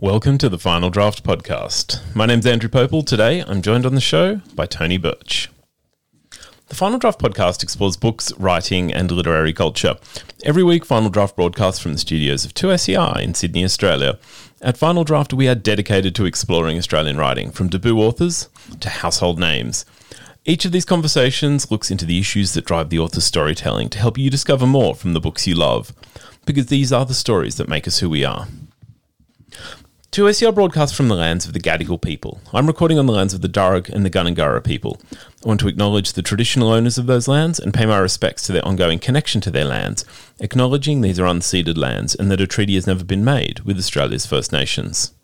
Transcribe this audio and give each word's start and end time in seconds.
Welcome 0.00 0.38
to 0.38 0.48
the 0.48 0.58
Final 0.58 0.90
Draft 0.90 1.22
podcast. 1.22 2.00
My 2.16 2.26
name's 2.26 2.46
Andrew 2.46 2.68
Pople. 2.68 3.04
Today 3.06 3.44
I'm 3.46 3.62
joined 3.62 3.86
on 3.86 3.94
the 3.94 4.00
show 4.00 4.40
by 4.52 4.66
Tony 4.66 4.98
Birch. 4.98 5.48
The 6.66 6.74
Final 6.74 6.98
Draft 6.98 7.20
podcast 7.20 7.62
explores 7.62 7.96
books, 7.96 8.32
writing, 8.36 8.92
and 8.92 9.12
literary 9.12 9.52
culture. 9.52 9.94
Every 10.42 10.64
week, 10.64 10.84
Final 10.84 11.10
Draft 11.10 11.36
broadcasts 11.36 11.80
from 11.80 11.92
the 11.92 11.98
studios 11.98 12.44
of 12.44 12.54
2SER 12.54 13.20
in 13.20 13.34
Sydney, 13.34 13.64
Australia. 13.64 14.18
At 14.60 14.76
Final 14.76 15.04
Draft, 15.04 15.32
we 15.32 15.46
are 15.46 15.54
dedicated 15.54 16.16
to 16.16 16.26
exploring 16.26 16.76
Australian 16.76 17.16
writing, 17.16 17.52
from 17.52 17.68
debut 17.68 17.96
authors 18.00 18.48
to 18.80 18.88
household 18.88 19.38
names. 19.38 19.86
Each 20.44 20.64
of 20.64 20.72
these 20.72 20.84
conversations 20.84 21.70
looks 21.70 21.92
into 21.92 22.04
the 22.04 22.18
issues 22.18 22.52
that 22.54 22.66
drive 22.66 22.90
the 22.90 22.98
author's 22.98 23.24
storytelling 23.24 23.90
to 23.90 24.00
help 24.00 24.18
you 24.18 24.28
discover 24.28 24.66
more 24.66 24.96
from 24.96 25.12
the 25.12 25.20
books 25.20 25.46
you 25.46 25.54
love, 25.54 25.92
because 26.44 26.66
these 26.66 26.92
are 26.92 27.06
the 27.06 27.14
stories 27.14 27.56
that 27.56 27.68
make 27.68 27.86
us 27.86 28.00
who 28.00 28.10
we 28.10 28.24
are. 28.24 28.48
2SER 30.14 30.54
broadcasts 30.54 30.96
from 30.96 31.08
the 31.08 31.16
lands 31.16 31.44
of 31.44 31.54
the 31.54 31.58
Gadigal 31.58 32.00
people. 32.00 32.40
I'm 32.52 32.68
recording 32.68 33.00
on 33.00 33.06
the 33.06 33.12
lands 33.12 33.34
of 33.34 33.40
the 33.40 33.48
Darug 33.48 33.88
and 33.88 34.06
the 34.06 34.10
Gundungurra 34.10 34.62
people. 34.62 35.00
I 35.12 35.48
want 35.48 35.58
to 35.58 35.66
acknowledge 35.66 36.12
the 36.12 36.22
traditional 36.22 36.70
owners 36.70 36.96
of 36.98 37.06
those 37.06 37.26
lands 37.26 37.58
and 37.58 37.74
pay 37.74 37.84
my 37.84 37.98
respects 37.98 38.44
to 38.44 38.52
their 38.52 38.64
ongoing 38.64 39.00
connection 39.00 39.40
to 39.40 39.50
their 39.50 39.64
lands, 39.64 40.04
acknowledging 40.38 41.00
these 41.00 41.18
are 41.18 41.24
unceded 41.24 41.76
lands 41.76 42.14
and 42.14 42.30
that 42.30 42.40
a 42.40 42.46
treaty 42.46 42.76
has 42.76 42.86
never 42.86 43.02
been 43.02 43.24
made 43.24 43.58
with 43.64 43.76
Australia's 43.76 44.24
First 44.24 44.52
Nations. 44.52 45.14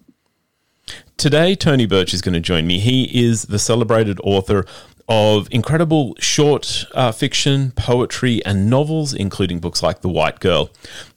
Today, 1.17 1.55
Tony 1.55 1.87
Birch 1.87 2.13
is 2.13 2.21
going 2.21 2.33
to 2.33 2.41
join 2.41 2.67
me. 2.67 2.81
He 2.81 3.05
is 3.25 3.43
the 3.43 3.61
celebrated 3.61 4.19
author 4.25 4.67
of 5.11 5.49
incredible 5.51 6.15
short 6.21 6.87
uh, 6.95 7.11
fiction, 7.11 7.73
poetry, 7.73 8.43
and 8.45 8.71
novels, 8.71 9.13
including 9.13 9.59
books 9.59 9.83
like 9.83 10.03
The 10.03 10.09
White 10.09 10.39
Girl. 10.39 10.71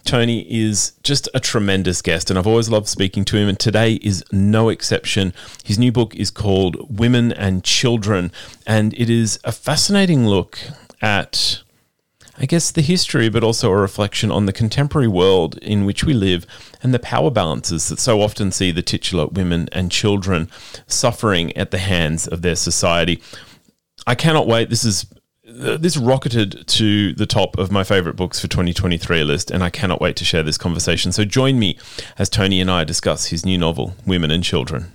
Tony 0.04 0.52
is 0.52 0.94
just 1.04 1.30
a 1.36 1.40
tremendous 1.40 2.02
guest, 2.02 2.32
and 2.32 2.40
I've 2.40 2.48
always 2.48 2.70
loved 2.70 2.88
speaking 2.88 3.24
to 3.26 3.38
him, 3.38 3.48
and 3.48 3.60
today 3.60 3.94
is 4.02 4.24
no 4.32 4.70
exception. 4.70 5.32
His 5.64 5.78
new 5.78 5.92
book 5.92 6.16
is 6.16 6.32
called 6.32 6.98
Women 6.98 7.32
and 7.32 7.64
Children, 7.64 8.32
and 8.66 8.96
it 8.96 9.12
is 9.12 9.40
a 9.44 9.52
fascinating 9.52 10.26
look 10.26 10.58
at. 11.00 11.62
I 12.36 12.48
guess 12.48 12.72
the 12.72 12.82
history, 12.82 13.30
but 13.30 13.44
also 13.44 13.70
a 13.70 13.76
reflection 13.76 14.32
on 14.32 14.48
the 14.48 14.54
contemporary 14.54 15.08
world 15.08 15.60
in 15.60 15.86
which 15.86 16.04
we 16.04 16.16
live 16.16 16.48
and 16.82 16.92
the 16.92 16.98
power 16.98 17.30
balances 17.30 17.90
that 17.90 18.00
so 18.00 18.22
often 18.22 18.52
see 18.52 18.72
the 18.72 18.82
titular 18.82 19.28
women 19.28 19.70
and 19.72 19.92
children 19.92 20.50
suffering 20.88 21.56
at 21.56 21.70
the 21.70 21.78
hands 21.78 22.28
of 22.28 22.42
their 22.42 22.56
society. 22.56 23.22
I 24.06 24.16
cannot 24.16 24.48
wait. 24.48 24.70
This 24.70 24.84
is 24.84 25.06
this 25.46 25.98
rocketed 25.98 26.68
to 26.68 27.14
the 27.14 27.26
top 27.26 27.58
of 27.58 27.72
my 27.72 27.84
favorite 27.84 28.16
books 28.16 28.40
for 28.40 28.48
2023 28.48 29.24
list, 29.24 29.52
and 29.52 29.64
I 29.64 29.70
cannot 29.70 30.02
wait 30.02 30.16
to 30.18 30.26
share 30.26 30.44
this 30.44 30.58
conversation. 30.58 31.12
So 31.12 31.26
join 31.26 31.60
me 31.60 31.78
as 32.18 32.30
Tony 32.30 32.62
and 32.62 32.72
I 32.72 32.84
discuss 32.84 33.28
his 33.28 33.46
new 33.46 33.58
novel, 33.58 33.96
Women 34.06 34.32
and 34.32 34.44
Children. 34.44 34.92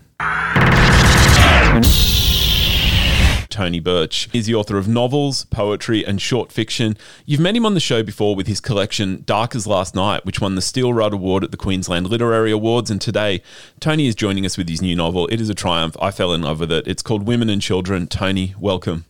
Tony 3.58 3.80
Birch 3.80 4.28
is 4.32 4.46
the 4.46 4.54
author 4.54 4.78
of 4.78 4.86
novels, 4.86 5.44
poetry, 5.46 6.06
and 6.06 6.22
short 6.22 6.52
fiction. 6.52 6.96
You've 7.26 7.40
met 7.40 7.56
him 7.56 7.66
on 7.66 7.74
the 7.74 7.80
show 7.80 8.04
before 8.04 8.36
with 8.36 8.46
his 8.46 8.60
collection 8.60 9.24
Dark 9.26 9.56
as 9.56 9.66
Last 9.66 9.96
Night, 9.96 10.24
which 10.24 10.40
won 10.40 10.54
the 10.54 10.62
Steele 10.62 10.92
Rudd 10.92 11.12
Award 11.12 11.42
at 11.42 11.50
the 11.50 11.56
Queensland 11.56 12.08
Literary 12.08 12.52
Awards. 12.52 12.88
And 12.88 13.00
today, 13.00 13.42
Tony 13.80 14.06
is 14.06 14.14
joining 14.14 14.46
us 14.46 14.56
with 14.56 14.68
his 14.68 14.80
new 14.80 14.94
novel. 14.94 15.26
It 15.26 15.40
is 15.40 15.48
a 15.48 15.56
triumph. 15.56 15.96
I 16.00 16.12
fell 16.12 16.32
in 16.32 16.42
love 16.42 16.60
with 16.60 16.70
it. 16.70 16.86
It's 16.86 17.02
called 17.02 17.26
Women 17.26 17.50
and 17.50 17.60
Children. 17.60 18.06
Tony, 18.06 18.54
welcome. 18.60 19.06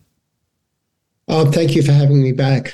Oh, 1.27 1.51
thank 1.51 1.75
you 1.75 1.83
for 1.83 1.91
having 1.91 2.23
me 2.23 2.31
back. 2.31 2.73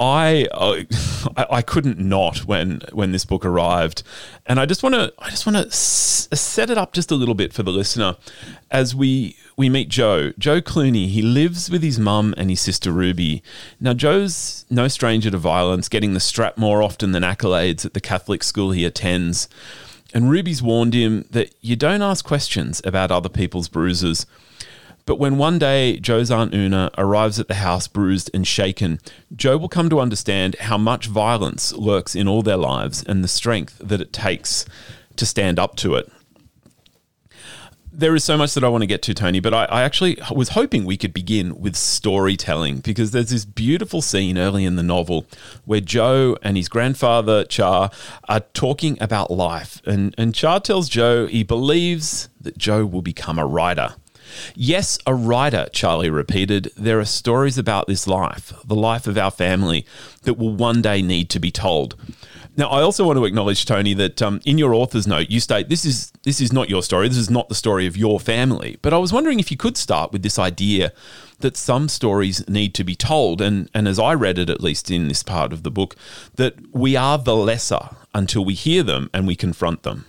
I, 0.00 0.46
uh, 0.52 0.82
I, 1.36 1.46
I 1.56 1.62
couldn't 1.62 1.98
not 1.98 2.38
when 2.40 2.82
when 2.92 3.12
this 3.12 3.24
book 3.24 3.44
arrived, 3.44 4.02
and 4.46 4.60
I 4.60 4.66
just 4.66 4.82
want 4.82 4.94
to 4.94 5.12
I 5.18 5.30
just 5.30 5.46
want 5.46 5.56
to 5.56 5.66
s- 5.66 6.28
set 6.32 6.70
it 6.70 6.78
up 6.78 6.92
just 6.92 7.10
a 7.10 7.16
little 7.16 7.34
bit 7.34 7.52
for 7.52 7.62
the 7.62 7.72
listener 7.72 8.16
as 8.70 8.94
we 8.94 9.36
we 9.56 9.68
meet 9.68 9.88
Joe 9.88 10.32
Joe 10.38 10.60
Cluny. 10.60 11.08
He 11.08 11.22
lives 11.22 11.68
with 11.70 11.82
his 11.82 11.98
mum 11.98 12.34
and 12.36 12.48
his 12.50 12.60
sister 12.60 12.92
Ruby. 12.92 13.42
Now 13.80 13.92
Joe's 13.92 14.64
no 14.70 14.86
stranger 14.88 15.30
to 15.30 15.38
violence, 15.38 15.88
getting 15.88 16.14
the 16.14 16.20
strap 16.20 16.56
more 16.56 16.82
often 16.82 17.12
than 17.12 17.24
accolades 17.24 17.84
at 17.84 17.94
the 17.94 18.00
Catholic 18.00 18.44
school 18.44 18.70
he 18.70 18.84
attends, 18.84 19.48
and 20.14 20.30
Ruby's 20.30 20.62
warned 20.62 20.94
him 20.94 21.24
that 21.30 21.52
you 21.60 21.74
don't 21.74 22.02
ask 22.02 22.24
questions 22.24 22.80
about 22.84 23.10
other 23.10 23.28
people's 23.28 23.68
bruises. 23.68 24.26
But 25.08 25.18
when 25.18 25.38
one 25.38 25.58
day 25.58 25.98
Joe's 25.98 26.30
Aunt 26.30 26.52
Oona 26.52 26.90
arrives 26.98 27.40
at 27.40 27.48
the 27.48 27.54
house 27.54 27.88
bruised 27.88 28.30
and 28.34 28.46
shaken, 28.46 29.00
Joe 29.34 29.56
will 29.56 29.70
come 29.70 29.88
to 29.88 30.00
understand 30.00 30.54
how 30.56 30.76
much 30.76 31.06
violence 31.06 31.72
lurks 31.72 32.14
in 32.14 32.28
all 32.28 32.42
their 32.42 32.58
lives 32.58 33.04
and 33.04 33.24
the 33.24 33.28
strength 33.28 33.78
that 33.78 34.02
it 34.02 34.12
takes 34.12 34.66
to 35.16 35.24
stand 35.24 35.58
up 35.58 35.76
to 35.76 35.94
it. 35.94 36.12
There 37.90 38.14
is 38.14 38.22
so 38.22 38.36
much 38.36 38.52
that 38.52 38.62
I 38.62 38.68
want 38.68 38.82
to 38.82 38.86
get 38.86 39.00
to, 39.04 39.14
Tony, 39.14 39.40
but 39.40 39.54
I, 39.54 39.64
I 39.64 39.82
actually 39.82 40.18
was 40.30 40.50
hoping 40.50 40.84
we 40.84 40.98
could 40.98 41.14
begin 41.14 41.58
with 41.58 41.74
storytelling 41.74 42.80
because 42.80 43.12
there's 43.12 43.30
this 43.30 43.46
beautiful 43.46 44.02
scene 44.02 44.36
early 44.36 44.66
in 44.66 44.76
the 44.76 44.82
novel 44.82 45.24
where 45.64 45.80
Joe 45.80 46.36
and 46.42 46.58
his 46.58 46.68
grandfather, 46.68 47.46
Char, 47.46 47.90
are 48.28 48.40
talking 48.52 48.98
about 49.00 49.30
life. 49.30 49.80
And, 49.86 50.14
and 50.18 50.34
Char 50.34 50.60
tells 50.60 50.90
Joe 50.90 51.26
he 51.26 51.44
believes 51.44 52.28
that 52.38 52.58
Joe 52.58 52.84
will 52.84 53.00
become 53.00 53.38
a 53.38 53.46
writer. 53.46 53.94
Yes, 54.54 54.98
a 55.06 55.14
writer, 55.14 55.68
Charlie 55.72 56.10
repeated. 56.10 56.70
There 56.76 57.00
are 57.00 57.04
stories 57.04 57.58
about 57.58 57.86
this 57.86 58.06
life, 58.06 58.52
the 58.64 58.74
life 58.74 59.06
of 59.06 59.18
our 59.18 59.30
family, 59.30 59.86
that 60.22 60.34
will 60.34 60.54
one 60.54 60.82
day 60.82 61.02
need 61.02 61.30
to 61.30 61.40
be 61.40 61.50
told. 61.50 61.94
Now, 62.58 62.70
I 62.70 62.82
also 62.82 63.06
want 63.06 63.18
to 63.18 63.24
acknowledge, 63.24 63.66
Tony, 63.66 63.94
that 63.94 64.20
um, 64.20 64.40
in 64.44 64.58
your 64.58 64.74
author's 64.74 65.06
note, 65.06 65.30
you 65.30 65.38
state 65.38 65.68
this 65.68 65.84
is 65.84 66.10
this 66.24 66.40
is 66.40 66.52
not 66.52 66.68
your 66.68 66.82
story. 66.82 67.06
This 67.06 67.16
is 67.16 67.30
not 67.30 67.48
the 67.48 67.54
story 67.54 67.86
of 67.86 67.96
your 67.96 68.18
family. 68.18 68.78
But 68.82 68.92
I 68.92 68.98
was 68.98 69.12
wondering 69.12 69.38
if 69.38 69.52
you 69.52 69.56
could 69.56 69.76
start 69.76 70.10
with 70.10 70.24
this 70.24 70.40
idea 70.40 70.92
that 71.38 71.56
some 71.56 71.88
stories 71.88 72.46
need 72.48 72.74
to 72.74 72.82
be 72.82 72.96
told, 72.96 73.40
and 73.40 73.70
and 73.74 73.86
as 73.86 74.00
I 74.00 74.12
read 74.14 74.38
it, 74.38 74.50
at 74.50 74.60
least 74.60 74.90
in 74.90 75.06
this 75.06 75.22
part 75.22 75.52
of 75.52 75.62
the 75.62 75.70
book, 75.70 75.94
that 76.34 76.56
we 76.74 76.96
are 76.96 77.16
the 77.16 77.36
lesser 77.36 77.90
until 78.12 78.44
we 78.44 78.54
hear 78.54 78.82
them 78.82 79.08
and 79.14 79.24
we 79.24 79.36
confront 79.36 79.84
them. 79.84 80.06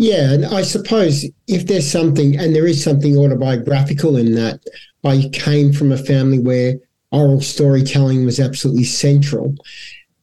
Yeah, 0.00 0.32
and 0.32 0.46
I 0.46 0.62
suppose 0.62 1.26
if 1.46 1.66
there's 1.66 1.86
something, 1.86 2.38
and 2.38 2.56
there 2.56 2.66
is 2.66 2.82
something 2.82 3.18
autobiographical 3.18 4.16
in 4.16 4.34
that, 4.34 4.58
I 5.04 5.28
came 5.34 5.74
from 5.74 5.92
a 5.92 5.98
family 5.98 6.38
where 6.38 6.76
oral 7.12 7.42
storytelling 7.42 8.24
was 8.24 8.40
absolutely 8.40 8.84
central. 8.84 9.54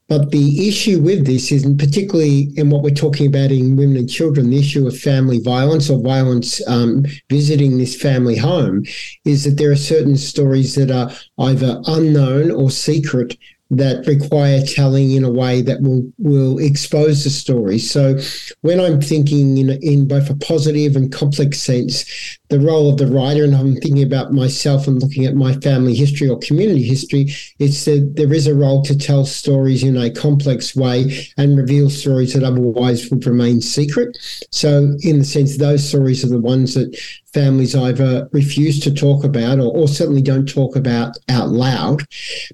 But 0.07 0.31
the 0.31 0.67
issue 0.67 0.99
with 0.99 1.27
this 1.27 1.51
is, 1.51 1.63
particularly 1.77 2.49
in 2.57 2.71
what 2.71 2.81
we're 2.81 2.89
talking 2.89 3.27
about 3.27 3.51
in 3.51 3.75
women 3.75 3.97
and 3.97 4.09
children, 4.09 4.49
the 4.49 4.57
issue 4.57 4.87
of 4.87 4.97
family 4.97 5.41
violence 5.41 5.91
or 5.91 6.01
violence 6.01 6.59
um, 6.67 7.05
visiting 7.29 7.77
this 7.77 7.95
family 7.95 8.35
home, 8.35 8.83
is 9.25 9.43
that 9.43 9.57
there 9.57 9.69
are 9.69 9.75
certain 9.75 10.17
stories 10.17 10.73
that 10.73 10.89
are 10.89 11.11
either 11.45 11.79
unknown 11.85 12.49
or 12.49 12.71
secret 12.71 13.37
that 13.69 14.05
require 14.07 14.61
telling 14.65 15.11
in 15.11 15.23
a 15.23 15.31
way 15.31 15.61
that 15.61 15.81
will 15.81 16.09
will 16.17 16.57
expose 16.59 17.23
the 17.23 17.29
story. 17.29 17.79
So 17.79 18.17
when 18.61 18.79
I'm 18.79 19.01
thinking 19.01 19.57
in 19.57 19.69
in 19.81 20.07
both 20.07 20.29
a 20.29 20.35
positive 20.35 20.95
and 20.95 21.11
complex 21.11 21.61
sense, 21.61 22.05
the 22.49 22.59
role 22.59 22.89
of 22.89 22.97
the 22.97 23.07
writer, 23.07 23.43
and 23.43 23.55
I'm 23.55 23.75
thinking 23.75 24.03
about 24.03 24.31
myself 24.31 24.87
and 24.87 25.01
looking 25.01 25.25
at 25.25 25.35
my 25.35 25.53
family 25.55 25.93
history 25.93 26.29
or 26.29 26.39
community 26.39 26.83
history, 26.83 27.33
it's 27.59 27.83
that 27.85 28.13
there 28.15 28.33
is 28.33 28.47
a 28.47 28.55
role 28.55 28.81
to 28.83 28.97
tell 28.97 29.25
stories 29.25 29.83
in 29.83 29.97
a 29.97 30.09
complex 30.09 30.75
way 30.75 31.27
and 31.37 31.57
reveal 31.57 31.89
stories 31.89 32.33
that 32.33 32.43
otherwise 32.43 33.09
would 33.09 33.25
remain 33.25 33.61
secret. 33.61 34.17
So 34.51 34.95
in 35.01 35.19
the 35.19 35.25
sense, 35.25 35.57
those 35.57 35.87
stories 35.87 36.23
are 36.23 36.29
the 36.29 36.39
ones 36.39 36.73
that 36.75 36.97
families 37.33 37.75
either 37.75 38.29
refuse 38.31 38.79
to 38.79 38.93
talk 38.93 39.23
about 39.23 39.59
or, 39.59 39.75
or, 39.75 39.87
certainly 39.87 40.21
don't 40.21 40.47
talk 40.47 40.75
about 40.75 41.17
out 41.29 41.49
loud. 41.49 42.01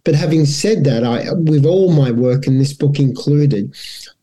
But 0.04 0.16
having 0.16 0.46
said 0.46 0.84
that, 0.86 1.04
I, 1.04 1.32
with 1.34 1.66
all 1.66 1.92
my 1.92 2.12
work, 2.12 2.48
and 2.48 2.60
this 2.60 2.74
book 2.74 3.00
included, 3.00 3.74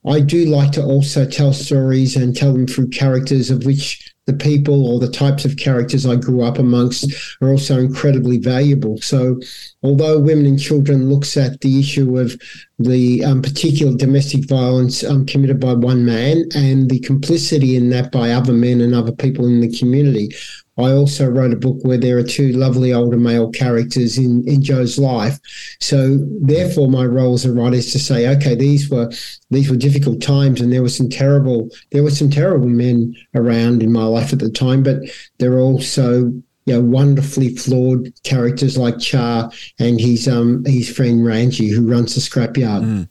I 0.06 0.20
do 0.20 0.46
like 0.46 0.72
to 0.72 0.82
also 0.82 1.26
tell 1.26 1.52
stories 1.52 2.16
and 2.16 2.36
tell 2.36 2.52
them 2.52 2.66
through 2.66 2.88
characters 2.88 3.50
of 3.50 3.64
which 3.64 4.09
the 4.30 4.44
people 4.44 4.86
or 4.86 5.00
the 5.00 5.10
types 5.10 5.44
of 5.44 5.56
characters 5.56 6.06
I 6.06 6.16
grew 6.16 6.42
up 6.42 6.58
amongst 6.58 7.12
are 7.40 7.50
also 7.50 7.78
incredibly 7.78 8.38
valuable. 8.38 9.00
So, 9.00 9.40
although 9.82 10.18
Women 10.18 10.46
and 10.46 10.60
Children 10.60 11.08
looks 11.08 11.36
at 11.36 11.60
the 11.60 11.80
issue 11.80 12.18
of 12.18 12.40
the 12.80 13.22
um, 13.24 13.42
particular 13.42 13.94
domestic 13.94 14.48
violence 14.48 15.04
um, 15.04 15.26
committed 15.26 15.60
by 15.60 15.74
one 15.74 16.04
man 16.06 16.44
and 16.54 16.88
the 16.88 16.98
complicity 17.00 17.76
in 17.76 17.90
that 17.90 18.10
by 18.10 18.30
other 18.30 18.54
men 18.54 18.80
and 18.80 18.94
other 18.94 19.12
people 19.12 19.46
in 19.46 19.60
the 19.60 19.78
community, 19.78 20.30
I 20.78 20.92
also 20.92 21.28
wrote 21.28 21.52
a 21.52 21.56
book 21.56 21.76
where 21.82 21.98
there 21.98 22.16
are 22.16 22.22
two 22.22 22.52
lovely 22.52 22.94
older 22.94 23.18
male 23.18 23.50
characters 23.50 24.16
in, 24.16 24.48
in 24.48 24.62
Joe's 24.62 24.98
life. 24.98 25.38
So 25.80 26.16
therefore 26.40 26.88
my 26.88 27.04
role 27.04 27.34
as 27.34 27.44
a 27.44 27.52
writer 27.52 27.76
is 27.76 27.92
to 27.92 27.98
say, 27.98 28.26
okay, 28.36 28.54
these 28.54 28.88
were 28.88 29.10
these 29.50 29.68
were 29.68 29.76
difficult 29.76 30.22
times 30.22 30.62
and 30.62 30.72
there 30.72 30.82
were 30.82 30.88
some 30.88 31.10
terrible 31.10 31.68
there 31.90 32.02
were 32.02 32.10
some 32.10 32.30
terrible 32.30 32.68
men 32.68 33.14
around 33.34 33.82
in 33.82 33.92
my 33.92 34.04
life 34.04 34.32
at 34.32 34.38
the 34.38 34.50
time, 34.50 34.82
but 34.82 35.00
there 35.38 35.52
are 35.52 35.60
also 35.60 36.32
you 36.70 36.76
know, 36.76 36.82
wonderfully 36.82 37.56
flawed 37.56 38.12
characters 38.22 38.78
like 38.78 38.98
Char 39.00 39.50
and 39.78 40.00
his 40.00 40.28
um 40.28 40.64
his 40.64 40.88
friend 40.88 41.24
Ranji 41.24 41.68
who 41.68 41.86
runs 41.86 42.14
the 42.14 42.20
scrapyard. 42.20 42.84
Mm. 42.84 43.08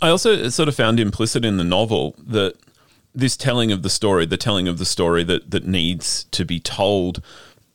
I 0.00 0.08
also 0.08 0.48
sort 0.48 0.68
of 0.68 0.74
found 0.74 0.98
implicit 0.98 1.44
in 1.44 1.58
the 1.58 1.64
novel 1.64 2.16
that 2.18 2.56
this 3.14 3.36
telling 3.36 3.70
of 3.70 3.82
the 3.82 3.90
story, 3.90 4.26
the 4.26 4.36
telling 4.36 4.68
of 4.68 4.78
the 4.78 4.86
story 4.86 5.22
that 5.24 5.50
that 5.50 5.66
needs 5.66 6.24
to 6.30 6.46
be 6.46 6.60
told, 6.60 7.22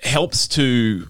helps 0.03 0.47
to 0.49 1.07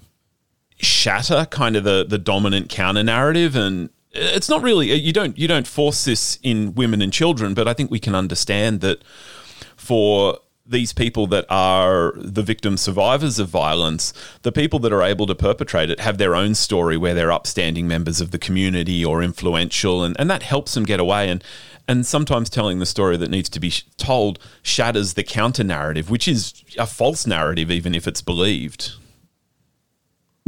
shatter 0.80 1.46
kind 1.50 1.78
of 1.78 1.86
the 1.86 2.06
the 2.06 2.18
dominant 2.18 2.70
counter 2.70 3.04
narrative 3.04 3.56
and 3.56 3.90
it's 4.12 4.48
not 4.48 4.62
really 4.62 4.94
you 4.94 5.12
don't 5.12 5.38
you 5.38 5.46
don't 5.46 5.68
force 5.68 6.06
this 6.06 6.40
in 6.42 6.74
women 6.74 7.02
and 7.02 7.12
children 7.12 7.54
but 7.54 7.68
i 7.68 7.74
think 7.74 7.92
we 7.92 8.00
can 8.00 8.16
understand 8.16 8.80
that 8.80 9.04
for 9.76 10.40
these 10.70 10.94
people 10.94 11.26
that 11.28 11.46
are 11.50 12.14
the 12.16 12.44
victim 12.44 12.78
survivors 12.78 13.40
of 13.40 13.50
violence, 13.50 14.14
the 14.44 14.52
people 14.52 14.80
that 14.80 14.94
are 14.94 15.02
able 15.02 15.26
to 15.26 15.36
perpetrate 15.36 15.90
it 15.90 16.00
have 16.00 16.20
their 16.20 16.36
own 16.36 16.54
story 16.54 16.96
where 16.96 17.16
they're 17.16 17.32
upstanding 17.32 17.88
members 17.88 18.22
of 18.22 18.32
the 18.32 18.38
community 18.38 19.04
or 19.04 19.24
influential, 19.24 20.04
and, 20.04 20.16
and 20.20 20.30
that 20.30 20.44
helps 20.44 20.76
them 20.76 20.86
get 20.86 21.00
away. 21.00 21.30
And 21.30 21.44
and 21.88 22.06
sometimes 22.06 22.52
telling 22.52 22.78
the 22.78 22.86
story 22.86 23.18
that 23.18 23.32
needs 23.32 23.50
to 23.50 23.60
be 23.60 23.74
told 23.98 24.38
shatters 24.62 25.16
the 25.16 25.24
counter 25.24 25.64
narrative, 25.64 26.12
which 26.12 26.28
is 26.28 26.64
a 26.78 26.86
false 26.86 27.26
narrative, 27.26 27.72
even 27.72 27.96
if 27.96 28.08
it's 28.08 28.22
believed. 28.22 28.94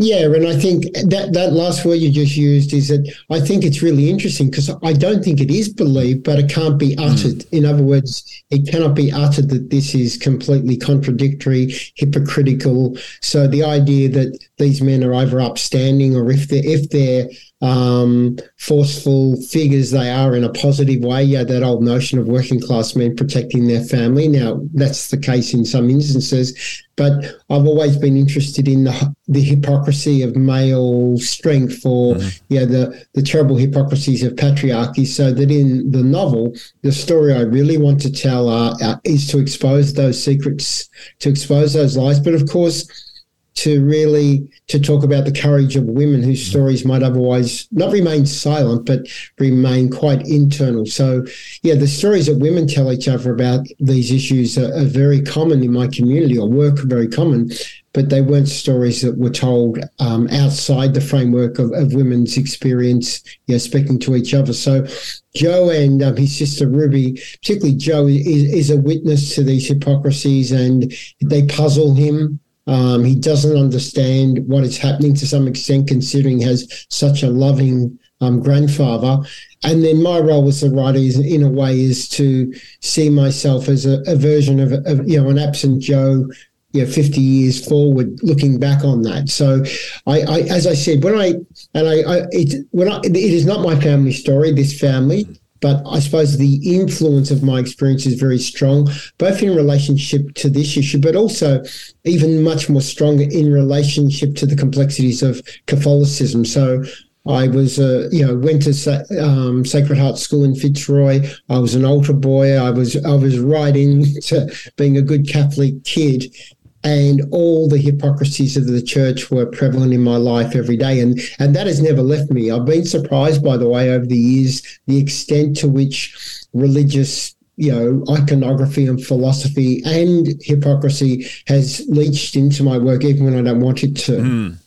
Yeah, 0.01 0.25
and 0.33 0.47
I 0.47 0.55
think 0.55 0.85
that 0.95 1.29
that 1.33 1.53
last 1.53 1.85
word 1.85 1.95
you 1.95 2.09
just 2.09 2.35
used 2.35 2.73
is 2.73 2.87
that 2.87 3.07
I 3.29 3.39
think 3.39 3.63
it's 3.63 3.83
really 3.83 4.09
interesting 4.09 4.49
because 4.49 4.71
I 4.81 4.93
don't 4.93 5.23
think 5.23 5.39
it 5.39 5.51
is 5.51 5.69
believed, 5.69 6.23
but 6.23 6.39
it 6.39 6.49
can't 6.49 6.79
be 6.79 6.95
hmm. 6.95 7.01
uttered. 7.01 7.39
Mm. 7.39 7.53
In 7.53 7.65
other 7.65 7.83
words, 7.83 8.43
it 8.49 8.67
cannot 8.67 8.95
be 8.95 9.11
uttered 9.11 9.49
that 9.49 9.69
this 9.69 9.93
is 9.93 10.17
completely 10.17 10.75
contradictory, 10.75 11.75
hypocritical. 11.97 12.97
So 13.21 13.47
the 13.47 13.63
idea 13.63 14.09
that 14.09 14.39
these 14.57 14.81
men 14.81 15.03
are 15.03 15.13
either 15.13 15.39
upstanding 15.39 16.15
or 16.15 16.31
if 16.31 16.47
they're 16.47 16.65
if 16.65 16.89
they're 16.89 17.29
um, 17.61 18.37
forceful 18.57 19.39
figures 19.43 19.91
they 19.91 20.09
are 20.09 20.35
in 20.35 20.43
a 20.43 20.51
positive 20.51 21.03
way. 21.03 21.23
Yeah, 21.23 21.43
that 21.43 21.63
old 21.63 21.83
notion 21.83 22.17
of 22.19 22.27
working 22.27 22.59
class 22.59 22.95
men 22.95 23.15
protecting 23.15 23.67
their 23.67 23.83
family. 23.83 24.27
Now, 24.27 24.61
that's 24.73 25.09
the 25.09 25.17
case 25.17 25.53
in 25.53 25.63
some 25.65 25.89
instances, 25.89 26.83
but 26.95 27.13
I've 27.49 27.65
always 27.65 27.97
been 27.97 28.17
interested 28.17 28.67
in 28.67 28.85
the, 28.85 29.15
the 29.27 29.41
hypocrisy 29.41 30.23
of 30.23 30.35
male 30.35 31.17
strength 31.19 31.85
or 31.85 32.15
mm-hmm. 32.15 32.45
yeah, 32.49 32.65
the, 32.65 33.05
the 33.13 33.21
terrible 33.21 33.57
hypocrisies 33.57 34.23
of 34.23 34.33
patriarchy. 34.33 35.05
So 35.05 35.31
that 35.31 35.51
in 35.51 35.91
the 35.91 36.03
novel, 36.03 36.53
the 36.81 36.91
story 36.91 37.33
I 37.33 37.41
really 37.41 37.77
want 37.77 38.01
to 38.01 38.11
tell 38.11 38.49
uh, 38.49 38.75
uh, 38.81 38.97
is 39.03 39.27
to 39.29 39.39
expose 39.39 39.93
those 39.93 40.21
secrets, 40.21 40.89
to 41.19 41.29
expose 41.29 41.73
those 41.73 41.95
lies. 41.95 42.19
But 42.19 42.33
of 42.33 42.49
course, 42.49 43.10
to 43.53 43.83
really 43.85 44.47
to 44.67 44.79
talk 44.79 45.03
about 45.03 45.25
the 45.25 45.31
courage 45.31 45.75
of 45.75 45.83
women 45.83 46.23
whose 46.23 46.45
stories 46.45 46.85
might 46.85 47.03
otherwise 47.03 47.67
not 47.71 47.91
remain 47.91 48.25
silent 48.25 48.85
but 48.85 49.01
remain 49.39 49.89
quite 49.89 50.25
internal. 50.27 50.85
So 50.85 51.25
yeah 51.61 51.75
the 51.75 51.87
stories 51.87 52.27
that 52.27 52.39
women 52.39 52.67
tell 52.67 52.91
each 52.91 53.07
other 53.07 53.33
about 53.33 53.67
these 53.79 54.11
issues 54.11 54.57
are, 54.57 54.73
are 54.73 54.85
very 54.85 55.21
common 55.21 55.63
in 55.63 55.73
my 55.73 55.87
community 55.87 56.37
or 56.37 56.47
work 56.47 56.79
very 56.79 57.07
common 57.07 57.51
but 57.93 58.09
they 58.09 58.21
weren't 58.21 58.47
stories 58.47 59.01
that 59.01 59.17
were 59.17 59.29
told 59.29 59.77
um, 59.99 60.29
outside 60.29 60.93
the 60.93 61.01
framework 61.01 61.59
of, 61.59 61.73
of 61.73 61.93
women's 61.93 62.37
experience 62.37 63.21
you 63.47 63.55
know, 63.55 63.59
speaking 63.59 63.99
to 63.99 64.15
each 64.15 64.33
other. 64.33 64.53
So 64.53 64.87
joe 65.35 65.69
and 65.69 66.01
um, 66.03 66.15
his 66.17 66.37
sister 66.37 66.67
ruby 66.67 67.13
particularly 67.13 67.75
joe 67.75 68.07
is, 68.07 68.25
is 68.25 68.69
a 68.69 68.77
witness 68.77 69.35
to 69.35 69.43
these 69.43 69.67
hypocrisies 69.67 70.51
and 70.51 70.93
they 71.21 71.45
puzzle 71.45 71.93
him 71.93 72.39
um, 72.67 73.03
he 73.03 73.15
doesn't 73.15 73.57
understand 73.57 74.47
what 74.47 74.63
is 74.63 74.77
happening 74.77 75.13
to 75.15 75.27
some 75.27 75.47
extent, 75.47 75.87
considering 75.87 76.39
he 76.39 76.45
has 76.45 76.85
such 76.89 77.23
a 77.23 77.29
loving 77.29 77.97
um, 78.21 78.41
grandfather. 78.41 79.17
And 79.63 79.83
then 79.83 80.01
my 80.01 80.19
role 80.19 80.47
as 80.47 80.63
a 80.63 80.69
writer 80.69 80.99
is, 80.99 81.19
in 81.19 81.43
a 81.43 81.49
way, 81.49 81.79
is 81.79 82.07
to 82.09 82.53
see 82.81 83.09
myself 83.09 83.67
as 83.67 83.85
a, 83.85 84.01
a 84.07 84.15
version 84.15 84.59
of, 84.59 84.73
of, 84.85 85.09
you 85.09 85.21
know, 85.21 85.29
an 85.29 85.39
absent 85.39 85.81
Joe 85.81 86.27
you 86.73 86.85
know, 86.85 86.89
50 86.89 87.19
years 87.19 87.67
forward 87.67 88.17
looking 88.23 88.59
back 88.59 88.83
on 88.83 89.01
that. 89.01 89.29
So 89.29 89.63
I, 90.07 90.21
I 90.21 90.39
as 90.41 90.67
I 90.67 90.73
said, 90.73 91.03
when 91.03 91.15
I, 91.15 91.33
and 91.73 91.87
I, 91.87 92.01
I 92.01 92.25
it, 92.31 92.65
when 92.71 92.89
I, 92.89 92.99
it 93.03 93.15
is 93.15 93.45
not 93.45 93.61
my 93.61 93.77
family 93.79 94.13
story, 94.13 94.51
this 94.51 94.79
family, 94.79 95.27
but 95.61 95.83
I 95.87 95.99
suppose 95.99 96.37
the 96.37 96.75
influence 96.75 97.31
of 97.31 97.43
my 97.43 97.59
experience 97.59 98.05
is 98.05 98.15
very 98.15 98.39
strong, 98.39 98.89
both 99.17 99.41
in 99.41 99.55
relationship 99.55 100.33
to 100.35 100.49
this 100.49 100.75
issue, 100.75 100.99
but 100.99 101.15
also 101.15 101.63
even 102.03 102.43
much 102.43 102.67
more 102.67 102.81
stronger 102.81 103.23
in 103.23 103.53
relationship 103.53 104.35
to 104.37 104.45
the 104.45 104.55
complexities 104.55 105.21
of 105.21 105.41
Catholicism. 105.67 106.45
So 106.45 106.83
I 107.27 107.47
was, 107.47 107.79
uh, 107.79 108.09
you 108.11 108.25
know, 108.25 108.35
went 108.35 108.63
to 108.63 109.05
um, 109.23 109.63
Sacred 109.63 109.99
Heart 109.99 110.17
School 110.17 110.43
in 110.43 110.55
Fitzroy. 110.55 111.21
I 111.49 111.59
was 111.59 111.75
an 111.75 111.85
altar 111.85 112.13
boy. 112.13 112.53
I 112.53 112.71
was, 112.71 112.97
I 113.05 113.13
was 113.13 113.37
right 113.37 113.75
into 113.75 114.51
being 114.77 114.97
a 114.97 115.03
good 115.03 115.29
Catholic 115.29 115.83
kid, 115.83 116.35
and 116.83 117.21
all 117.31 117.67
the 117.67 117.77
hypocrisies 117.77 118.57
of 118.57 118.67
the 118.67 118.81
church 118.81 119.29
were 119.29 119.45
prevalent 119.45 119.93
in 119.93 120.01
my 120.01 120.17
life 120.17 120.55
every 120.55 120.77
day 120.77 120.99
and 120.99 121.19
and 121.39 121.55
that 121.55 121.67
has 121.67 121.81
never 121.81 122.01
left 122.01 122.31
me 122.31 122.51
i've 122.51 122.65
been 122.65 122.85
surprised 122.85 123.43
by 123.43 123.57
the 123.57 123.67
way 123.67 123.91
over 123.91 124.05
the 124.05 124.17
years 124.17 124.79
the 124.87 124.97
extent 124.97 125.55
to 125.55 125.67
which 125.67 126.43
religious 126.53 127.35
you 127.57 127.71
know 127.71 128.03
iconography 128.09 128.87
and 128.87 129.03
philosophy 129.05 129.81
and 129.85 130.27
hypocrisy 130.41 131.27
has 131.47 131.85
leached 131.87 132.35
into 132.35 132.63
my 132.63 132.77
work 132.77 133.03
even 133.03 133.25
when 133.25 133.37
i 133.37 133.41
don't 133.41 133.61
want 133.61 133.83
it 133.83 133.95
to 133.95 134.11
mm. 134.13 134.57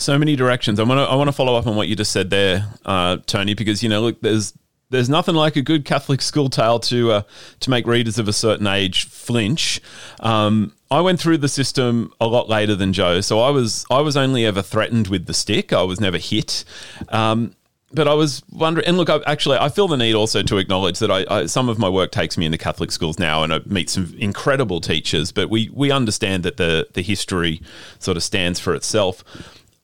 So 0.00 0.18
many 0.18 0.34
directions. 0.34 0.80
I 0.80 0.84
want 0.84 0.98
to. 0.98 1.02
I 1.02 1.14
want 1.14 1.28
to 1.28 1.32
follow 1.32 1.56
up 1.56 1.66
on 1.66 1.76
what 1.76 1.86
you 1.86 1.94
just 1.94 2.10
said 2.10 2.30
there, 2.30 2.66
uh, 2.86 3.18
Tony, 3.26 3.52
because 3.52 3.82
you 3.82 3.90
know, 3.90 4.00
look, 4.00 4.20
there's 4.22 4.54
there's 4.90 5.08
nothing 5.08 5.34
like 5.34 5.56
a 5.56 5.62
good 5.62 5.84
Catholic 5.84 6.20
school 6.20 6.50
tale 6.50 6.78
to 6.80 7.12
uh, 7.12 7.22
to 7.60 7.70
make 7.70 7.86
readers 7.86 8.18
of 8.18 8.28
a 8.28 8.32
certain 8.32 8.66
age 8.66 9.08
flinch. 9.08 9.80
Um, 10.20 10.74
I 10.90 11.00
went 11.00 11.20
through 11.20 11.38
the 11.38 11.48
system 11.48 12.12
a 12.20 12.26
lot 12.26 12.48
later 12.48 12.74
than 12.74 12.92
Joe, 12.92 13.20
so 13.20 13.40
I 13.40 13.50
was 13.50 13.86
I 13.90 14.00
was 14.00 14.16
only 14.16 14.44
ever 14.44 14.62
threatened 14.62 15.08
with 15.08 15.26
the 15.26 15.34
stick. 15.34 15.72
I 15.72 15.82
was 15.82 16.00
never 16.00 16.18
hit. 16.18 16.64
Um, 17.08 17.54
but 17.92 18.06
I 18.06 18.14
was 18.14 18.42
wondering, 18.52 18.86
and 18.86 18.96
look, 18.96 19.10
I, 19.10 19.18
actually, 19.26 19.58
I 19.58 19.68
feel 19.68 19.88
the 19.88 19.96
need 19.96 20.14
also 20.14 20.42
to 20.42 20.58
acknowledge 20.58 21.00
that 21.00 21.10
I, 21.10 21.26
I, 21.28 21.46
some 21.46 21.68
of 21.68 21.78
my 21.78 21.88
work 21.88 22.12
takes 22.12 22.38
me 22.38 22.46
into 22.46 22.58
Catholic 22.58 22.92
schools 22.92 23.18
now, 23.18 23.42
and 23.42 23.52
I 23.52 23.60
meet 23.66 23.90
some 23.90 24.14
incredible 24.18 24.80
teachers. 24.80 25.32
But 25.32 25.50
we 25.50 25.70
we 25.72 25.90
understand 25.90 26.42
that 26.44 26.56
the 26.56 26.88
the 26.92 27.02
history 27.02 27.62
sort 27.98 28.16
of 28.16 28.22
stands 28.22 28.60
for 28.60 28.74
itself. 28.74 29.24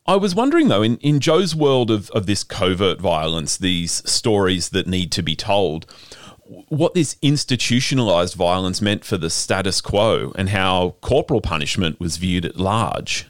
I 0.08 0.16
was 0.16 0.34
wondering 0.34 0.68
though, 0.68 0.82
in, 0.82 0.98
in 0.98 1.20
Joe's 1.20 1.54
world 1.54 1.90
of, 1.90 2.10
of 2.10 2.26
this 2.26 2.44
covert 2.44 3.00
violence, 3.00 3.56
these 3.56 4.08
stories 4.08 4.68
that 4.70 4.86
need 4.86 5.10
to 5.12 5.22
be 5.22 5.34
told, 5.34 5.86
what 6.68 6.94
this 6.94 7.16
institutionalized 7.22 8.34
violence 8.34 8.80
meant 8.80 9.04
for 9.04 9.16
the 9.16 9.30
status 9.30 9.80
quo 9.80 10.32
and 10.36 10.50
how 10.50 10.94
corporal 11.00 11.40
punishment 11.40 11.98
was 11.98 12.18
viewed 12.18 12.44
at 12.44 12.56
large. 12.56 13.26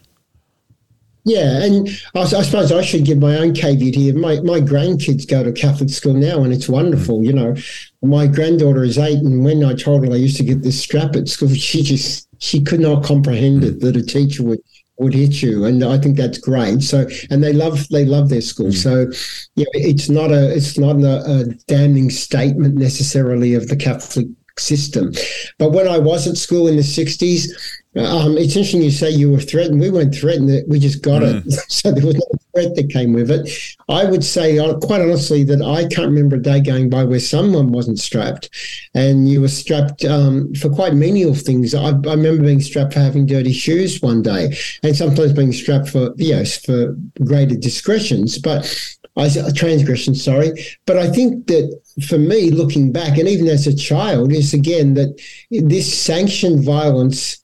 Yeah, 1.24 1.64
and 1.64 1.88
I, 2.14 2.20
I, 2.20 2.42
suppose 2.42 2.70
I 2.70 2.82
should 2.82 3.04
give 3.04 3.18
my 3.18 3.36
own 3.36 3.52
caveat 3.52 3.96
here. 3.96 4.14
My 4.14 4.38
my 4.42 4.60
grandkids 4.60 5.28
go 5.28 5.42
to 5.42 5.50
Catholic 5.50 5.90
school 5.90 6.14
now, 6.14 6.44
and 6.44 6.52
it's 6.52 6.68
wonderful. 6.68 7.24
You 7.24 7.32
know, 7.32 7.56
my 8.00 8.28
granddaughter 8.28 8.84
is 8.84 8.96
eight, 8.96 9.18
and 9.18 9.44
when 9.44 9.64
I 9.64 9.74
told 9.74 10.06
her 10.06 10.12
I 10.12 10.16
used 10.16 10.36
to 10.36 10.44
get 10.44 10.62
this 10.62 10.80
strap 10.80 11.16
at 11.16 11.26
school, 11.28 11.48
she 11.54 11.82
just 11.82 12.28
she 12.38 12.62
could 12.62 12.78
not 12.78 13.02
comprehend 13.02 13.64
it 13.64 13.80
that 13.80 13.96
a 13.96 14.06
teacher 14.06 14.44
would 14.44 14.60
would 14.98 15.14
hit 15.14 15.42
you 15.42 15.64
and 15.64 15.84
i 15.84 15.98
think 15.98 16.16
that's 16.16 16.38
great 16.38 16.82
so 16.82 17.06
and 17.30 17.42
they 17.42 17.52
love 17.52 17.86
they 17.88 18.04
love 18.04 18.28
their 18.28 18.40
school 18.40 18.68
mm. 18.68 18.74
so 18.74 19.06
yeah 19.54 19.66
it's 19.74 20.08
not 20.08 20.30
a 20.30 20.54
it's 20.54 20.78
not 20.78 20.96
a, 20.96 21.22
a 21.30 21.44
damning 21.66 22.10
statement 22.10 22.74
necessarily 22.74 23.54
of 23.54 23.68
the 23.68 23.76
catholic 23.76 24.26
system 24.58 25.12
but 25.58 25.72
when 25.72 25.88
i 25.88 25.98
was 25.98 26.26
at 26.26 26.36
school 26.36 26.66
in 26.66 26.76
the 26.76 26.82
60s 26.82 27.48
um, 27.96 28.36
it's 28.36 28.54
interesting 28.54 28.82
you 28.82 28.90
say 28.90 29.10
you 29.10 29.30
were 29.30 29.40
threatened. 29.40 29.80
We 29.80 29.90
weren't 29.90 30.14
threatened; 30.14 30.64
we 30.68 30.78
just 30.78 31.02
got 31.02 31.22
mm. 31.22 31.46
it. 31.46 31.52
so 31.70 31.90
there 31.90 32.04
was 32.04 32.16
no 32.16 32.26
threat 32.52 32.74
that 32.74 32.90
came 32.90 33.14
with 33.14 33.30
it. 33.30 33.48
I 33.88 34.04
would 34.04 34.22
say, 34.22 34.58
uh, 34.58 34.76
quite 34.78 35.00
honestly, 35.00 35.44
that 35.44 35.62
I 35.62 35.86
can't 35.88 36.08
remember 36.08 36.36
a 36.36 36.42
day 36.42 36.60
going 36.60 36.90
by 36.90 37.04
where 37.04 37.20
someone 37.20 37.72
wasn't 37.72 37.98
strapped, 37.98 38.50
and 38.94 39.28
you 39.28 39.40
were 39.40 39.48
strapped 39.48 40.04
um, 40.04 40.52
for 40.54 40.68
quite 40.68 40.94
menial 40.94 41.34
things. 41.34 41.74
I, 41.74 41.88
I, 41.88 41.90
remember 41.90 42.42
being 42.42 42.60
strapped 42.60 42.92
for 42.92 43.00
having 43.00 43.24
dirty 43.24 43.52
shoes 43.52 44.02
one 44.02 44.20
day, 44.20 44.54
and 44.82 44.94
sometimes 44.94 45.32
being 45.32 45.52
strapped 45.52 45.88
for 45.88 46.12
yes 46.16 46.58
for 46.64 46.94
greater 47.24 47.56
discretions, 47.56 48.38
but. 48.38 48.72
I 49.18 49.30
transgression, 49.54 50.14
sorry, 50.14 50.52
but 50.84 50.98
I 50.98 51.08
think 51.08 51.46
that 51.46 51.80
for 52.04 52.18
me, 52.18 52.50
looking 52.50 52.92
back, 52.92 53.18
and 53.18 53.28
even 53.28 53.48
as 53.48 53.66
a 53.66 53.74
child, 53.74 54.32
is 54.32 54.52
again 54.52 54.94
that 54.94 55.20
this 55.50 55.92
sanctioned 55.98 56.64
violence 56.64 57.42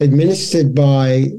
administered 0.00 0.74
by 0.74 1.30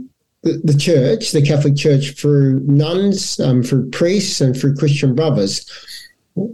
the, 0.41 0.77
church, 0.77 1.31
the 1.31 1.41
Catholic 1.41 1.75
Church, 1.75 2.19
through 2.19 2.61
nuns, 2.61 3.39
um, 3.39 3.61
through 3.61 3.89
priests, 3.89 4.41
and 4.41 4.57
through 4.57 4.75
Christian 4.75 5.13
brothers. 5.13 5.69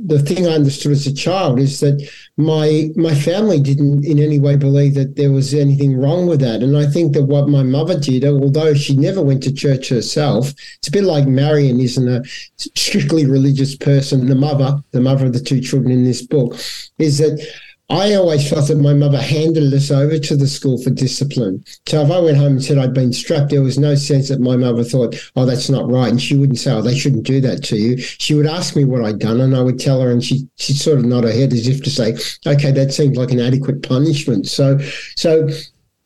The 0.06 0.20
thing 0.20 0.48
I 0.48 0.52
understood 0.52 0.94
as 0.94 1.08
a 1.08 1.14
child 1.14 1.60
is 1.60 1.80
that 1.82 2.10
my 2.38 2.90
my 2.96 3.14
family 3.14 3.60
didn't 3.60 4.06
in 4.06 4.18
any 4.20 4.40
way 4.40 4.56
believe 4.56 4.94
that 4.96 5.16
there 5.18 5.32
was 5.32 5.54
anything 5.54 5.98
wrong 5.98 6.26
with 6.28 6.40
that, 6.40 6.64
and 6.64 6.78
I 6.78 6.86
think 6.86 7.14
that 7.14 7.24
what 7.24 7.50
my 7.50 7.64
mother 7.64 8.00
did, 8.00 8.24
although 8.24 8.74
she 8.74 8.96
never 8.96 9.22
went 9.22 9.44
to 9.44 9.54
church 9.54 9.90
herself, 9.90 10.54
it's 10.78 10.88
a 10.88 10.92
bit 10.92 11.04
like 11.04 11.28
Marion 11.28 11.80
isn't 11.80 12.08
a 12.08 12.24
strictly 12.76 13.26
religious 13.26 13.76
person. 13.76 14.28
The 14.28 14.36
mother, 14.36 14.82
the 14.92 15.02
mother 15.02 15.26
of 15.26 15.34
the 15.34 15.42
two 15.42 15.60
children 15.60 15.92
in 15.92 16.06
this 16.06 16.22
book, 16.22 16.56
is 16.98 17.18
that 17.18 17.46
I 17.90 18.14
always 18.14 18.50
felt 18.50 18.70
that 18.70 18.78
my 18.78 18.94
mother 18.94 19.22
handed 19.22 19.74
us 19.74 19.92
over 19.92 20.18
to 20.18 20.38
the 20.38 20.48
school 20.48 20.82
for 20.82 20.90
discipline. 20.90 21.64
So 21.88 22.02
if 22.02 22.10
I 22.10 22.20
went 22.20 22.38
home 22.38 22.54
and 22.54 22.64
said 22.64 22.78
I'd 22.78 22.94
been 22.94 23.12
strapped, 23.12 23.50
there 23.50 23.62
was 23.62 23.78
no 23.78 23.96
sense 23.96 24.30
that 24.30 24.40
my 24.40 24.56
mother 24.56 24.84
thought, 24.84 25.16
oh, 25.36 25.46
that's 25.46 25.70
not 25.70 25.92
right. 25.92 26.10
And 26.10 26.22
she 26.22 26.38
wouldn't 26.38 26.60
say, 26.60 26.72
oh, 26.72 26.82
they 26.82 26.98
shouldn't 26.98 27.26
do 27.26 27.42
that 27.42 27.64
to 27.66 27.78
you. 27.78 27.98
She 27.98 28.34
would 28.36 28.48
ask 28.48 28.76
me 28.76 28.86
what 28.86 29.04
I'd 29.04 29.20
done 29.20 29.42
and 29.42 29.56
I 29.56 29.62
would 29.62 29.80
tell 29.80 30.02
her 30.02 30.12
and 30.12 30.24
she, 30.24 30.48
she'd 30.56 30.78
sort 30.78 31.00
of 31.00 31.06
nod 31.06 31.26
her 31.26 31.32
head 31.32 31.52
as 31.52 31.68
if 31.68 31.84
to 31.84 31.90
say, 31.90 32.16
okay, 32.48 32.72
that 32.72 32.94
seems 32.94 33.18
like 33.18 33.32
an 33.32 33.42
adequate 33.42 33.84
punishment. 33.84 34.48
So, 34.48 34.80
so 35.18 35.50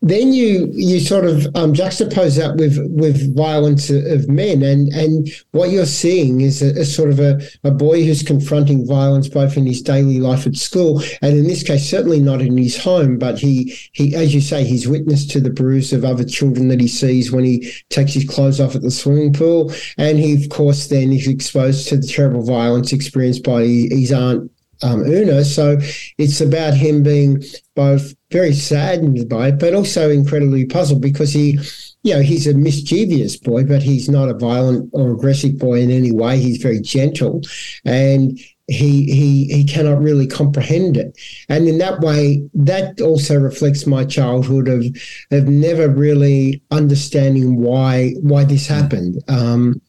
then 0.02 0.32
you 0.32 0.70
you 0.74 1.00
sort 1.00 1.26
of 1.26 1.46
um, 1.56 1.74
juxtapose 1.74 2.38
that 2.38 2.56
with 2.56 2.78
with 2.92 3.36
violence 3.36 3.90
of 3.90 4.30
men, 4.30 4.62
and 4.62 4.90
and 4.90 5.28
what 5.52 5.72
you're 5.72 5.88
seeing 5.88 6.42
is 6.42 6.62
a, 6.62 6.82
a, 6.82 6.86
sort 6.86 7.10
of 7.10 7.20
a, 7.20 7.42
a 7.64 7.72
boy 7.72 8.06
who's 8.06 8.22
confronting 8.22 8.86
violence 8.86 9.28
both 9.28 9.58
in 9.58 9.66
his 9.66 9.82
daily 9.82 10.20
life 10.20 10.46
at 10.46 10.56
school, 10.56 11.02
and 11.22 11.36
in 11.36 11.48
this 11.48 11.64
case, 11.64 11.90
certainly 11.90 12.20
not 12.20 12.42
in 12.42 12.58
his 12.58 12.78
home, 12.78 13.18
but 13.18 13.40
he 13.40 13.76
he 13.94 14.14
as 14.16 14.36
you 14.36 14.42
say, 14.42 14.64
he's 14.64 14.88
witness 14.88 15.26
to 15.26 15.40
the 15.40 15.50
bruise 15.50 15.92
of 15.92 16.06
other 16.06 16.24
children 16.24 16.68
that 16.68 16.80
he 16.80 16.88
sees 16.88 17.32
when 17.32 17.44
he 17.44 17.72
takes 17.90 18.14
his 18.14 18.28
clothes 18.28 18.60
off 18.60 18.76
at 18.76 18.84
the 18.84 18.92
swimming 18.92 19.34
pool, 19.34 19.74
and 19.98 20.20
he 20.20 20.36
of 20.36 20.50
course 20.50 20.88
then 20.88 21.12
is 21.12 21.28
exposed 21.28 21.88
to 21.88 21.98
the 21.98 22.08
terrible 22.08 22.44
violence 22.44 22.94
experienced 22.94 23.44
by 23.44 23.64
his 23.64 24.12
aunt 24.12 24.52
um, 24.84 25.02
Oona. 25.02 25.44
So 25.44 25.78
it's 26.18 26.42
about 26.42 26.74
him 26.74 27.04
being 27.04 27.44
both 27.76 28.14
very 28.32 28.54
saddened 28.54 29.30
by 29.30 29.50
it, 29.50 29.60
but 29.60 29.74
also 29.74 30.10
incredibly 30.10 30.66
puzzled 30.66 31.02
because 31.02 31.32
he, 31.32 31.60
you 32.04 32.14
know, 32.14 32.22
he's 32.22 32.48
a 32.48 32.54
mischievous 32.54 33.38
boy, 33.38 33.64
but 33.64 33.82
he's 33.82 34.10
not 34.10 34.30
a 34.30 34.34
violent 34.34 34.90
or 34.94 35.12
aggressive 35.12 35.58
boy 35.58 35.80
in 35.82 35.92
any 35.92 36.12
way. 36.12 36.38
He's 36.38 36.62
very 36.62 36.82
gentle, 36.82 37.42
and 37.86 38.38
he 38.68 39.06
he 39.06 39.46
he 39.46 39.64
cannot 39.64 40.02
really 40.02 40.28
comprehend 40.28 40.98
it. 40.98 41.18
And 41.48 41.68
in 41.68 41.78
that 41.78 42.02
way, 42.02 42.48
that 42.54 43.00
also 43.00 43.40
reflects 43.40 43.88
my 43.88 44.04
childhood 44.04 44.68
of 44.68 44.86
of 45.32 45.48
never 45.48 45.88
really 45.88 46.62
understanding 46.72 47.62
why 47.62 48.14
why 48.22 48.44
this 48.44 48.68
happened. 48.68 49.24
Um, 49.30 49.82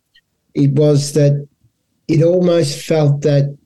it 0.54 0.72
was 0.72 1.12
that 1.14 1.46
it 2.06 2.22
almost 2.22 2.80
felt 2.80 3.22
that 3.22 3.57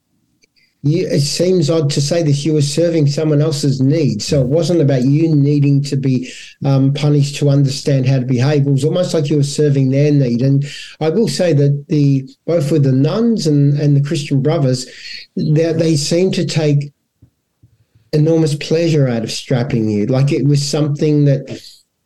you, 0.82 1.06
it 1.06 1.20
seems 1.20 1.70
odd 1.70 1.90
to 1.90 2.00
say 2.00 2.22
this, 2.22 2.44
you 2.44 2.54
were 2.54 2.62
serving 2.62 3.06
someone 3.06 3.40
else's 3.40 3.80
needs. 3.80 4.26
So 4.26 4.40
it 4.40 4.48
wasn't 4.48 4.80
about 4.80 5.04
you 5.04 5.34
needing 5.34 5.80
to 5.84 5.96
be 5.96 6.32
um, 6.64 6.92
punished 6.92 7.36
to 7.36 7.50
understand 7.50 8.06
how 8.06 8.18
to 8.18 8.26
behave. 8.26 8.66
It 8.66 8.70
was 8.70 8.84
almost 8.84 9.14
like 9.14 9.30
you 9.30 9.36
were 9.36 9.44
serving 9.44 9.90
their 9.90 10.10
need. 10.10 10.42
And 10.42 10.64
I 11.00 11.10
will 11.10 11.28
say 11.28 11.52
that 11.52 11.86
the 11.88 12.28
both 12.46 12.72
with 12.72 12.82
the 12.82 12.92
nuns 12.92 13.46
and, 13.46 13.78
and 13.78 13.96
the 13.96 14.02
Christian 14.02 14.42
brothers, 14.42 14.86
they, 15.36 15.72
they 15.72 15.94
seem 15.94 16.32
to 16.32 16.44
take 16.44 16.92
enormous 18.12 18.56
pleasure 18.56 19.06
out 19.06 19.22
of 19.22 19.30
strapping 19.30 19.88
you. 19.88 20.06
Like 20.06 20.32
it 20.32 20.46
was 20.46 20.68
something 20.68 21.26
that 21.26 21.46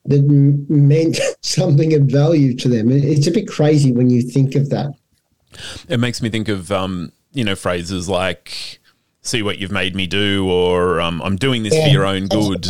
that 0.04 0.22
meant 0.68 1.18
something 1.40 1.94
of 1.94 2.02
value 2.02 2.54
to 2.56 2.68
them. 2.68 2.90
It's 2.90 3.26
a 3.26 3.32
bit 3.32 3.48
crazy 3.48 3.90
when 3.90 4.10
you 4.10 4.20
think 4.22 4.54
of 4.54 4.68
that. 4.68 4.92
It 5.88 5.98
makes 5.98 6.20
me 6.20 6.28
think 6.28 6.48
of 6.48 6.70
um, 6.70 7.12
you 7.36 7.44
know, 7.44 7.54
phrases 7.54 8.08
like 8.08 8.80
"see 9.22 9.42
what 9.42 9.58
you've 9.58 9.72
made 9.72 9.94
me 9.94 10.06
do" 10.06 10.48
or 10.50 11.00
um, 11.00 11.20
"I'm 11.22 11.36
doing 11.36 11.62
this 11.62 11.74
yeah, 11.74 11.86
for 11.86 11.90
your 11.90 12.06
own 12.06 12.26
good." 12.26 12.66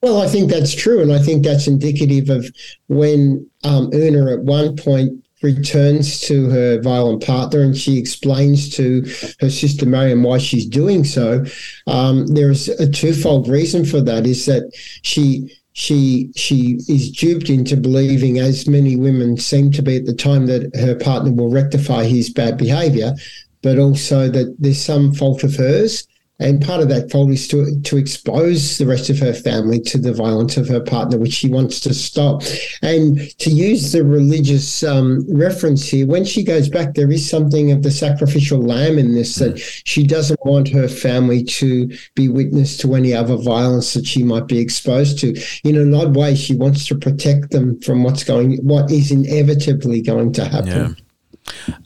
Well, 0.00 0.22
I 0.22 0.28
think 0.28 0.48
that's 0.48 0.74
true, 0.76 1.02
and 1.02 1.12
I 1.12 1.18
think 1.18 1.44
that's 1.44 1.66
indicative 1.66 2.30
of 2.30 2.48
when 2.86 3.50
um, 3.64 3.90
Oona 3.92 4.32
at 4.32 4.38
one 4.38 4.76
point 4.76 5.24
returns 5.42 6.20
to 6.20 6.48
her 6.50 6.80
violent 6.80 7.24
partner 7.24 7.62
and 7.62 7.76
she 7.76 7.96
explains 7.96 8.68
to 8.70 9.02
her 9.40 9.48
sister 9.48 9.86
Marion 9.86 10.22
why 10.24 10.36
she's 10.38 10.66
doing 10.66 11.04
so. 11.04 11.44
Um, 11.86 12.26
there's 12.26 12.68
a 12.68 12.90
twofold 12.90 13.48
reason 13.48 13.84
for 13.84 14.00
that: 14.00 14.26
is 14.26 14.46
that 14.46 14.70
she 15.02 15.57
she 15.78 16.32
she 16.34 16.80
is 16.88 17.08
duped 17.12 17.48
into 17.48 17.76
believing, 17.76 18.40
as 18.40 18.66
many 18.66 18.96
women 18.96 19.36
seem 19.36 19.70
to 19.70 19.80
be 19.80 19.94
at 19.94 20.06
the 20.06 20.12
time, 20.12 20.46
that 20.46 20.74
her 20.74 20.96
partner 20.96 21.32
will 21.32 21.50
rectify 21.50 22.02
his 22.02 22.30
bad 22.30 22.58
behaviour, 22.58 23.14
but 23.62 23.78
also 23.78 24.28
that 24.28 24.56
there's 24.58 24.84
some 24.84 25.14
fault 25.14 25.44
of 25.44 25.54
hers 25.54 26.07
and 26.40 26.64
part 26.64 26.80
of 26.80 26.88
that 26.88 27.10
fault 27.10 27.30
is 27.30 27.48
to, 27.48 27.80
to 27.80 27.96
expose 27.96 28.78
the 28.78 28.86
rest 28.86 29.10
of 29.10 29.18
her 29.18 29.34
family 29.34 29.80
to 29.80 29.98
the 29.98 30.12
violence 30.12 30.56
of 30.56 30.68
her 30.68 30.80
partner, 30.80 31.18
which 31.18 31.32
she 31.32 31.48
wants 31.48 31.80
to 31.80 31.92
stop. 31.92 32.42
And 32.80 33.18
to 33.38 33.50
use 33.50 33.90
the 33.90 34.04
religious 34.04 34.84
um, 34.84 35.26
reference 35.28 35.88
here, 35.88 36.06
when 36.06 36.24
she 36.24 36.44
goes 36.44 36.68
back, 36.68 36.94
there 36.94 37.10
is 37.10 37.28
something 37.28 37.72
of 37.72 37.82
the 37.82 37.90
sacrificial 37.90 38.62
lamb 38.62 38.98
in 38.98 39.14
this 39.14 39.34
that 39.36 39.58
she 39.58 40.06
doesn't 40.06 40.44
want 40.44 40.68
her 40.68 40.86
family 40.86 41.42
to 41.44 41.90
be 42.14 42.28
witness 42.28 42.76
to 42.78 42.94
any 42.94 43.12
other 43.12 43.36
violence 43.36 43.94
that 43.94 44.06
she 44.06 44.22
might 44.22 44.46
be 44.46 44.60
exposed 44.60 45.18
to. 45.18 45.34
In 45.64 45.76
an 45.76 45.92
odd 45.92 46.14
way, 46.14 46.36
she 46.36 46.54
wants 46.54 46.86
to 46.86 46.94
protect 46.94 47.50
them 47.50 47.80
from 47.80 48.04
what's 48.04 48.22
going, 48.22 48.58
what 48.58 48.92
is 48.92 49.10
inevitably 49.10 50.02
going 50.02 50.32
to 50.34 50.44
happen. 50.44 50.68
Yeah. 50.68 51.07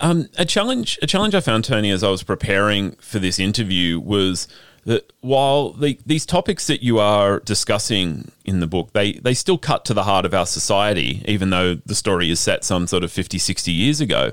Um, 0.01 0.29
a 0.39 0.45
challenge, 0.45 0.99
a 1.03 1.07
challenge 1.07 1.35
I 1.35 1.41
found, 1.41 1.65
Tony, 1.65 1.91
as 1.91 2.03
I 2.03 2.11
was 2.11 2.23
preparing 2.23 2.93
for 2.93 3.19
this 3.19 3.39
interview 3.39 4.01
was 4.01 4.49
that 4.85 5.13
while 5.21 5.73
the, 5.73 5.99
these 6.05 6.27
topics 6.27 6.67
that 6.67 6.83
you 6.83 6.99
are 6.99 7.41
discussing 7.41 8.33
in 8.45 8.61
the 8.61 8.67
book, 8.67 8.93
they, 8.93 9.13
they 9.15 9.35
still 9.35 9.59
cut 9.59 9.85
to 9.85 9.95
the 9.95 10.03
heart 10.03 10.25
of 10.25 10.35
our 10.35 10.47
society, 10.47 11.23
even 11.27 11.51
though 11.51 11.75
the 11.75 11.95
story 11.95 12.31
is 12.31 12.41
set 12.41 12.65
some 12.65 12.87
sort 12.87 13.05
of 13.05 13.13
50, 13.13 13.39
60 13.39 13.71
years 13.71 14.01
ago. 14.01 14.33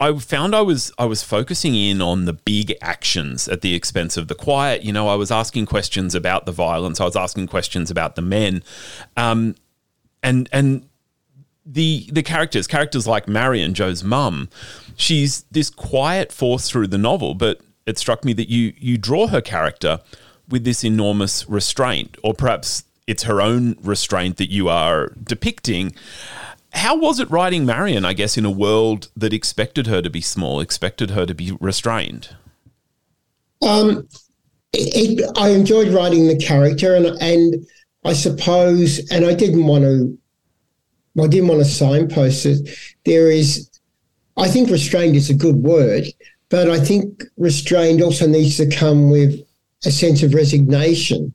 I 0.00 0.16
found 0.18 0.54
I 0.54 0.60
was 0.60 0.92
I 0.98 1.04
was 1.04 1.22
focusing 1.22 1.74
in 1.74 2.02
on 2.02 2.24
the 2.24 2.32
big 2.32 2.74
actions 2.82 3.48
at 3.48 3.60
the 3.60 3.74
expense 3.74 4.16
of 4.16 4.26
the 4.26 4.34
quiet. 4.34 4.82
You 4.82 4.92
know, 4.92 5.06
I 5.08 5.14
was 5.14 5.30
asking 5.30 5.66
questions 5.66 6.16
about 6.16 6.46
the 6.46 6.52
violence. 6.52 7.00
I 7.00 7.04
was 7.04 7.14
asking 7.16 7.46
questions 7.46 7.92
about 7.92 8.16
the 8.16 8.22
men, 8.22 8.64
um, 9.16 9.54
and 10.22 10.48
and 10.52 10.88
the 11.66 12.08
the 12.12 12.22
characters, 12.22 12.66
characters 12.66 13.06
like 13.06 13.26
Marion, 13.26 13.74
Joe's 13.74 14.04
mum, 14.04 14.48
she's 14.96 15.44
this 15.50 15.70
quiet 15.70 16.32
force 16.32 16.68
through 16.68 16.88
the 16.88 16.98
novel, 16.98 17.34
but 17.34 17.60
it 17.86 17.98
struck 17.98 18.24
me 18.24 18.32
that 18.34 18.50
you 18.50 18.74
you 18.78 18.98
draw 18.98 19.28
her 19.28 19.40
character 19.40 20.00
with 20.48 20.64
this 20.64 20.84
enormous 20.84 21.48
restraint, 21.48 22.16
or 22.22 22.34
perhaps 22.34 22.84
it's 23.06 23.24
her 23.24 23.40
own 23.40 23.76
restraint 23.82 24.36
that 24.36 24.50
you 24.50 24.68
are 24.68 25.08
depicting. 25.22 25.94
How 26.72 26.96
was 26.96 27.20
it 27.20 27.30
writing 27.30 27.64
Marion, 27.64 28.04
I 28.04 28.14
guess, 28.14 28.36
in 28.36 28.44
a 28.44 28.50
world 28.50 29.08
that 29.16 29.32
expected 29.32 29.86
her 29.86 30.02
to 30.02 30.10
be 30.10 30.20
small, 30.20 30.60
expected 30.60 31.10
her 31.10 31.24
to 31.24 31.34
be 31.34 31.56
restrained? 31.60 32.34
Um, 33.62 34.08
it, 34.72 35.20
it, 35.20 35.30
I 35.36 35.50
enjoyed 35.50 35.88
writing 35.88 36.26
the 36.26 36.36
character, 36.36 36.94
and 36.94 37.06
and 37.06 37.66
I 38.04 38.12
suppose, 38.12 38.98
and 39.10 39.24
I 39.24 39.34
didn't 39.34 39.66
want 39.66 39.84
to 39.84 40.18
I 41.20 41.26
didn't 41.26 41.48
want 41.48 41.60
to 41.60 41.64
signpost 41.64 42.44
it. 42.46 42.68
There 43.04 43.30
is, 43.30 43.70
I 44.36 44.48
think 44.48 44.70
restrained 44.70 45.16
is 45.16 45.30
a 45.30 45.34
good 45.34 45.56
word, 45.56 46.06
but 46.48 46.68
I 46.68 46.80
think 46.80 47.22
restrained 47.36 48.02
also 48.02 48.26
needs 48.26 48.56
to 48.56 48.68
come 48.68 49.10
with 49.10 49.40
a 49.84 49.90
sense 49.90 50.22
of 50.22 50.34
resignation. 50.34 51.34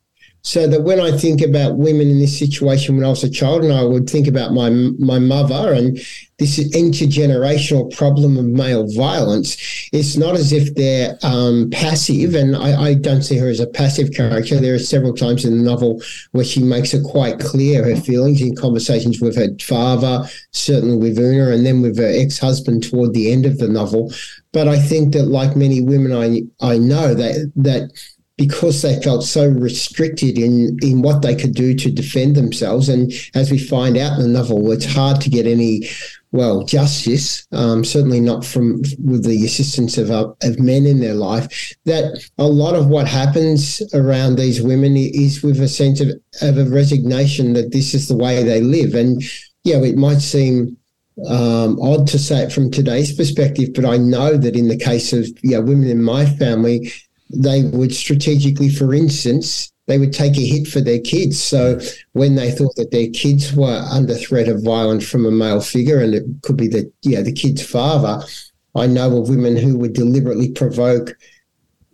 So 0.50 0.66
that 0.66 0.82
when 0.82 1.00
I 1.00 1.16
think 1.16 1.42
about 1.42 1.78
women 1.78 2.10
in 2.10 2.18
this 2.18 2.40
situation 2.40 2.96
when 2.96 3.06
I 3.06 3.10
was 3.10 3.24
a 3.24 3.30
child, 3.30 3.64
and 3.64 3.72
I 3.72 3.84
would 3.84 4.10
think 4.10 4.28
about 4.28 4.52
my 4.52 4.72
my 4.98 5.20
mother 5.20 5.74
and 5.74 5.96
this 6.40 6.58
intergenerational 6.74 7.96
problem 7.96 8.36
of 8.36 8.46
male 8.46 8.88
violence, 8.96 9.58
it's 9.94 10.18
not 10.18 10.34
as 10.34 10.52
if 10.52 10.74
they're 10.74 11.20
um, 11.22 11.70
passive, 11.70 12.34
and 12.34 12.56
I, 12.56 12.82
I, 12.82 12.94
don't 12.96 13.22
see 13.22 13.38
her 13.38 13.48
as 13.48 13.60
a 13.60 13.68
passive 13.68 14.12
character. 14.12 14.60
There 14.60 14.74
are 14.74 14.80
several 14.80 15.14
times 15.14 15.46
in 15.46 15.56
the 15.56 15.64
novel 15.64 16.02
where 16.32 16.46
she 16.46 16.64
makes 16.64 16.96
it 16.96 17.04
quite 17.04 17.40
clear 17.40 17.84
her 17.84 18.02
feelings 18.02 18.42
in 18.42 18.56
conversations 18.56 19.22
with 19.22 19.36
her 19.36 19.50
father, 19.62 20.28
certainly 20.50 20.98
with 20.98 21.20
Oona, 21.20 21.52
and 21.52 21.64
then 21.64 21.84
with 21.84 22.00
her 22.00 22.12
ex-husband 22.12 22.90
toward 22.90 23.14
the 23.14 23.32
end 23.32 23.46
of 23.46 23.60
the 23.60 23.68
novel. 23.68 24.12
But 24.52 24.68
I 24.68 24.80
think 24.80 25.14
that, 25.14 25.26
like 25.26 25.56
many 25.56 25.80
women 25.80 26.12
I 26.12 26.42
I 26.60 26.80
know, 26.80 27.14
that 27.14 27.52
that 27.58 27.92
because 28.40 28.82
they 28.82 29.02
felt 29.02 29.24
so 29.26 29.50
restricted 29.50 30.38
in 30.38 30.78
in 30.82 31.02
what 31.02 31.22
they 31.22 31.36
could 31.36 31.54
do 31.54 31.76
to 31.76 31.92
defend 31.92 32.36
themselves. 32.36 32.88
And 32.88 33.12
as 33.36 33.52
we 33.52 33.60
find 33.60 33.98
out 33.98 34.18
in 34.18 34.24
the 34.24 34.40
novel, 34.40 34.72
it's 34.72 34.86
hard 34.86 35.20
to 35.22 35.30
get 35.30 35.46
any 35.46 35.90
well 36.32 36.64
justice. 36.64 37.46
Um, 37.52 37.84
certainly 37.84 38.22
not 38.22 38.46
from 38.46 38.82
with 39.04 39.26
the 39.26 39.44
assistance 39.46 39.98
of 39.98 40.10
uh, 40.10 40.32
of 40.42 40.58
men 40.58 40.86
in 40.86 41.02
their 41.02 41.16
life. 41.16 41.76
That 41.84 42.26
a 42.38 42.48
lot 42.48 42.76
of 42.76 42.88
what 42.88 43.08
happens 43.08 43.82
around 43.94 44.38
these 44.38 44.62
women 44.62 44.96
is 44.96 45.44
with 45.44 45.60
a 45.60 45.68
sense 45.68 46.00
of 46.00 46.10
of 46.42 46.58
a 46.58 46.70
resignation 46.70 47.54
that 47.54 47.74
this 47.74 47.94
is 47.94 48.08
the 48.08 48.18
way 48.18 48.42
they 48.42 48.62
live. 48.62 48.96
And 48.96 49.22
yeah, 49.66 49.84
it 49.84 49.98
might 49.98 50.22
seem 50.22 50.78
um, 51.28 51.78
odd 51.82 52.08
to 52.08 52.18
say 52.18 52.44
it 52.44 52.54
from 52.54 52.72
today's 52.72 53.14
perspective, 53.14 53.72
but 53.76 53.84
I 53.84 53.98
know 53.98 54.38
that 54.38 54.56
in 54.56 54.70
the 54.70 54.78
case 54.78 55.12
of 55.12 55.28
yeah, 55.44 55.60
women 55.60 55.90
in 55.90 56.02
my 56.02 56.26
family, 56.26 56.94
they 57.30 57.64
would 57.64 57.94
strategically, 57.94 58.70
for 58.70 58.94
instance, 58.94 59.72
they 59.88 59.98
would 59.98 60.14
take 60.14 60.38
a 60.38 60.46
hit 60.46 60.68
for 60.68 60.82
their 60.82 61.00
kids. 61.00 61.42
So 61.42 61.80
when 62.14 62.36
they 62.36 62.52
thought 62.52 62.76
that 62.76 62.92
their 62.92 63.10
kids 63.10 63.54
were 63.54 63.84
under 63.92 64.16
threat 64.16 64.48
of 64.48 64.64
violence 64.64 65.10
from 65.10 65.26
a 65.26 65.32
male 65.32 65.62
figure, 65.62 66.00
and 66.00 66.14
it 66.14 66.24
could 66.44 66.58
be 66.58 66.68
the 66.68 66.92
yeah 67.02 67.22
the 67.22 67.32
kid's 67.32 67.66
father, 67.66 68.24
I 68.76 68.88
know 68.88 69.18
of 69.18 69.30
women 69.30 69.58
who 69.58 69.78
would 69.80 69.94
deliberately 69.94 70.52
provoke 70.52 71.18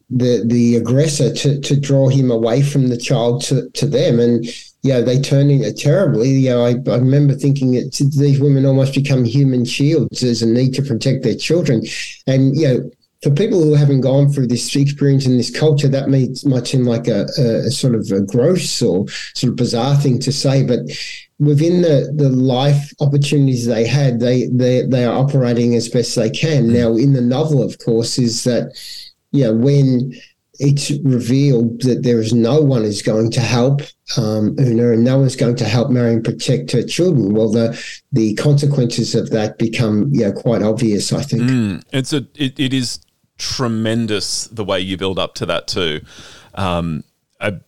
the 0.09 0.43
the 0.45 0.75
aggressor 0.75 1.33
to 1.33 1.59
to 1.61 1.79
draw 1.79 2.09
him 2.09 2.31
away 2.31 2.61
from 2.61 2.89
the 2.89 2.97
child 2.97 3.43
to, 3.43 3.69
to 3.71 3.87
them 3.87 4.19
and 4.19 4.45
you 4.85 4.91
know, 4.91 5.01
they 5.01 5.19
turn 5.19 5.49
it 5.49 5.77
terribly. 5.77 6.29
You 6.29 6.51
know, 6.51 6.63
I, 6.63 6.75
I 6.91 6.97
remember 6.97 7.33
thinking 7.33 7.71
that 7.71 7.95
these 8.15 8.39
women 8.39 8.67
almost 8.67 8.93
become 8.93 9.25
human 9.25 9.65
shields. 9.65 10.21
There's 10.21 10.43
a 10.43 10.45
need 10.45 10.75
to 10.75 10.83
protect 10.83 11.23
their 11.23 11.35
children. 11.35 11.81
And, 12.27 12.55
you 12.55 12.67
know, 12.67 12.91
for 13.25 13.31
people 13.31 13.59
who 13.59 13.73
haven't 13.73 14.01
gone 14.01 14.29
through 14.29 14.45
this 14.45 14.75
experience 14.75 15.25
in 15.25 15.35
this 15.35 15.49
culture, 15.49 15.87
that 15.87 16.09
may, 16.09 16.27
might 16.43 16.67
seem 16.67 16.83
like 16.83 17.07
a, 17.07 17.23
a, 17.39 17.71
sort 17.71 17.95
of 17.95 18.11
a 18.11 18.21
gross 18.21 18.83
or 18.83 19.07
sort 19.33 19.49
of 19.49 19.55
bizarre 19.55 19.95
thing 19.95 20.19
to 20.19 20.31
say, 20.31 20.63
but 20.63 20.81
within 21.39 21.81
the, 21.81 22.13
the 22.15 22.29
life 22.29 22.93
opportunities 22.99 23.65
they 23.65 23.87
had, 23.87 24.19
they, 24.19 24.45
they 24.45 24.83
they 24.83 25.05
are 25.05 25.17
operating 25.17 25.73
as 25.73 25.89
best 25.89 26.15
they 26.15 26.29
can. 26.29 26.71
Now, 26.71 26.93
in 26.93 27.13
the 27.13 27.21
novel, 27.21 27.63
of 27.63 27.79
course, 27.79 28.19
is 28.19 28.43
that 28.43 28.79
you 29.31 29.45
know 29.45 29.55
when 29.55 30.13
it's 30.59 30.91
revealed 31.03 31.81
that 31.81 32.03
there 32.03 32.19
is 32.19 32.31
no 32.31 32.61
one 32.61 32.83
who's 32.83 33.01
going 33.01 33.31
to 33.31 33.41
help 33.41 33.81
um, 34.17 34.55
Oona 34.59 34.91
and 34.91 35.03
no 35.03 35.17
one's 35.17 35.35
going 35.35 35.55
to 35.55 35.65
help 35.65 35.89
Marion 35.89 36.21
protect 36.21 36.71
her 36.73 36.83
children. 36.83 37.33
Well, 37.33 37.49
the 37.49 37.81
the 38.11 38.35
consequences 38.35 39.15
of 39.15 39.31
that 39.31 39.57
become 39.57 40.11
you 40.13 40.25
know, 40.25 40.31
quite 40.31 40.61
obvious. 40.61 41.11
I 41.11 41.23
think 41.23 41.41
mm, 41.41 41.83
it's 41.91 42.13
a 42.13 42.27
it, 42.35 42.59
it 42.59 42.71
is 42.71 42.99
tremendous 43.37 44.47
the 44.47 44.63
way 44.63 44.79
you 44.79 44.97
build 44.97 45.19
up 45.19 45.35
to 45.35 45.45
that 45.45 45.67
too. 45.67 46.01
Um, 46.53 47.03
I, 47.39 47.59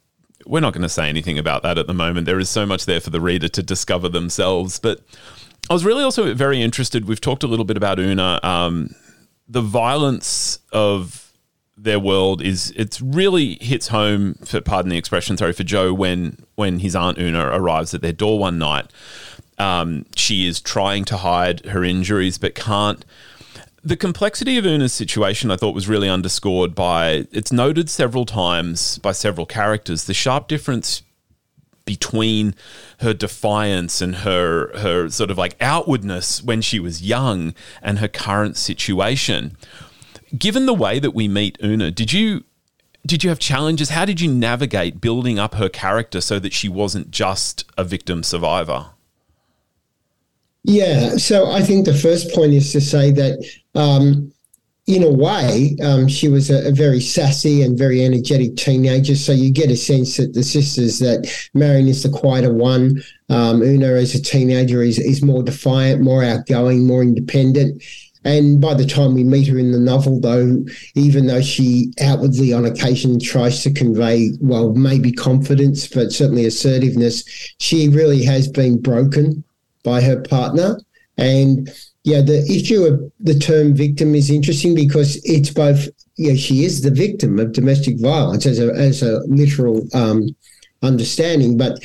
we're 0.45 0.61
not 0.61 0.73
going 0.73 0.83
to 0.83 0.89
say 0.89 1.09
anything 1.09 1.37
about 1.37 1.63
that 1.63 1.77
at 1.77 1.87
the 1.87 1.93
moment. 1.93 2.25
There 2.25 2.39
is 2.39 2.49
so 2.49 2.65
much 2.65 2.85
there 2.85 3.01
for 3.01 3.09
the 3.09 3.21
reader 3.21 3.49
to 3.49 3.63
discover 3.63 4.09
themselves. 4.09 4.79
But 4.79 5.01
I 5.69 5.73
was 5.73 5.83
really 5.83 6.03
also 6.03 6.33
very 6.33 6.61
interested. 6.61 7.05
We've 7.05 7.21
talked 7.21 7.43
a 7.43 7.47
little 7.47 7.65
bit 7.65 7.77
about 7.77 7.99
Oona. 7.99 8.39
Um, 8.43 8.95
the 9.47 9.61
violence 9.61 10.59
of 10.71 11.27
their 11.77 11.99
world 11.99 12.41
is 12.41 12.73
it's 12.75 12.99
really 13.01 13.55
hits 13.61 13.89
home 13.89 14.33
for 14.43 14.59
pardon 14.59 14.89
the 14.89 14.97
expression 14.97 15.37
sorry 15.37 15.53
for 15.53 15.63
Joe 15.63 15.93
when 15.93 16.43
when 16.55 16.79
his 16.79 16.95
aunt 16.95 17.19
Oona 17.19 17.49
arrives 17.49 17.93
at 17.93 18.01
their 18.01 18.11
door 18.11 18.39
one 18.39 18.57
night 18.57 18.87
um, 19.59 20.05
she 20.15 20.47
is 20.47 20.59
trying 20.59 21.05
to 21.05 21.17
hide 21.17 21.67
her 21.67 21.83
injuries 21.83 22.39
but 22.39 22.55
can't 22.55 23.05
the 23.87 23.95
complexity 23.97 24.57
of 24.57 24.65
Oona's 24.65 24.93
situation 24.93 25.49
I 25.49 25.55
thought 25.55 25.73
was 25.73 25.87
really 25.87 26.09
underscored 26.09 26.75
by 26.75 27.27
it's 27.31 27.51
noted 27.51 27.89
several 27.89 28.25
times 28.25 28.97
by 28.99 29.13
several 29.13 29.45
characters 29.45 30.03
the 30.03 30.13
sharp 30.13 30.47
difference 30.47 31.03
between 31.85 32.53
her 32.99 33.13
defiance 33.13 34.01
and 34.01 34.17
her 34.17 34.77
her 34.79 35.09
sort 35.09 35.31
of 35.31 35.37
like 35.37 35.55
outwardness 35.61 36.43
when 36.43 36.61
she 36.61 36.79
was 36.79 37.01
young 37.01 37.53
and 37.81 37.99
her 37.99 38.09
current 38.09 38.57
situation 38.57 39.55
given 40.37 40.65
the 40.65 40.73
way 40.73 40.99
that 40.99 41.11
we 41.11 41.27
meet 41.27 41.57
Oona, 41.63 41.91
did 41.91 42.11
you 42.11 42.43
did 43.05 43.23
you 43.23 43.29
have 43.29 43.39
challenges? 43.39 43.89
How 43.89 44.03
did 44.03 44.19
you 44.19 44.29
navigate 44.29 44.99
building 44.99 45.39
up 45.39 45.53
her 45.55 45.69
character 45.69 46.19
so 46.19 46.39
that 46.39 46.51
she 46.51 46.67
wasn't 46.67 47.09
just 47.09 47.63
a 47.77 47.85
victim 47.85 48.21
survivor? 48.21 48.87
Yeah, 50.63 51.15
so 51.17 51.49
I 51.49 51.61
think 51.61 51.85
the 51.85 51.93
first 51.93 52.33
point 52.33 52.53
is 52.53 52.71
to 52.73 52.81
say 52.81 53.11
that, 53.11 53.45
um, 53.75 54.31
in 54.87 55.03
a 55.03 55.11
way, 55.11 55.75
um, 55.83 56.07
she 56.07 56.29
was 56.29 56.49
a, 56.49 56.69
a, 56.69 56.71
very 56.71 57.01
sassy 57.01 57.61
and 57.61 57.77
very 57.77 58.05
energetic 58.05 58.55
teenager. 58.55 59.15
So 59.15 59.33
you 59.33 59.51
get 59.51 59.69
a 59.69 59.75
sense 59.75 60.15
that 60.15 60.33
the 60.33 60.43
sisters 60.43 60.99
that 60.99 61.29
Marion 61.53 61.89
is 61.89 62.03
the 62.03 62.09
quieter 62.09 62.53
one. 62.53 63.01
Um, 63.29 63.61
Oona, 63.61 63.87
as 63.87 64.15
a 64.15 64.21
teenager, 64.21 64.81
is 64.81 64.97
is 64.97 65.21
more 65.21 65.43
defiant, 65.43 66.01
more 66.01 66.23
outgoing, 66.23 66.87
more 66.87 67.01
independent. 67.01 67.83
And 68.23 68.59
by 68.61 68.73
the 68.73 68.85
time 68.85 69.13
we 69.13 69.23
meet 69.23 69.47
her 69.47 69.57
in 69.57 69.71
the 69.71 69.79
novel, 69.79 70.19
though, 70.19 70.65
even 70.95 71.27
though 71.27 71.41
she 71.41 71.93
outwardly 72.01 72.53
on 72.53 72.65
occasion 72.65 73.19
tries 73.19 73.63
to 73.63 73.73
convey, 73.73 74.31
well, 74.39 74.73
maybe 74.73 75.11
confidence, 75.11 75.87
but 75.87 76.11
certainly 76.11 76.45
assertiveness, 76.45 77.23
she 77.59 77.89
really 77.89 78.23
has 78.23 78.47
been 78.47 78.81
broken 78.81 79.43
by 79.87 80.01
her 80.01 80.19
partner. 80.21 80.77
And 81.17 81.69
yeah, 82.03 82.21
the 82.21 82.39
issue 82.57 82.83
of 82.83 82.93
the 83.19 83.39
term 83.39 83.73
victim 83.73 84.13
is 84.15 84.29
interesting 84.29 84.75
because 84.75 85.19
it's 85.23 85.49
both, 85.49 85.87
yeah, 86.17 86.35
she 86.35 86.65
is 86.65 86.81
the 86.81 86.91
victim 86.91 87.39
of 87.39 87.53
domestic 87.53 87.95
violence 87.99 88.45
as 88.45 88.59
a, 88.59 88.67
as 88.73 89.01
a 89.01 89.21
literal 89.27 89.87
um, 89.93 90.35
understanding, 90.81 91.57
but 91.57 91.79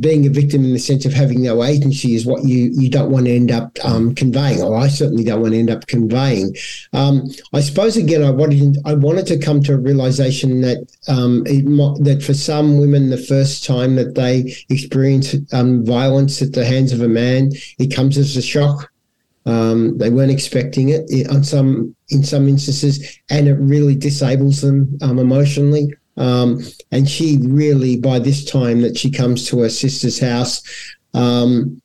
being 0.00 0.26
a 0.26 0.30
victim 0.30 0.64
in 0.64 0.72
the 0.72 0.78
sense 0.78 1.04
of 1.04 1.12
having 1.12 1.42
no 1.42 1.64
agency 1.64 2.14
is 2.14 2.26
what 2.26 2.44
you 2.44 2.70
you 2.74 2.90
don't 2.90 3.10
want 3.10 3.26
to 3.26 3.34
end 3.34 3.50
up 3.50 3.76
um, 3.84 4.14
conveying, 4.14 4.62
or 4.62 4.76
I 4.76 4.88
certainly 4.88 5.24
don't 5.24 5.40
want 5.40 5.54
to 5.54 5.58
end 5.58 5.70
up 5.70 5.86
conveying. 5.86 6.54
Um, 6.92 7.24
I 7.52 7.60
suppose 7.60 7.96
again, 7.96 8.22
I 8.22 8.30
wanted 8.30 8.78
I 8.84 8.94
wanted 8.94 9.26
to 9.26 9.38
come 9.38 9.62
to 9.64 9.74
a 9.74 9.78
realization 9.78 10.60
that 10.60 10.86
um, 11.08 11.42
it, 11.46 11.64
that 12.04 12.22
for 12.22 12.34
some 12.34 12.78
women, 12.78 13.10
the 13.10 13.16
first 13.18 13.64
time 13.64 13.96
that 13.96 14.14
they 14.14 14.54
experience 14.68 15.34
um, 15.52 15.84
violence 15.84 16.42
at 16.42 16.52
the 16.52 16.64
hands 16.64 16.92
of 16.92 17.00
a 17.00 17.08
man, 17.08 17.50
it 17.78 17.94
comes 17.94 18.18
as 18.18 18.36
a 18.36 18.42
shock. 18.42 18.90
Um, 19.46 19.96
they 19.96 20.10
weren't 20.10 20.30
expecting 20.30 20.90
it 20.90 21.30
on 21.30 21.42
some 21.42 21.96
in 22.10 22.22
some 22.22 22.48
instances, 22.48 23.18
and 23.30 23.48
it 23.48 23.54
really 23.54 23.94
disables 23.94 24.60
them 24.60 24.98
um, 25.00 25.18
emotionally. 25.18 25.94
Um, 26.18 26.60
and 26.90 27.08
she 27.08 27.38
really, 27.42 27.96
by 27.96 28.18
this 28.18 28.44
time 28.44 28.82
that 28.82 28.98
she 28.98 29.10
comes 29.10 29.46
to 29.48 29.60
her 29.60 29.68
sister's 29.68 30.18
house, 30.18 30.62
um, 31.14 31.80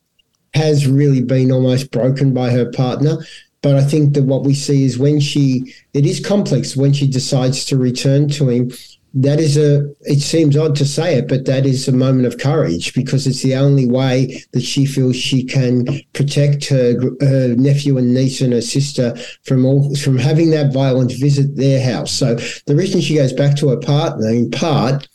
has 0.53 0.87
really 0.87 1.21
been 1.21 1.51
almost 1.51 1.91
broken 1.91 2.33
by 2.33 2.49
her 2.51 2.69
partner. 2.71 3.17
But 3.61 3.75
I 3.75 3.83
think 3.83 4.13
that 4.13 4.23
what 4.23 4.43
we 4.43 4.53
see 4.53 4.83
is 4.83 4.99
when 4.99 5.19
she, 5.19 5.73
it 5.93 6.05
is 6.05 6.19
complex 6.19 6.75
when 6.75 6.93
she 6.93 7.07
decides 7.07 7.63
to 7.65 7.77
return 7.77 8.27
to 8.29 8.49
him, 8.49 8.71
that 9.13 9.39
is 9.39 9.57
a 9.57 9.85
it 10.01 10.21
seems 10.21 10.57
odd 10.57 10.75
to 10.75 10.85
say 10.85 11.15
it 11.17 11.27
but 11.27 11.45
that 11.45 11.65
is 11.65 11.87
a 11.87 11.91
moment 11.91 12.25
of 12.25 12.39
courage 12.39 12.93
because 12.93 13.27
it's 13.27 13.43
the 13.43 13.55
only 13.55 13.87
way 13.87 14.43
that 14.53 14.63
she 14.63 14.85
feels 14.85 15.15
she 15.15 15.43
can 15.43 15.85
protect 16.13 16.65
her, 16.67 16.95
her 17.21 17.55
nephew 17.55 17.97
and 17.97 18.13
niece 18.13 18.41
and 18.41 18.53
her 18.53 18.61
sister 18.61 19.15
from 19.43 19.65
all 19.65 19.95
from 19.95 20.17
having 20.17 20.49
that 20.49 20.73
violent 20.73 21.11
visit 21.19 21.55
their 21.55 21.83
house 21.83 22.11
so 22.11 22.35
the 22.65 22.75
reason 22.75 23.01
she 23.01 23.15
goes 23.15 23.33
back 23.33 23.55
to 23.55 23.69
her 23.69 23.77
partner 23.77 24.29
in 24.29 24.49
part 24.49 25.07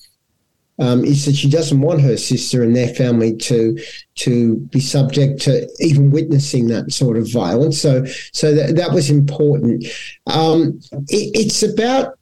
um, 0.80 1.04
is 1.04 1.24
that 1.24 1.34
she 1.34 1.50
doesn't 1.50 1.80
want 1.80 2.00
her 2.00 2.16
sister 2.16 2.62
and 2.62 2.76
their 2.76 2.94
family 2.94 3.36
to 3.36 3.76
to 4.14 4.56
be 4.70 4.78
subject 4.78 5.40
to 5.42 5.68
even 5.80 6.10
witnessing 6.12 6.68
that 6.68 6.92
sort 6.92 7.16
of 7.16 7.30
violence. 7.30 7.80
So 7.80 8.04
so 8.32 8.54
that, 8.54 8.76
that 8.76 8.92
was 8.92 9.10
important. 9.10 9.86
Um, 10.28 10.80
it, 11.08 11.32
it's 11.34 11.64
about 11.64 12.16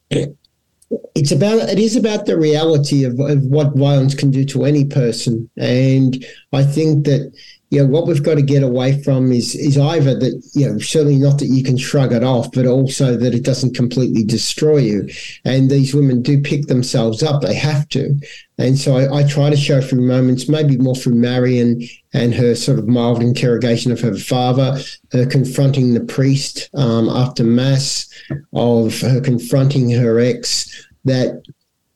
it's 1.15 1.33
about 1.33 1.69
it 1.69 1.79
is 1.79 1.97
about 1.97 2.27
the 2.27 2.39
reality 2.39 3.05
of, 3.05 3.19
of 3.19 3.43
what 3.45 3.77
violence 3.77 4.15
can 4.15 4.31
do 4.31 4.45
to 4.45 4.65
any 4.65 4.85
person. 4.85 5.51
And 5.57 6.25
i 6.53 6.63
think 6.63 7.05
that 7.07 7.33
you 7.71 7.81
know 7.83 7.87
what 7.89 8.07
we've 8.07 8.23
got 8.23 8.37
to 8.37 8.43
get 8.43 8.63
away 8.63 9.03
from 9.03 9.33
is 9.33 9.55
is 9.55 9.77
either 9.77 10.17
that 10.17 10.51
you 10.55 10.69
know 10.69 10.79
certainly 10.79 11.17
not 11.17 11.39
that 11.39 11.49
you 11.49 11.65
can 11.65 11.77
shrug 11.77 12.13
it 12.13 12.23
off 12.23 12.51
but 12.53 12.65
also 12.65 13.17
that 13.17 13.35
it 13.35 13.45
doesn't 13.45 13.75
completely 13.75 14.23
destroy 14.23 14.79
you. 14.79 15.09
And 15.45 15.69
these 15.69 15.95
women 15.95 16.23
do 16.23 16.41
pick 16.41 16.67
themselves 16.67 17.23
up 17.23 17.43
they 17.43 17.55
have 17.55 17.89
to. 17.91 18.19
And 18.59 18.79
so 18.79 18.97
I, 18.97 19.19
I 19.19 19.29
try 19.29 19.51
to 19.51 19.57
show 19.57 19.81
through 19.81 20.03
moments 20.03 20.49
maybe 20.49 20.79
more 20.79 20.95
through 20.95 21.17
marion 21.17 21.83
and 22.15 22.33
her 22.35 22.55
sort 22.55 22.79
of 22.79 22.87
mild 22.87 23.21
interrogation 23.21 23.91
of 23.91 24.01
her 24.01 24.15
father 24.15 24.79
her 25.13 25.27
confronting 25.27 25.95
the 25.95 26.05
priest 26.05 26.71
um, 26.75 27.09
after 27.09 27.43
mass 27.43 28.09
of 28.53 29.01
her 29.01 29.21
confronting 29.21 29.91
her 29.91 30.21
ex 30.21 30.87
that 31.05 31.43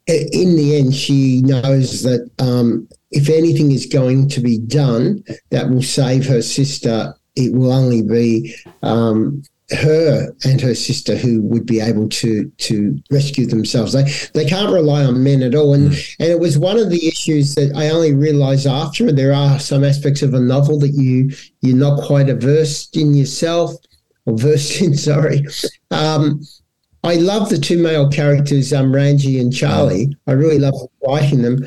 in 0.09 0.57
the 0.57 0.77
end 0.77 0.95
she 0.95 1.43
knows 1.43 2.03
that 2.03 2.29
um, 2.41 2.89
if 3.11 3.29
anything 3.29 3.73
is 3.73 3.87
going 3.87 4.29
to 4.29 4.41
be 4.41 4.59
done 4.59 5.25
that 5.51 5.69
will 5.69 5.83
save 5.83 6.27
her 6.27 6.43
sister, 6.43 7.15
it 7.37 7.53
will 7.53 7.73
only 7.73 8.03
be 8.03 8.55
um, 8.83 9.43
her 9.73 10.35
and 10.45 10.61
her 10.61 10.75
sister 10.75 11.17
who 11.17 11.43
would 11.43 11.67
be 11.67 11.81
able 11.81 12.09
to 12.09 12.51
to 12.59 12.99
rescue 13.11 13.47
themselves. 13.47 13.93
They 13.93 14.11
they 14.35 14.49
can't 14.49 14.73
rely 14.73 15.05
on 15.05 15.23
men 15.23 15.43
at 15.43 15.55
all. 15.55 15.75
And 15.75 15.91
mm. 15.91 16.17
and 16.19 16.29
it 16.29 16.41
was 16.41 16.59
one 16.59 16.79
of 16.79 16.91
the 16.91 17.07
issues 17.07 17.55
that 17.55 17.73
I 17.77 17.91
only 17.91 18.15
realized 18.15 18.67
after. 18.67 19.13
There 19.13 19.33
are 19.33 19.59
some 19.59 19.85
aspects 19.85 20.23
of 20.23 20.35
a 20.35 20.41
novel 20.41 20.79
that 20.81 20.91
you 20.91 21.31
you're 21.61 21.77
not 21.77 22.03
quite 22.03 22.29
averse 22.29 22.89
in 22.95 23.15
yourself 23.15 23.73
or 24.27 24.37
versed 24.37 24.81
in. 24.81 24.95
Sorry. 25.11 25.47
Um, 25.91 26.43
I 27.03 27.15
love 27.17 27.49
the 27.49 27.59
two 27.59 27.79
male 27.83 28.11
characters, 28.11 28.73
um, 28.73 28.95
Ranji 28.95 29.41
and 29.41 29.55
Charlie. 29.55 30.15
I 30.27 30.33
really 30.33 30.59
love 30.59 30.75
writing 31.07 31.43
them. 31.43 31.59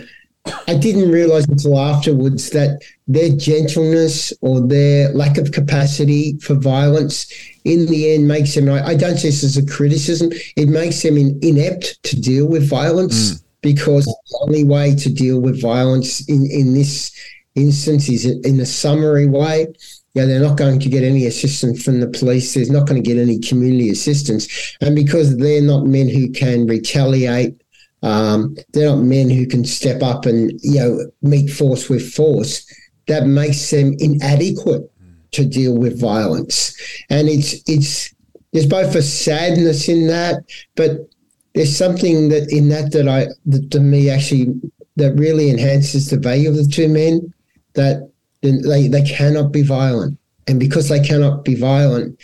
I 0.68 0.76
didn't 0.76 1.10
realize 1.10 1.48
until 1.48 1.80
afterwards 1.80 2.50
that 2.50 2.82
their 3.08 3.30
gentleness 3.30 4.34
or 4.42 4.66
their 4.66 5.10
lack 5.14 5.38
of 5.38 5.52
capacity 5.52 6.38
for 6.40 6.56
violence 6.56 7.32
in 7.64 7.86
the 7.86 8.14
end 8.14 8.28
makes 8.28 8.54
them, 8.54 8.70
I, 8.70 8.96
don't 8.96 9.18
say 9.18 9.30
this 9.30 9.44
as 9.44 9.58
a 9.58 9.66
criticism, 9.66 10.32
it 10.58 10.68
makes 10.68 11.02
them 11.02 11.18
in, 11.18 11.40
inept 11.42 12.02
to 12.04 12.20
deal 12.20 12.48
with 12.48 12.70
violence 12.70 13.36
mm. 13.36 13.44
because 13.62 14.06
the 14.06 14.40
only 14.42 14.66
way 14.66 14.96
to 14.96 15.14
deal 15.14 15.40
with 15.40 15.62
violence 15.62 16.28
in, 16.28 16.46
in 16.52 16.74
this 16.74 17.12
instance 17.56 18.10
is 18.10 18.26
in 18.26 18.60
a 18.60 18.66
summary 18.66 19.28
way 19.28 19.68
yeah, 20.14 20.26
they're 20.26 20.40
not 20.40 20.58
going 20.58 20.80
to 20.80 20.90
get 20.90 21.04
any 21.04 21.26
assistance 21.26 21.84
from 21.84 22.00
the 22.00 22.08
police. 22.08 22.54
There's 22.54 22.70
not 22.70 22.88
going 22.88 23.02
to 23.02 23.08
get 23.08 23.20
any 23.20 23.40
community 23.40 23.90
assistance. 23.90 24.78
And 24.80 24.96
because 24.96 25.38
they're 25.38 25.62
not 25.62 25.88
men 25.88 26.08
who 26.08 26.30
can 26.32 26.68
retaliate, 26.68 27.63
um, 28.04 28.56
they're 28.74 28.90
not 28.90 29.00
men 29.00 29.30
who 29.30 29.48
can 29.48 29.66
step 29.66 30.04
up 30.04 30.26
and, 30.26 30.52
you 30.62 30.80
know, 30.80 31.00
meet 31.22 31.50
force 31.50 31.90
with 31.90 32.14
force, 32.14 32.66
that 33.08 33.26
makes 33.26 33.72
them 33.72 33.96
inadequate 34.00 34.84
to 35.32 35.46
deal 35.46 35.76
with 35.76 36.00
violence. 36.00 36.76
And 37.10 37.28
it's, 37.28 37.56
it's, 37.68 38.14
there's 38.52 38.68
both 38.68 38.94
a 38.96 39.02
sadness 39.02 39.90
in 39.90 40.08
that, 40.08 40.44
but 40.76 41.10
there's 41.56 41.76
something 41.76 42.30
that 42.30 42.52
in 42.52 42.70
that 42.70 42.92
that 42.92 43.08
I, 43.08 43.28
that 43.48 43.72
to 43.72 43.80
me 43.80 44.10
actually, 44.10 44.54
that 44.96 45.16
really 45.16 45.50
enhances 45.50 46.10
the 46.10 46.18
value 46.18 46.50
of 46.50 46.56
the 46.56 46.68
two 46.68 46.88
men 46.88 47.34
that 47.74 48.12
they, 48.42 48.88
they 48.88 49.02
cannot 49.02 49.52
be 49.52 49.64
violent. 49.64 50.20
And 50.48 50.60
because 50.60 50.90
they 50.90 51.00
cannot 51.00 51.44
be 51.44 51.56
violent, 51.56 52.20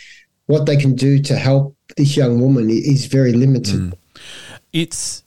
what 0.46 0.66
they 0.66 0.76
can 0.76 0.94
do 0.94 1.20
to 1.20 1.36
help 1.36 1.74
this 1.96 2.16
young 2.16 2.40
woman 2.40 2.68
is 2.70 3.06
very 3.06 3.32
limited. 3.32 3.80
Mm. 3.80 3.94
It's 4.72 5.24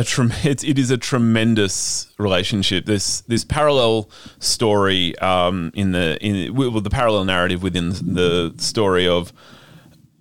a 0.00 0.04
trem- 0.04 0.32
it's, 0.42 0.64
it 0.64 0.78
is 0.78 0.90
a 0.90 0.98
tremendous 0.98 2.12
relationship. 2.18 2.86
This 2.86 3.20
this 3.22 3.44
parallel 3.44 4.10
story 4.38 5.16
um, 5.18 5.70
in 5.74 5.92
the 5.92 6.18
in 6.20 6.54
well, 6.54 6.80
the 6.80 6.90
parallel 6.90 7.24
narrative 7.24 7.62
within 7.62 7.90
the 7.90 8.54
story 8.56 9.06
of 9.06 9.32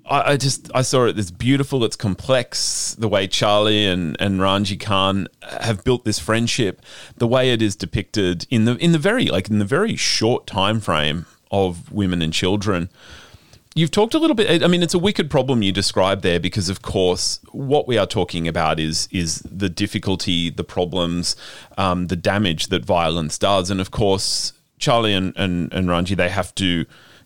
I, 0.06 0.32
I, 0.32 0.38
just 0.38 0.70
I 0.76 0.82
saw 0.82 1.06
it. 1.06 1.18
It's 1.18 1.32
beautiful. 1.32 1.84
It's 1.84 1.96
complex. 1.96 2.96
The 2.96 3.08
way 3.08 3.28
Charlie 3.28 3.86
and 3.86 4.18
and 4.20 4.42
Ranji 4.42 4.78
Khan 4.78 5.28
have 5.62 5.84
built 5.84 6.04
this 6.04 6.20
friendship, 6.20 6.82
the 7.18 7.28
way 7.28 7.52
it 7.52 7.62
is 7.62 7.76
depicted 7.76 8.46
in 8.50 8.65
the 8.65 8.76
in 8.78 8.92
the 8.92 9.00
very 9.00 9.28
like 9.28 9.50
in 9.50 9.60
the 9.60 9.65
very 9.65 9.96
short 9.96 10.46
time 10.46 10.80
frame 10.80 11.26
of 11.52 11.92
women 11.92 12.22
and 12.22 12.34
children. 12.34 12.89
You've 13.80 13.92
talked 13.92 14.13
a 14.13 14.20
little 14.20 14.36
bit. 14.36 14.62
I 14.62 14.68
mean, 14.68 14.84
it's 14.84 14.94
a 14.94 15.00
wicked 15.00 15.30
problem 15.30 15.62
you 15.62 15.72
describe 15.72 16.22
there 16.22 16.38
because, 16.38 16.68
of 16.68 16.82
course, 16.82 17.39
what 17.54 17.88
we 17.88 17.98
are 17.98 18.06
talking 18.06 18.46
about 18.46 18.78
is 18.78 19.08
is 19.10 19.39
the 19.50 19.70
difficulty, 19.70 20.50
the 20.50 20.65
problems, 20.65 21.38
um, 21.78 22.08
the 22.08 22.18
damage 22.18 22.68
that 22.68 22.84
violence 22.84 23.38
does, 23.38 23.70
and 23.70 23.80
of 23.80 23.89
course, 23.89 24.52
Charlie 24.80 25.13
and 25.13 25.34
and, 25.38 25.72
and 25.74 25.88
Ranji 25.88 26.13
they 26.13 26.28
have 26.28 26.54
to 26.56 26.86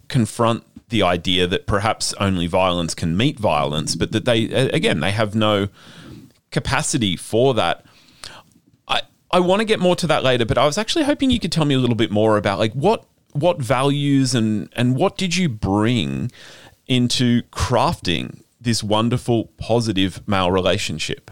confront 0.09 0.63
the 0.89 1.01
idea 1.01 1.47
that 1.47 1.65
perhaps 1.65 2.13
only 2.19 2.45
violence 2.45 2.93
can 2.93 3.17
meet 3.17 3.39
violence, 3.39 3.95
but 3.95 4.11
that 4.11 4.25
they, 4.25 4.43
again, 4.43 4.99
they 4.99 5.09
have 5.09 5.33
no 5.33 5.69
capacity 6.51 7.15
for 7.15 7.55
that. 7.55 7.83
I, 8.87 9.01
I 9.31 9.39
want 9.39 9.61
to 9.61 9.65
get 9.65 9.79
more 9.79 9.95
to 9.95 10.05
that 10.05 10.21
later, 10.21 10.45
but 10.45 10.59
I 10.59 10.67
was 10.67 10.77
actually 10.77 11.05
hoping 11.05 11.31
you 11.31 11.39
could 11.39 11.51
tell 11.51 11.65
me 11.65 11.73
a 11.73 11.79
little 11.79 11.95
bit 11.95 12.11
more 12.11 12.37
about 12.37 12.59
like 12.59 12.73
what 12.73 13.05
what 13.33 13.59
values 13.59 14.33
and 14.33 14.69
and 14.75 14.95
what 14.95 15.17
did 15.17 15.35
you 15.35 15.49
bring 15.49 16.31
into 16.87 17.41
crafting 17.43 18.41
this 18.59 18.83
wonderful 18.83 19.45
positive 19.57 20.25
male 20.27 20.51
relationship? 20.51 21.31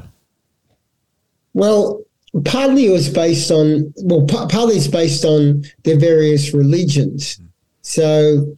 Well, 1.54 2.04
partly 2.46 2.88
it 2.88 2.92
was 2.92 3.10
based 3.10 3.52
on 3.52 3.94
well, 4.04 4.26
partly 4.26 4.76
it's 4.76 4.88
based 4.88 5.26
on 5.26 5.64
their 5.84 5.98
various 5.98 6.54
religions. 6.54 7.40
So 7.82 8.58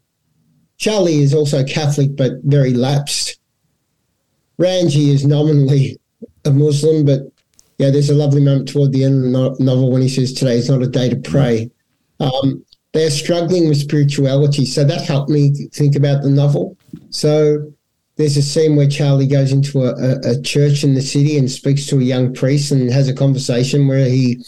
Charlie 0.78 1.22
is 1.22 1.34
also 1.34 1.64
Catholic, 1.64 2.16
but 2.16 2.34
very 2.44 2.74
lapsed. 2.74 3.40
Ranji 4.58 5.10
is 5.12 5.26
nominally 5.26 6.00
a 6.46 6.52
Muslim, 6.52 7.06
but 7.06 7.22
yeah, 7.78 7.90
there's 7.90 8.10
a 8.10 8.16
lovely 8.16 8.42
moment 8.42 8.68
toward 8.70 8.92
the 8.92 9.04
end 9.04 9.36
of 9.36 9.58
the 9.58 9.64
novel 9.64 9.92
when 9.92 10.02
he 10.02 10.10
says, 10.10 10.34
Today 10.34 10.58
is 10.58 10.70
not 10.70 10.82
a 10.82 10.88
day 10.88 11.10
to 11.10 11.16
pray. 11.16 11.72
Um, 12.20 12.64
they're 12.94 13.10
struggling 13.10 13.68
with 13.68 13.78
spirituality. 13.80 14.66
So 14.66 14.84
that 14.84 15.02
helped 15.02 15.30
me 15.30 15.68
think 15.74 15.96
about 15.96 16.24
the 16.24 16.30
novel. 16.30 16.78
So 17.10 17.72
there's 18.16 18.38
a 18.38 18.42
scene 18.44 18.76
where 18.76 18.88
Charlie 18.88 19.28
goes 19.28 19.52
into 19.52 19.84
a, 19.84 19.94
a, 19.96 20.32
a 20.32 20.42
church 20.42 20.84
in 20.84 20.94
the 20.94 21.02
city 21.02 21.38
and 21.38 21.50
speaks 21.50 21.88
to 21.88 21.98
a 21.98 22.04
young 22.04 22.34
priest 22.34 22.72
and 22.72 22.92
has 22.92 23.10
a 23.10 23.16
conversation 23.16 23.88
where 23.88 24.06
he 24.06 24.44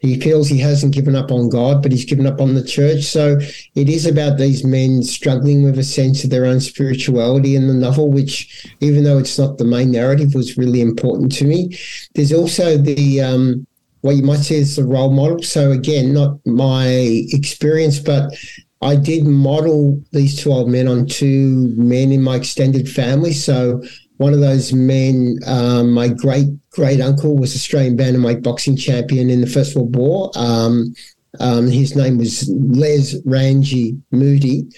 he 0.00 0.20
feels 0.20 0.48
he 0.48 0.58
hasn't 0.58 0.94
given 0.94 1.16
up 1.16 1.32
on 1.32 1.48
God, 1.48 1.82
but 1.82 1.90
he's 1.90 2.04
given 2.04 2.26
up 2.26 2.40
on 2.40 2.54
the 2.54 2.62
church. 2.62 3.02
So 3.02 3.38
it 3.74 3.88
is 3.88 4.06
about 4.06 4.38
these 4.38 4.64
men 4.64 5.02
struggling 5.02 5.64
with 5.64 5.76
a 5.76 5.82
sense 5.82 6.22
of 6.22 6.30
their 6.30 6.46
own 6.46 6.60
spirituality 6.60 7.56
in 7.56 7.66
the 7.66 7.74
novel, 7.74 8.08
which, 8.08 8.64
even 8.80 9.02
though 9.02 9.18
it's 9.18 9.36
not 9.38 9.58
the 9.58 9.64
main 9.64 9.90
narrative, 9.90 10.34
was 10.34 10.56
really 10.56 10.80
important 10.80 11.32
to 11.32 11.44
me. 11.44 11.76
There's 12.14 12.32
also 12.32 12.78
the 12.78 13.20
um, 13.20 13.66
what 14.00 14.16
you 14.16 14.22
might 14.22 14.38
say 14.38 14.56
is 14.56 14.76
the 14.76 14.84
role 14.84 15.10
model. 15.10 15.42
So 15.42 15.72
again, 15.72 16.12
not 16.12 16.38
my 16.46 16.86
experience, 17.32 17.98
but 17.98 18.32
I 18.80 18.96
did 18.96 19.24
model 19.24 20.00
these 20.12 20.40
two 20.40 20.52
old 20.52 20.68
men 20.68 20.86
on 20.86 21.06
two 21.06 21.74
men 21.76 22.12
in 22.12 22.22
my 22.22 22.36
extended 22.36 22.88
family. 22.88 23.32
So 23.32 23.82
one 24.18 24.34
of 24.34 24.40
those 24.40 24.72
men, 24.72 25.38
um, 25.46 25.92
my 25.92 26.08
great 26.08 26.48
great 26.70 27.00
uncle 27.00 27.36
was 27.36 27.54
Australian 27.56 27.96
bantamweight 27.96 28.42
boxing 28.42 28.76
champion 28.76 29.30
in 29.30 29.40
the 29.40 29.46
First 29.46 29.74
World 29.74 29.96
War. 29.96 30.30
Um, 30.36 30.94
um, 31.40 31.66
his 31.66 31.96
name 31.96 32.18
was 32.18 32.48
Les 32.48 33.16
Ranji 33.24 33.96
Moody. 34.12 34.68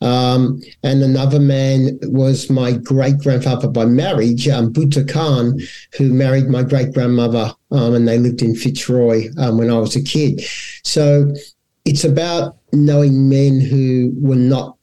Um, 0.00 0.62
and 0.82 1.02
another 1.02 1.40
man 1.40 1.98
was 2.04 2.48
my 2.48 2.72
great 2.72 3.18
grandfather 3.18 3.68
by 3.68 3.84
marriage, 3.84 4.48
um, 4.48 4.72
Butta 4.72 5.06
Khan, 5.06 5.60
who 5.96 6.12
married 6.12 6.48
my 6.48 6.62
great 6.62 6.92
grandmother, 6.92 7.52
um, 7.70 7.94
and 7.94 8.08
they 8.08 8.18
lived 8.18 8.42
in 8.42 8.54
Fitzroy 8.54 9.28
um, 9.38 9.58
when 9.58 9.70
I 9.70 9.78
was 9.78 9.96
a 9.96 10.02
kid. 10.02 10.42
So 10.84 11.34
it's 11.84 12.04
about 12.04 12.56
knowing 12.72 13.28
men 13.28 13.60
who 13.60 14.12
were 14.16 14.36
not 14.36 14.76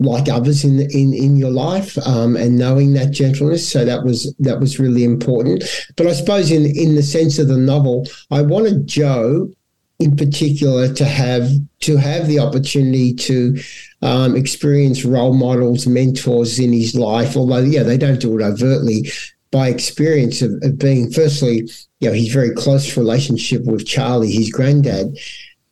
like 0.00 0.28
others 0.28 0.64
in 0.64 0.80
in 0.90 1.14
in 1.14 1.36
your 1.36 1.50
life 1.50 1.96
um, 2.06 2.36
and 2.36 2.58
knowing 2.58 2.94
that 2.94 3.12
gentleness 3.12 3.68
so 3.68 3.84
that 3.84 4.04
was 4.04 4.34
that 4.40 4.58
was 4.58 4.80
really 4.80 5.04
important 5.04 5.62
but 5.96 6.06
i 6.06 6.12
suppose 6.12 6.50
in 6.50 6.66
in 6.66 6.96
the 6.96 7.02
sense 7.02 7.38
of 7.38 7.46
the 7.46 7.56
novel 7.56 8.04
i 8.32 8.42
wanted 8.42 8.86
joe 8.88 9.48
in 10.00 10.16
particular 10.16 10.92
to 10.92 11.04
have 11.04 11.48
to 11.80 11.96
have 11.96 12.26
the 12.26 12.38
opportunity 12.40 13.14
to 13.14 13.56
um, 14.04 14.36
experience 14.36 15.04
role 15.04 15.34
models 15.34 15.86
mentors 15.86 16.58
in 16.58 16.72
his 16.72 16.94
life 16.94 17.36
although 17.36 17.58
yeah 17.58 17.82
they 17.82 17.98
don't 17.98 18.20
do 18.20 18.38
it 18.38 18.42
overtly 18.42 19.10
by 19.50 19.68
experience 19.68 20.42
of, 20.42 20.52
of 20.62 20.78
being 20.78 21.10
firstly 21.10 21.68
you 22.00 22.08
know 22.08 22.14
his 22.14 22.32
very 22.32 22.50
close 22.54 22.96
relationship 22.96 23.64
with 23.64 23.86
charlie 23.86 24.30
his 24.30 24.50
granddad 24.50 25.16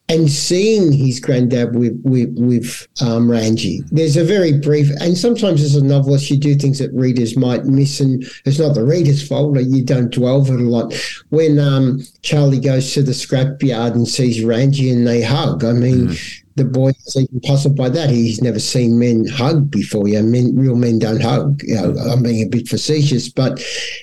and 0.09 0.31
seeing 0.31 0.93
his 0.93 1.21
granddad 1.21 1.75
with 1.75 1.99
with, 2.05 2.37
with 2.37 2.87
um, 3.01 3.31
Ranji. 3.31 3.83
There's 3.91 4.17
a 4.17 4.25
very 4.25 4.53
brief, 4.53 4.91
and 5.01 5.17
sometimes 5.17 5.63
as 5.63 5.75
a 5.75 5.83
novelist, 5.83 6.31
you 6.31 6.39
do 6.39 6.55
things 6.55 6.79
that 6.81 6.93
readers 6.93 7.37
might 7.37 7.65
miss, 7.65 8.01
and 8.01 8.23
it's 8.45 8.59
not 8.59 8.75
the 8.75 8.85
reader's 8.85 9.27
fault. 9.27 9.59
You 9.59 9.85
don't 9.85 10.13
dwell 10.13 10.43
on 10.43 10.61
it 10.61 10.67
a 10.67 10.69
lot. 10.69 10.95
When 11.31 11.59
um, 11.59 12.03
Charlie 12.21 12.61
goes 12.61 12.93
to 12.95 13.03
the 13.03 13.13
scrapyard 13.13 13.93
and 13.93 14.07
sees 14.07 14.45
Ranji 14.45 14.91
and 14.91 15.07
they 15.07 15.23
hug, 15.23 15.65
I 15.65 15.73
mean. 15.73 16.09
Mm. 16.09 16.42
The 16.57 16.65
boy 16.65 16.91
is 17.07 17.17
even 17.17 17.41
puzzled 17.41 17.77
by 17.77 17.89
that. 17.91 18.11
He's 18.11 18.43
never 18.43 18.59
seen 18.59 18.99
men 18.99 19.27
hug 19.27 19.71
before. 19.71 20.09
Yeah, 20.09 20.23
men, 20.23 20.57
real 20.57 20.77
men 20.77 20.99
don't 20.99 21.23
hug. 21.23 21.63
You 21.63 21.75
know, 21.75 21.95
I'm 21.99 22.23
being 22.23 22.45
a 22.45 22.49
bit 22.49 22.69
facetious, 22.69 23.29
but 23.29 23.63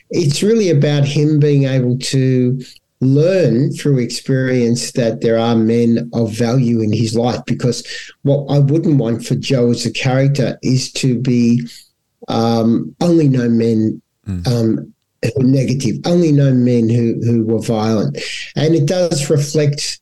it's 0.10 0.42
really 0.42 0.70
about 0.70 1.06
him 1.06 1.40
being 1.40 1.66
able 1.66 1.98
to 1.98 2.60
learn 3.02 3.72
through 3.72 4.00
experience 4.00 4.92
that 4.92 5.22
there 5.22 5.40
are 5.40 5.56
men 5.56 6.10
of 6.14 6.32
value 6.32 6.82
in 6.82 6.92
his 6.92 7.16
life 7.16 7.40
because 7.46 7.88
what 8.24 8.46
I 8.54 8.60
wouldn't 8.60 8.98
want 9.00 9.26
for 9.26 9.36
Joe 9.36 9.72
as 9.72 9.86
a 9.86 9.92
character 9.92 10.58
is 10.62 10.92
to 10.94 11.18
be 11.18 11.62
um, 12.28 12.94
only 13.00 13.30
know 13.30 13.50
men 13.50 14.02
mm. 14.28 14.48
um, 14.48 14.94
who 15.24 15.42
are 15.42 15.48
negative, 15.48 15.96
only 16.06 16.32
know 16.32 16.54
men 16.54 16.90
who, 16.90 17.20
who 17.24 17.46
were 17.46 17.62
violent. 17.62 18.18
And 18.56 18.76
it 18.76 18.86
does 18.86 19.30
reflect 19.30 20.00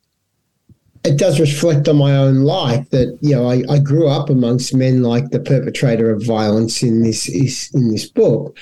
it 1.07 1.17
does 1.17 1.39
reflect 1.39 1.87
on 1.87 1.97
my 1.97 2.15
own 2.15 2.43
life 2.43 2.89
that 2.91 3.17
you 3.21 3.35
know 3.35 3.49
I, 3.49 3.63
I 3.69 3.79
grew 3.79 4.07
up 4.07 4.29
amongst 4.29 4.75
men 4.75 5.03
like 5.03 5.29
the 5.29 5.39
perpetrator 5.39 6.11
of 6.11 6.23
violence 6.23 6.83
in 6.83 7.01
this 7.01 7.27
is 7.29 7.69
in 7.73 7.91
this 7.91 8.05
book 8.05 8.57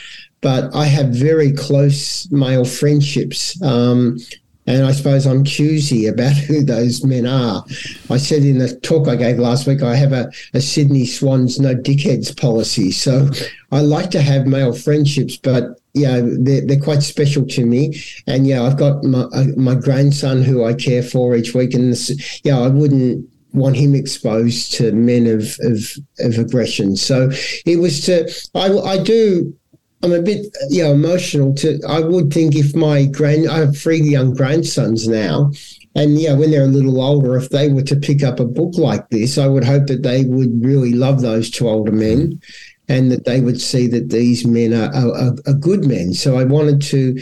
but 0.45 0.75
I 0.75 0.86
have 0.86 1.08
very 1.08 1.51
close 1.53 2.29
male 2.31 2.65
friendships. 2.65 3.60
Um, 3.63 4.19
and 4.67 4.86
I 4.86 4.91
suppose 4.91 5.25
I'm 5.25 5.43
choosy 5.43 6.05
about 6.05 6.34
who 6.47 6.63
those 6.63 7.03
men 7.03 7.25
are. 7.25 7.65
I 8.12 8.17
said 8.17 8.43
in 8.43 8.60
the 8.60 8.75
talk 8.81 9.08
I 9.08 9.15
gave 9.15 9.39
last 9.39 9.65
week, 9.65 9.81
I 9.81 9.95
have 9.95 10.13
a, 10.13 10.31
a 10.53 10.62
Sydney 10.62 11.08
Swans 11.08 11.60
no 11.60 11.73
dickheads 11.73 12.39
policy. 12.39 12.91
So 12.91 13.27
I 13.71 13.81
like 13.81 14.12
to 14.12 14.21
have 14.21 14.45
male 14.45 14.71
friendships, 14.71 15.36
but 15.36 15.81
yeah, 15.95 16.21
they're, 16.21 16.65
they're 16.65 16.79
quite 16.79 17.01
special 17.01 17.45
to 17.47 17.65
me. 17.65 18.01
And 18.27 18.45
yeah, 18.45 18.63
I've 18.63 18.77
got 18.77 19.03
my, 19.03 19.21
uh, 19.34 19.45
my 19.55 19.75
grandson 19.75 20.43
who 20.43 20.63
I 20.63 20.73
care 20.73 21.01
for 21.01 21.36
each 21.36 21.53
week. 21.55 21.73
And 21.73 21.95
yeah, 22.43 22.60
I 22.60 22.67
wouldn't 22.67 23.27
want 23.53 23.77
him 23.77 23.95
exposed 23.95 24.73
to 24.73 24.91
men 24.91 25.25
of, 25.25 25.58
of, 25.62 25.97
of 26.19 26.38
aggression. 26.38 26.97
So 26.97 27.29
it 27.65 27.79
was 27.79 28.01
to, 28.01 28.29
I, 28.53 28.69
I 28.77 29.01
do 29.01 29.58
I'm 30.03 30.13
a 30.13 30.21
bit, 30.21 30.55
you 30.69 30.84
know, 30.84 30.93
emotional. 30.93 31.55
To 31.55 31.79
I 31.88 31.99
would 31.99 32.31
think 32.31 32.55
if 32.55 32.75
my 32.75 33.05
grand, 33.05 33.49
I 33.49 33.58
have 33.58 33.75
three 33.75 34.01
young 34.01 34.36
grandsons 34.36 35.08
now, 35.08 35.51
and 35.95 36.19
yeah, 36.19 36.34
when 36.34 36.51
they're 36.51 36.65
a 36.65 36.67
little 36.67 37.01
older, 37.01 37.36
if 37.38 37.49
they 37.49 37.69
were 37.69 37.81
to 37.84 37.95
pick 37.95 38.21
up 38.21 38.39
a 38.39 38.45
book 38.45 38.77
like 38.77 39.10
this, 39.10 39.39
I 39.39 39.47
would 39.47 39.63
hope 39.63 39.88
that 39.88 40.03
they 40.03 40.25
would 40.25 40.63
really 40.63 40.93
love 40.93 41.21
those 41.21 41.49
two 41.49 41.67
older 41.67 41.91
men 41.91 42.39
and 42.88 43.12
that 43.12 43.26
they 43.26 43.41
would 43.41 43.60
see 43.60 43.88
that 43.88 44.10
these 44.10 44.45
men 44.45 44.74
are, 44.74 44.93
are, 44.93 45.36
are 45.48 45.54
good 45.54 45.86
men. 45.86 46.13
So 46.13 46.38
I 46.38 46.43
wanted 46.43 46.82
to 46.84 47.19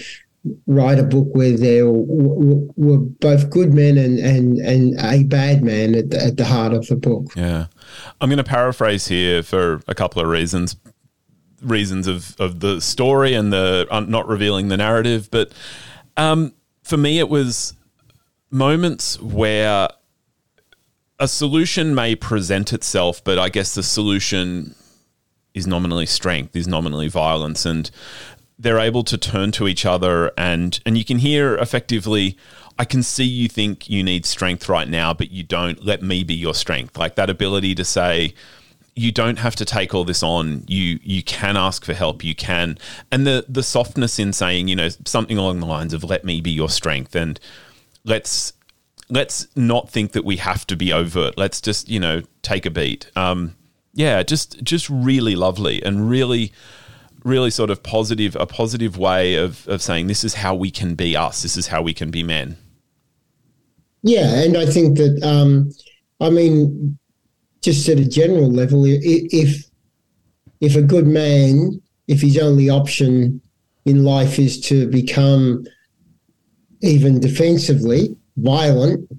write 0.67 0.99
a 0.99 1.03
book 1.03 1.27
where 1.31 1.55
there 1.55 1.89
were 1.89 2.97
both 2.97 3.49
good 3.49 3.73
men 3.73 3.97
and, 3.97 4.19
and, 4.19 4.57
and 4.59 4.99
a 4.99 5.23
bad 5.23 5.63
man 5.63 5.95
at 5.95 6.09
the, 6.09 6.21
at 6.21 6.37
the 6.37 6.45
heart 6.45 6.73
of 6.73 6.85
the 6.87 6.97
book. 6.97 7.31
Yeah. 7.35 7.67
I'm 8.19 8.29
going 8.29 8.37
to 8.37 8.43
paraphrase 8.43 9.07
here 9.07 9.41
for 9.41 9.81
a 9.87 9.95
couple 9.95 10.21
of 10.21 10.27
reasons 10.27 10.75
reasons 11.61 12.07
of, 12.07 12.35
of 12.41 12.59
the 12.59 12.81
story 12.81 13.33
and 13.33 13.53
the 13.53 13.87
uh, 13.89 14.01
not 14.01 14.27
revealing 14.27 14.67
the 14.67 14.75
narrative. 14.75 15.29
But 15.31 15.53
um, 16.17 16.53
for 16.83 16.97
me, 16.97 17.19
it 17.19 17.29
was 17.29 17.73
moments 18.51 19.19
where 19.21 19.87
a 21.19 21.27
solution 21.27 21.95
may 21.95 22.15
present 22.15 22.73
itself, 22.73 23.23
but 23.23 23.39
I 23.39 23.47
guess 23.47 23.75
the 23.75 23.83
solution 23.83 24.75
is 25.53 25.67
nominally 25.67 26.05
strength, 26.05 26.55
is 26.55 26.67
nominally 26.67 27.07
violence, 27.07 27.65
and 27.65 27.89
they're 28.59 28.79
able 28.79 29.03
to 29.03 29.17
turn 29.17 29.51
to 29.51 29.67
each 29.67 29.85
other 29.85 30.31
and 30.37 30.79
and 30.85 30.95
you 30.97 31.03
can 31.03 31.17
hear 31.17 31.55
effectively 31.55 32.37
I 32.77 32.85
can 32.85 33.03
see 33.03 33.23
you 33.23 33.47
think 33.47 33.89
you 33.89 34.03
need 34.03 34.25
strength 34.25 34.67
right 34.67 34.87
now, 34.87 35.13
but 35.13 35.31
you 35.31 35.43
don't. 35.43 35.83
Let 35.83 36.01
me 36.01 36.23
be 36.23 36.33
your 36.33 36.55
strength. 36.55 36.97
Like 36.97 37.15
that 37.15 37.29
ability 37.29 37.75
to 37.75 37.85
say, 37.85 38.33
you 38.95 39.11
don't 39.11 39.39
have 39.39 39.55
to 39.57 39.65
take 39.65 39.93
all 39.93 40.03
this 40.03 40.23
on. 40.23 40.63
You 40.67 40.99
you 41.03 41.23
can 41.23 41.55
ask 41.55 41.85
for 41.85 41.93
help. 41.93 42.23
You 42.23 42.35
can, 42.35 42.77
and 43.11 43.27
the 43.27 43.45
the 43.47 43.63
softness 43.63 44.17
in 44.17 44.33
saying, 44.33 44.67
you 44.67 44.75
know, 44.75 44.89
something 45.05 45.37
along 45.37 45.59
the 45.59 45.65
lines 45.67 45.93
of 45.93 46.03
"Let 46.03 46.25
me 46.25 46.41
be 46.41 46.51
your 46.51 46.69
strength," 46.69 47.15
and 47.15 47.39
let's 48.03 48.53
let's 49.09 49.47
not 49.55 49.89
think 49.89 50.13
that 50.13 50.25
we 50.25 50.37
have 50.37 50.65
to 50.67 50.75
be 50.75 50.91
overt. 50.91 51.37
Let's 51.37 51.61
just 51.61 51.89
you 51.89 51.99
know 51.99 52.23
take 52.41 52.65
a 52.65 52.71
beat. 52.71 53.11
Um, 53.15 53.55
yeah, 53.93 54.23
just 54.23 54.63
just 54.63 54.89
really 54.89 55.35
lovely 55.35 55.83
and 55.83 56.09
really 56.09 56.51
really 57.23 57.49
sort 57.49 57.69
of 57.69 57.81
positive 57.83 58.35
a 58.39 58.45
positive 58.45 58.97
way 58.97 59.35
of 59.35 59.67
of 59.67 59.81
saying 59.81 60.07
this 60.07 60.23
is 60.23 60.35
how 60.35 60.55
we 60.55 60.71
can 60.71 60.95
be 60.95 61.15
us. 61.15 61.43
This 61.43 61.57
is 61.57 61.67
how 61.67 61.81
we 61.81 61.93
can 61.93 62.11
be 62.11 62.23
men. 62.23 62.57
Yeah, 64.01 64.41
and 64.41 64.57
I 64.57 64.65
think 64.65 64.97
that 64.97 65.23
um, 65.23 65.71
I 66.19 66.29
mean, 66.29 66.97
just 67.61 67.87
at 67.87 67.99
a 67.99 68.05
general 68.05 68.51
level, 68.51 68.83
if 68.85 69.65
if 70.59 70.75
a 70.75 70.81
good 70.81 71.07
man, 71.07 71.81
if 72.07 72.21
his 72.21 72.37
only 72.37 72.69
option 72.69 73.41
in 73.85 74.03
life 74.03 74.39
is 74.39 74.59
to 74.61 74.87
become 74.87 75.65
even 76.81 77.19
defensively 77.19 78.15
violent, 78.37 79.09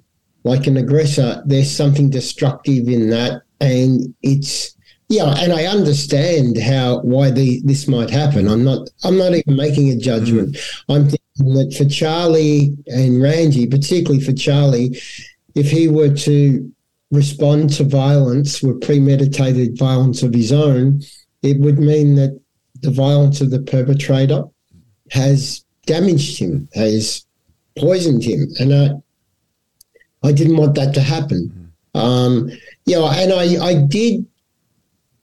like 0.44 0.66
an 0.66 0.76
aggressor, 0.76 1.42
there's 1.46 1.70
something 1.70 2.10
destructive 2.10 2.88
in 2.88 3.10
that, 3.10 3.42
and 3.64 4.14
it's 4.22 4.74
yeah, 5.08 5.34
and 5.38 5.52
I 5.52 5.66
understand 5.66 6.58
how 6.58 7.00
why 7.00 7.30
the 7.30 7.60
this 7.64 7.86
might 7.86 8.10
happen. 8.10 8.48
I'm 8.48 8.64
not 8.64 8.88
I'm 9.04 9.18
not 9.18 9.34
even 9.34 9.56
making 9.56 9.90
a 9.90 9.96
judgment. 9.96 10.56
Mm. 10.56 10.84
I'm 10.88 11.02
thinking 11.04 11.54
that 11.54 11.74
for 11.76 11.84
Charlie 11.84 12.76
and 12.86 13.22
Ranji, 13.22 13.66
particularly 13.66 14.22
for 14.24 14.32
Charlie, 14.32 14.98
if 15.54 15.70
he 15.70 15.88
were 15.88 16.14
to 16.14 16.72
respond 17.10 17.72
to 17.74 17.84
violence 17.84 18.62
with 18.62 18.80
premeditated 18.80 19.78
violence 19.78 20.22
of 20.22 20.34
his 20.34 20.52
own, 20.52 21.02
it 21.42 21.60
would 21.60 21.78
mean 21.78 22.14
that 22.16 22.40
the 22.80 22.90
violence 22.90 23.40
of 23.40 23.50
the 23.50 23.60
perpetrator 23.60 24.44
has 25.10 25.64
damaged 25.86 26.38
him, 26.38 26.68
has 26.74 27.26
poisoned 27.78 28.24
him, 28.24 28.48
and 28.58 28.74
I 28.74 30.28
I 30.28 30.32
didn't 30.32 30.56
want 30.56 30.74
that 30.76 30.94
to 30.94 31.00
happen. 31.02 31.72
Mm. 31.94 32.00
Um, 32.00 32.50
yeah, 32.86 33.00
and 33.16 33.32
I 33.32 33.64
I 33.64 33.74
did 33.74 34.26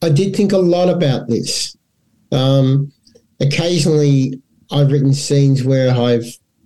I 0.02 0.10
did 0.10 0.36
think 0.36 0.52
a 0.52 0.58
lot 0.58 0.90
about 0.90 1.28
this. 1.28 1.76
Um, 2.32 2.92
occasionally, 3.40 4.42
I've 4.72 4.92
written 4.92 5.14
scenes 5.14 5.64
where 5.64 5.94
I've 5.94 6.26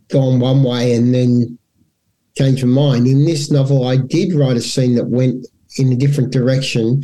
gone 0.10 0.40
one 0.40 0.64
way 0.64 0.96
and 0.96 1.14
then 1.14 1.58
changed 2.38 2.64
my 2.66 2.70
mind. 2.70 3.08
In 3.08 3.26
this 3.26 3.52
novel, 3.52 3.88
I 3.88 3.98
did 3.98 4.34
write 4.34 4.58
a 4.58 4.62
scene 4.62 4.96
that 4.96 5.08
went 5.08 5.46
in 5.78 5.92
a 5.92 5.96
different 5.96 6.32
direction, 6.32 7.04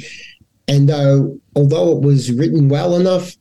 and 0.68 0.88
though 0.88 1.38
although 1.56 1.92
it 1.98 2.02
was 2.02 2.32
written 2.32 2.70
well 2.70 2.96
enough, 2.96 3.36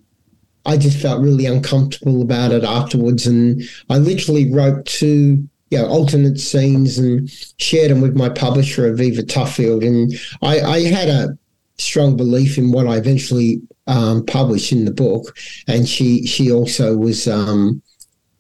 I 0.67 0.77
just 0.77 0.99
felt 0.99 1.23
really 1.23 1.47
uncomfortable 1.47 2.23
about 2.23 2.53
it 2.53 2.65
afterwards, 2.65 3.27
and 3.27 3.63
I 3.89 3.99
literally 3.99 4.53
wrote 4.53 4.85
two 4.87 5.49
you 5.71 5.79
know, 5.79 5.87
alternate 5.87 6.39
scenes 6.39 6.99
and 6.99 7.31
shared 7.59 7.91
them 7.91 8.01
with 8.01 8.17
my 8.17 8.29
publisher, 8.29 8.93
Aviva 8.93 9.23
Tuffield. 9.27 9.85
And 9.87 10.13
I, 10.43 10.61
I 10.61 10.81
had 10.83 11.09
a 11.09 11.39
strong 11.79 12.17
belief 12.17 12.59
in 12.59 12.73
what 12.73 12.87
I 12.87 12.97
eventually 12.97 13.63
um, 13.87 14.25
published 14.27 14.73
in 14.73 14.85
the 14.85 14.93
book, 14.93 15.37
and 15.67 15.89
she 15.89 16.27
she 16.27 16.51
also 16.53 16.97
was. 16.97 17.27
Um, 17.27 17.83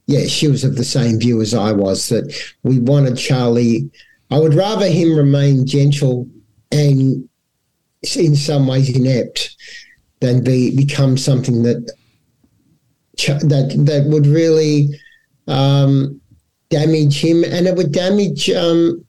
yeah, 0.06 0.26
she 0.26 0.48
was 0.48 0.64
of 0.64 0.74
the 0.74 0.84
same 0.84 1.20
view 1.20 1.40
as 1.40 1.54
I 1.54 1.70
was 1.70 2.08
that 2.08 2.34
we 2.64 2.80
wanted 2.80 3.16
Charlie. 3.16 3.88
I 4.32 4.40
would 4.40 4.54
rather 4.54 4.88
him 4.88 5.16
remain 5.16 5.66
gentle 5.66 6.28
and 6.72 7.28
in 8.16 8.34
some 8.34 8.66
ways 8.66 8.94
inept 8.94 9.54
than 10.18 10.42
be 10.42 10.74
become 10.74 11.16
something 11.16 11.62
that 11.62 11.92
that 13.16 13.84
that 13.86 14.04
would 14.08 14.26
really 14.26 14.88
um, 15.46 16.19
damage 16.70 17.22
him 17.22 17.42
and 17.44 17.66
it 17.66 17.76
would 17.76 17.92
damage 17.92 18.48
um, 18.50 19.04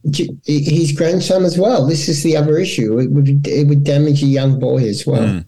his 0.45 0.91
grandson 0.91 1.45
as 1.45 1.57
well. 1.57 1.85
This 1.85 2.09
is 2.09 2.23
the 2.23 2.35
other 2.35 2.57
issue. 2.57 2.99
It 2.99 3.11
would, 3.11 3.47
it 3.47 3.67
would 3.67 3.83
damage 3.83 4.23
a 4.23 4.27
young 4.27 4.59
boy 4.59 4.83
as 4.83 5.05
well. 5.05 5.21
Mm. 5.21 5.45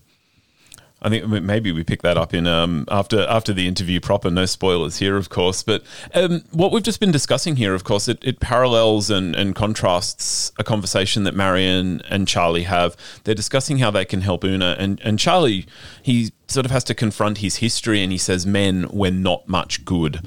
I 1.04 1.10
think 1.10 1.28
maybe 1.28 1.74
we 1.74 1.84
pick 1.84 2.02
that 2.04 2.18
up 2.18 2.34
in 2.34 2.48
um, 2.48 2.86
after 2.90 3.28
after 3.28 3.52
the 3.52 3.68
interview 3.68 4.00
proper. 4.00 4.32
No 4.32 4.46
spoilers 4.46 5.00
here, 5.00 5.18
of 5.18 5.28
course. 5.28 5.62
But 5.62 5.84
um, 6.14 6.44
what 6.54 6.72
we've 6.72 6.82
just 6.82 7.02
been 7.02 7.12
discussing 7.12 7.58
here, 7.58 7.74
of 7.74 7.84
course, 7.84 8.08
it, 8.08 8.20
it 8.22 8.40
parallels 8.40 9.10
and, 9.10 9.36
and, 9.36 9.54
contrasts 9.54 10.54
a 10.58 10.64
conversation 10.64 11.26
that 11.26 11.36
Marion 11.36 12.02
and 12.10 12.26
Charlie 12.26 12.64
have. 12.64 12.96
They're 13.26 13.36
discussing 13.36 13.80
how 13.80 13.92
they 13.92 14.06
can 14.06 14.22
help 14.22 14.46
Oona, 14.46 14.78
and 14.80 15.02
and 15.02 15.20
Charlie 15.20 15.66
he 16.02 16.32
sort 16.48 16.66
of 16.66 16.72
has 16.72 16.86
to 16.86 16.96
confront 16.96 17.40
his 17.40 17.58
history, 17.58 18.02
and 18.02 18.10
he 18.10 18.18
says, 18.18 18.46
"Men, 18.46 18.88
we're 18.90 19.12
not 19.12 19.50
much 19.50 19.84
good." 19.84 20.22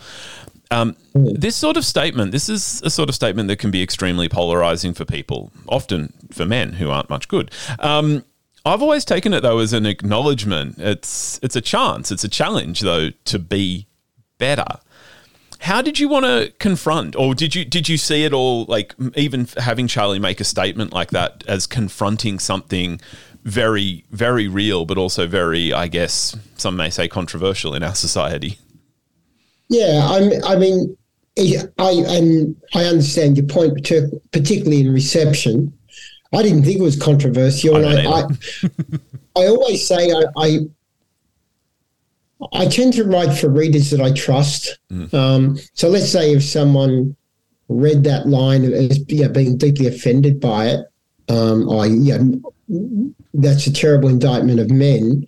Um, 0.71 0.97
this 1.15 1.55
sort 1.55 1.77
of 1.77 1.85
statement, 1.85 2.33
this 2.33 2.49
is 2.49 2.83
a 2.83 2.91
sort 2.91 3.09
of 3.09 3.15
statement 3.15 3.49
that 3.49 3.59
can 3.59 3.71
be 3.71 3.83
extremely 3.83 4.29
polarizing 4.29 4.95
for 4.95 5.05
people, 5.05 5.53
often 5.69 6.13
for 6.33 6.45
men 6.45 6.75
who 6.75 6.91
aren't 6.91 7.09
much 7.09 7.29
good. 7.29 7.51
Um, 7.79 8.25
I've 8.65 8.83
always 8.83 9.05
taken 9.05 9.33
it 9.33 9.43
though 9.43 9.59
as 9.59 9.73
an 9.73 9.87
acknowledgement. 9.87 10.79
It's 10.79 11.39
it's 11.41 11.55
a 11.55 11.61
chance, 11.61 12.11
it's 12.11 12.25
a 12.25 12.29
challenge 12.29 12.81
though 12.81 13.11
to 13.11 13.39
be 13.39 13.87
better. 14.39 14.67
How 15.61 15.81
did 15.81 15.99
you 15.99 16.09
want 16.09 16.27
to 16.27 16.53
confront, 16.59 17.15
or 17.15 17.35
did 17.35 17.55
you 17.55 17.65
did 17.65 17.89
you 17.89 17.97
see 17.97 18.25
it 18.25 18.33
all 18.33 18.65
like 18.65 18.95
even 19.15 19.49
having 19.57 19.87
Charlie 19.87 20.19
make 20.19 20.41
a 20.41 20.45
statement 20.45 20.93
like 20.93 21.11
that 21.11 21.45
as 21.47 21.67
confronting 21.67 22.41
something 22.41 23.01
very 23.45 24.05
very 24.11 24.49
real, 24.49 24.85
but 24.85 24.99
also 24.99 25.29
very, 25.29 25.73
I 25.73 25.87
guess, 25.87 26.37
some 26.57 26.77
may 26.77 26.91
say 26.91 27.07
controversial 27.07 27.73
in 27.73 27.85
our 27.85 27.95
society? 28.07 28.59
Yeah, 29.69 30.07
I'm, 30.11 30.33
I 30.45 30.57
mean, 30.57 30.97
I 31.39 32.05
and 32.09 32.57
I 32.75 32.85
understand 32.85 33.37
your 33.37 33.47
point, 33.47 33.75
particularly 34.33 34.81
in 34.81 34.93
reception. 34.93 35.73
I 36.33 36.43
didn't 36.43 36.65
think 36.65 36.79
it 36.79 36.83
was 36.83 37.01
controversial, 37.01 37.77
I 37.77 37.79
and 37.79 38.09
I, 38.09 38.21
I, 38.21 39.43
I, 39.43 39.47
always 39.47 39.87
say 39.87 40.11
I, 40.11 40.23
I, 40.37 40.59
I 42.53 42.67
tend 42.67 42.95
to 42.95 43.05
write 43.05 43.37
for 43.37 43.49
readers 43.49 43.91
that 43.91 44.01
I 44.01 44.13
trust. 44.13 44.79
Mm. 44.91 45.15
Um, 45.15 45.59
so 45.75 45.89
let's 45.89 46.11
say 46.11 46.33
if 46.33 46.43
someone 46.43 47.17
read 47.69 48.05
that 48.05 48.27
line 48.27 48.65
as 48.65 49.01
yeah, 49.09 49.29
being 49.29 49.57
deeply 49.57 49.87
offended 49.87 50.41
by 50.41 50.67
it, 50.69 50.87
um, 51.29 51.71
I 51.71 51.87
yeah, 51.87 52.19
that's 53.35 53.67
a 53.67 53.73
terrible 53.73 54.09
indictment 54.09 54.61
of 54.61 54.71
men. 54.71 55.27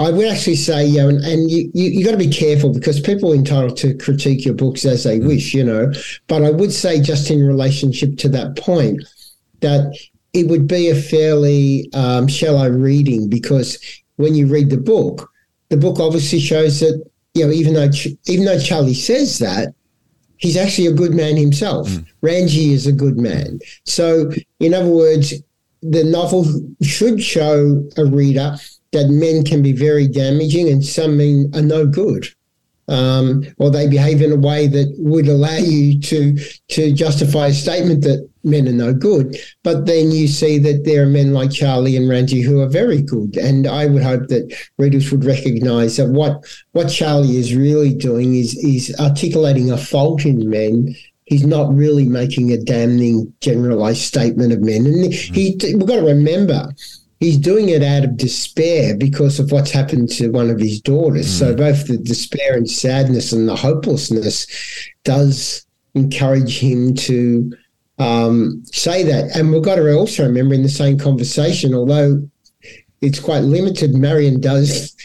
I 0.00 0.10
would 0.10 0.28
actually 0.28 0.56
say, 0.56 0.86
yeah, 0.86 1.08
and, 1.08 1.22
and 1.22 1.50
you, 1.50 1.70
you, 1.74 1.90
you 1.90 2.04
got 2.04 2.12
to 2.12 2.16
be 2.16 2.30
careful 2.30 2.72
because 2.72 3.00
people 3.00 3.32
are 3.32 3.36
entitled 3.36 3.76
to 3.78 3.94
critique 3.98 4.46
your 4.46 4.54
books 4.54 4.86
as 4.86 5.04
they 5.04 5.18
mm. 5.18 5.26
wish, 5.26 5.52
you 5.52 5.62
know. 5.62 5.92
But 6.26 6.42
I 6.42 6.50
would 6.50 6.72
say, 6.72 7.02
just 7.02 7.30
in 7.30 7.46
relationship 7.46 8.16
to 8.18 8.28
that 8.30 8.56
point, 8.56 9.02
that 9.60 9.94
it 10.32 10.48
would 10.48 10.66
be 10.66 10.88
a 10.88 10.94
fairly 10.94 11.90
um, 11.92 12.28
shallow 12.28 12.70
reading 12.70 13.28
because 13.28 13.78
when 14.16 14.34
you 14.34 14.46
read 14.46 14.70
the 14.70 14.78
book, 14.78 15.30
the 15.68 15.76
book 15.76 16.00
obviously 16.00 16.40
shows 16.40 16.80
that 16.80 17.04
you 17.34 17.46
know 17.46 17.52
even 17.52 17.74
though 17.74 17.90
even 18.26 18.44
though 18.46 18.58
Charlie 18.58 18.94
says 18.94 19.38
that, 19.38 19.74
he's 20.38 20.56
actually 20.56 20.86
a 20.86 20.92
good 20.92 21.12
man 21.12 21.36
himself. 21.36 21.88
Mm. 21.88 22.06
Ranji 22.22 22.72
is 22.72 22.86
a 22.86 22.92
good 22.92 23.18
man. 23.18 23.60
So, 23.84 24.30
in 24.60 24.72
other 24.72 24.88
words, 24.88 25.34
the 25.82 26.04
novel 26.04 26.46
should 26.80 27.22
show 27.22 27.86
a 27.98 28.04
reader 28.06 28.56
that 28.92 29.08
men 29.08 29.44
can 29.44 29.62
be 29.62 29.72
very 29.72 30.08
damaging 30.08 30.68
and 30.68 30.84
some 30.84 31.16
men 31.16 31.50
are 31.54 31.62
no 31.62 31.86
good. 31.86 32.26
um, 32.90 33.44
or 33.58 33.70
they 33.70 33.88
behave 33.88 34.20
in 34.20 34.32
a 34.32 34.36
way 34.36 34.66
that 34.66 34.92
would 34.98 35.28
allow 35.28 35.56
you 35.56 36.00
to 36.00 36.36
to 36.68 36.92
justify 36.92 37.46
a 37.46 37.52
statement 37.52 38.02
that 38.02 38.28
men 38.42 38.66
are 38.66 38.72
no 38.72 38.92
good. 38.92 39.36
But 39.62 39.86
then 39.86 40.10
you 40.10 40.26
see 40.26 40.58
that 40.58 40.84
there 40.84 41.04
are 41.04 41.06
men 41.06 41.32
like 41.32 41.52
Charlie 41.52 41.96
and 41.96 42.08
Ranji 42.08 42.40
who 42.42 42.60
are 42.60 42.68
very 42.68 43.00
good, 43.00 43.36
and 43.36 43.66
I 43.68 43.86
would 43.86 44.02
hope 44.02 44.26
that 44.28 44.52
readers 44.76 45.10
would 45.12 45.24
recognise 45.24 45.96
that 45.98 46.08
what 46.08 46.44
what 46.72 46.88
Charlie 46.88 47.36
is 47.36 47.54
really 47.54 47.94
doing 47.94 48.34
is 48.34 48.56
is 48.56 48.94
articulating 48.98 49.70
a 49.70 49.78
fault 49.78 50.24
in 50.24 50.50
men 50.50 50.94
he's 51.26 51.46
not 51.46 51.72
really 51.72 52.08
making 52.08 52.50
a 52.50 52.58
damning 52.58 53.32
generalized 53.40 54.00
statement 54.00 54.52
of 54.52 54.60
men. 54.62 54.84
And 54.84 55.14
he, 55.14 55.56
we've 55.62 55.86
got 55.86 56.00
to 56.00 56.02
remember, 56.02 56.68
he's 57.20 57.36
doing 57.36 57.68
it 57.68 57.82
out 57.82 58.02
of 58.02 58.16
despair 58.16 58.96
because 58.96 59.38
of 59.38 59.52
what's 59.52 59.70
happened 59.70 60.08
to 60.08 60.30
one 60.30 60.50
of 60.50 60.58
his 60.58 60.80
daughters. 60.80 61.26
Mm. 61.26 61.38
So 61.38 61.54
both 61.54 61.86
the 61.86 61.98
despair 61.98 62.56
and 62.56 62.68
sadness 62.68 63.32
and 63.32 63.46
the 63.46 63.54
hopelessness 63.54 64.46
does 65.04 65.64
encourage 65.94 66.58
him 66.58 66.94
to 66.94 67.52
um, 67.98 68.62
say 68.64 69.02
that. 69.04 69.36
And 69.36 69.52
we've 69.52 69.62
got 69.62 69.76
to 69.76 69.92
also 69.92 70.24
remember 70.24 70.54
in 70.54 70.62
the 70.62 70.68
same 70.68 70.98
conversation, 70.98 71.74
although 71.74 72.26
it's 73.02 73.20
quite 73.20 73.40
limited, 73.40 73.94
Marion 73.94 74.40
does 74.40 74.96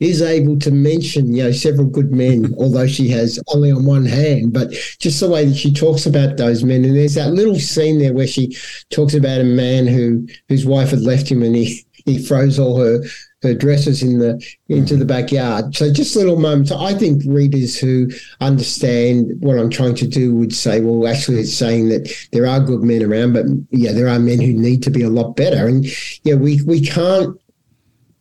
is 0.00 0.22
able 0.22 0.58
to 0.58 0.70
mention, 0.70 1.34
you 1.34 1.44
know, 1.44 1.52
several 1.52 1.86
good 1.86 2.12
men, 2.12 2.54
although 2.58 2.86
she 2.86 3.08
has 3.08 3.40
only 3.54 3.70
on 3.70 3.84
one 3.84 4.04
hand, 4.04 4.52
but 4.52 4.70
just 4.98 5.20
the 5.20 5.28
way 5.28 5.44
that 5.44 5.56
she 5.56 5.72
talks 5.72 6.06
about 6.06 6.36
those 6.36 6.64
men. 6.64 6.84
And 6.84 6.96
there's 6.96 7.14
that 7.14 7.32
little 7.32 7.58
scene 7.58 7.98
there 7.98 8.12
where 8.12 8.26
she 8.26 8.56
talks 8.90 9.14
about 9.14 9.40
a 9.40 9.44
man 9.44 9.86
who 9.86 10.26
whose 10.48 10.66
wife 10.66 10.90
had 10.90 11.00
left 11.00 11.30
him 11.30 11.42
and 11.42 11.54
he 11.54 11.86
he 12.04 12.18
throws 12.18 12.58
all 12.58 12.78
her 12.78 13.02
her 13.44 13.54
dresses 13.54 14.02
in 14.02 14.18
the 14.18 14.42
into 14.68 14.96
the 14.96 15.04
backyard. 15.04 15.76
So 15.76 15.92
just 15.92 16.16
little 16.16 16.38
moments. 16.38 16.72
I 16.72 16.94
think 16.94 17.22
readers 17.26 17.78
who 17.78 18.08
understand 18.40 19.32
what 19.40 19.58
I'm 19.58 19.70
trying 19.70 19.94
to 19.96 20.08
do 20.08 20.34
would 20.34 20.54
say, 20.54 20.80
well, 20.80 21.06
actually, 21.06 21.40
it's 21.40 21.54
saying 21.54 21.90
that 21.90 22.12
there 22.32 22.46
are 22.46 22.58
good 22.58 22.82
men 22.82 23.02
around, 23.02 23.34
but 23.34 23.46
yeah, 23.70 23.92
there 23.92 24.08
are 24.08 24.18
men 24.18 24.40
who 24.40 24.52
need 24.52 24.82
to 24.84 24.90
be 24.90 25.02
a 25.02 25.10
lot 25.10 25.36
better. 25.36 25.68
And 25.68 25.86
yeah, 26.24 26.34
we 26.34 26.62
we 26.62 26.80
can't 26.80 27.38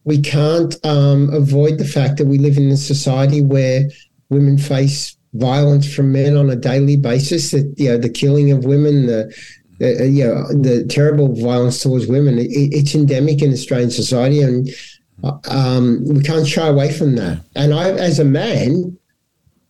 we 0.06 0.22
can't 0.22 0.76
um, 0.86 1.34
avoid 1.34 1.78
the 1.78 1.86
fact 1.86 2.18
that 2.18 2.28
we 2.28 2.38
live 2.38 2.58
in 2.58 2.70
a 2.70 2.78
society 2.78 3.42
where 3.42 3.89
women 4.30 4.58
face 4.58 5.16
violence 5.34 5.94
from 5.94 6.12
men 6.12 6.36
on 6.36 6.50
a 6.50 6.56
daily 6.56 6.98
basis. 6.98 7.52
That 7.52 7.74
you 7.78 7.89
know, 7.89 7.98
the 7.98 8.10
killing 8.10 8.52
of 8.52 8.66
women, 8.66 9.08
the 9.08 9.34
uh, 9.82 10.04
you 10.04 10.26
know, 10.26 10.48
the 10.50 10.86
terrible 10.88 11.34
violence 11.36 11.82
towards 11.82 12.08
women. 12.08 12.38
It, 12.39 12.50
it's 12.50 12.96
endemic 12.96 13.42
in 13.42 13.54
Australian 13.54 13.92
society, 13.92 14.42
and 14.42 14.70
uh, 15.24 15.38
um, 15.50 16.04
we 16.06 16.22
can't 16.22 16.48
shy 16.48 16.68
away 16.68 16.92
from 16.92 17.16
that. 17.16 17.44
And 17.56 17.74
I, 17.74 17.92
as 17.92 18.20
a 18.20 18.26
man, 18.26 18.98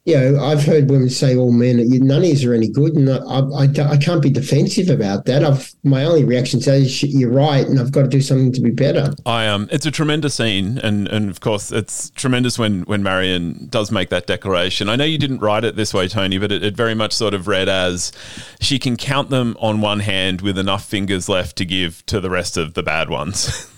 you 0.05 0.17
know, 0.17 0.43
I've 0.43 0.63
heard 0.63 0.89
women 0.89 1.09
say, 1.09 1.37
"All 1.37 1.53
men, 1.53 1.77
none 2.05 2.23
of 2.23 2.25
you 2.25 2.51
are 2.51 2.53
any 2.53 2.67
good," 2.67 2.93
and 2.95 3.09
I, 3.09 3.39
I, 3.39 3.91
I, 3.93 3.97
can't 3.97 4.21
be 4.21 4.29
defensive 4.29 4.89
about 4.89 5.25
that. 5.25 5.45
I've 5.45 5.73
my 5.85 6.03
only 6.03 6.25
reaction 6.25 6.59
is, 6.59 7.03
"You're 7.03 7.31
right," 7.31 7.65
and 7.65 7.79
I've 7.79 7.93
got 7.93 8.01
to 8.01 8.07
do 8.09 8.19
something 8.19 8.51
to 8.51 8.59
be 8.59 8.69
better. 8.69 9.13
I 9.25 9.47
um, 9.47 9.69
it's 9.71 9.85
a 9.85 9.91
tremendous 9.91 10.35
scene, 10.35 10.77
and 10.79 11.07
and 11.07 11.29
of 11.29 11.39
course, 11.39 11.71
it's 11.71 12.09
tremendous 12.09 12.59
when 12.59 12.81
when 12.81 13.01
Marion 13.01 13.67
does 13.69 13.91
make 13.91 14.09
that 14.09 14.27
declaration. 14.27 14.89
I 14.89 14.97
know 14.97 15.05
you 15.05 15.17
didn't 15.17 15.39
write 15.39 15.63
it 15.63 15.77
this 15.77 15.93
way, 15.93 16.09
Tony, 16.09 16.37
but 16.37 16.51
it, 16.51 16.63
it 16.63 16.75
very 16.75 16.95
much 16.95 17.13
sort 17.13 17.33
of 17.33 17.47
read 17.47 17.69
as 17.69 18.11
she 18.59 18.79
can 18.79 18.97
count 18.97 19.29
them 19.29 19.55
on 19.61 19.79
one 19.79 20.01
hand 20.01 20.41
with 20.41 20.57
enough 20.57 20.83
fingers 20.83 21.29
left 21.29 21.55
to 21.57 21.65
give 21.65 22.05
to 22.07 22.19
the 22.19 22.29
rest 22.29 22.57
of 22.57 22.73
the 22.73 22.83
bad 22.83 23.09
ones. 23.09 23.71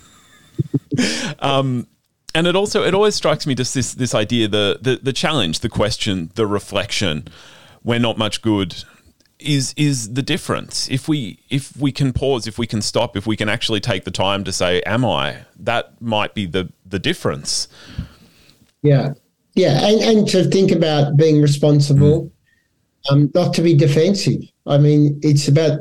um, 1.40 1.86
and 2.36 2.46
it 2.46 2.56
also 2.56 2.84
it 2.84 2.94
always 2.94 3.16
strikes 3.16 3.48
me 3.48 3.56
just 3.56 3.74
this 3.74 3.94
this 3.94 4.14
idea 4.14 4.48
the, 4.48 4.78
the 4.82 5.00
the 5.02 5.14
challenge 5.14 5.62
the 5.62 5.70
question 5.70 6.30
the 6.36 6.46
reflection 6.46 7.28
we're 7.84 8.00
not 8.00 8.18
much 8.18 8.42
good 8.42 8.84
is 9.40 9.74
is 9.78 10.14
the 10.14 10.22
difference. 10.22 10.90
If 10.90 11.08
we 11.08 11.40
if 11.50 11.76
we 11.78 11.92
can 11.92 12.14
pause 12.14 12.48
if 12.48 12.58
we 12.58 12.68
can 12.68 12.82
stop 12.82 13.16
if 13.18 13.28
we 13.28 13.36
can 13.36 13.50
actually 13.50 13.80
take 13.80 14.04
the 14.06 14.12
time 14.12 14.44
to 14.44 14.52
say 14.52 14.82
am 14.82 15.06
i? 15.06 15.46
that 15.60 16.02
might 16.02 16.34
be 16.34 16.46
the 16.46 16.72
the 16.86 17.00
difference. 17.00 17.68
Yeah. 18.82 19.14
Yeah 19.56 19.86
and 19.86 20.02
and 20.02 20.28
to 20.30 20.44
think 20.46 20.72
about 20.72 21.18
being 21.18 21.42
responsible 21.42 22.24
mm. 22.24 23.12
um 23.12 23.32
not 23.34 23.54
to 23.56 23.62
be 23.62 23.74
defensive. 23.74 24.42
I 24.66 24.78
mean 24.78 25.20
it's 25.22 25.48
about 25.48 25.80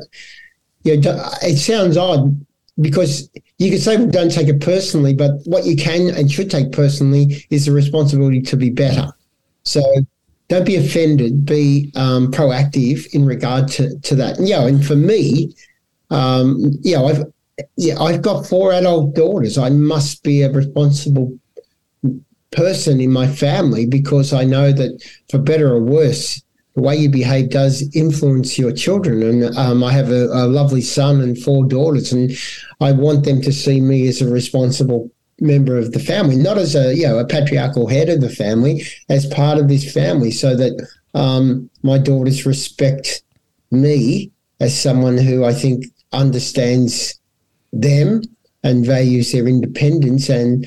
you 0.83 0.99
know 0.99 1.29
it 1.41 1.57
sounds 1.57 1.97
odd 1.97 2.45
because 2.79 3.29
you 3.57 3.71
could 3.71 3.81
say, 3.81 3.97
well, 3.97 4.07
don't 4.07 4.31
take 4.31 4.47
it 4.47 4.61
personally, 4.61 5.13
but 5.13 5.31
what 5.45 5.65
you 5.65 5.75
can 5.75 6.09
and 6.09 6.31
should 6.31 6.51
take 6.51 6.71
personally 6.71 7.45
is 7.49 7.65
the 7.65 7.71
responsibility 7.71 8.41
to 8.41 8.57
be 8.57 8.69
better. 8.69 9.07
So 9.63 9.81
don't 10.49 10.65
be 10.65 10.75
offended, 10.75 11.45
be 11.45 11.91
um, 11.95 12.31
proactive 12.31 13.07
in 13.13 13.25
regard 13.25 13.67
to, 13.69 13.97
to 13.99 14.15
that. 14.15 14.37
And, 14.37 14.47
yeah, 14.47 14.65
and 14.65 14.85
for 14.85 14.95
me, 14.95 15.53
um, 16.09 16.57
yeah, 16.81 17.01
I've 17.01 17.23
yeah, 17.77 17.97
I've 17.99 18.21
got 18.21 18.45
four 18.45 18.73
adult 18.73 19.15
daughters. 19.15 19.57
I 19.57 19.69
must 19.69 20.23
be 20.23 20.41
a 20.41 20.51
responsible 20.51 21.37
person 22.51 22.99
in 22.99 23.11
my 23.11 23.27
family 23.27 23.85
because 23.85 24.33
I 24.33 24.43
know 24.43 24.71
that 24.71 25.01
for 25.29 25.37
better 25.37 25.71
or 25.71 25.79
worse, 25.79 26.41
the 26.75 26.81
way 26.81 26.95
you 26.95 27.09
behave 27.09 27.49
does 27.49 27.89
influence 27.95 28.59
your 28.59 28.71
children. 28.71 29.23
And 29.23 29.57
um, 29.57 29.83
I 29.83 29.93
have 29.93 30.09
a, 30.09 30.25
a, 30.25 30.47
lovely 30.47 30.81
son 30.81 31.21
and 31.21 31.37
four 31.37 31.65
daughters, 31.65 32.11
and 32.11 32.31
I 32.81 32.91
want 32.91 33.23
them 33.23 33.41
to 33.41 33.53
see 33.53 33.79
me 33.79 34.07
as 34.07 34.21
a 34.21 34.29
responsible 34.29 35.09
member 35.39 35.77
of 35.77 35.93
the 35.93 35.99
family, 35.99 36.35
not 36.35 36.57
as 36.57 36.75
a 36.75 36.95
you 36.95 37.07
know 37.07 37.17
a 37.17 37.25
patriarchal 37.25 37.87
head 37.87 38.09
of 38.09 38.21
the 38.21 38.29
family, 38.29 38.83
as 39.09 39.25
part 39.27 39.57
of 39.57 39.69
this 39.69 39.91
family, 39.91 40.31
so 40.31 40.55
that 40.55 40.87
um, 41.13 41.69
my 41.81 41.97
daughters 41.97 42.45
respect 42.45 43.23
me 43.71 44.31
as 44.59 44.79
someone 44.79 45.17
who 45.17 45.45
I 45.45 45.53
think 45.53 45.85
understands 46.11 47.19
them 47.71 48.21
and 48.63 48.85
values 48.85 49.31
their 49.31 49.47
independence 49.47 50.29
and 50.29 50.65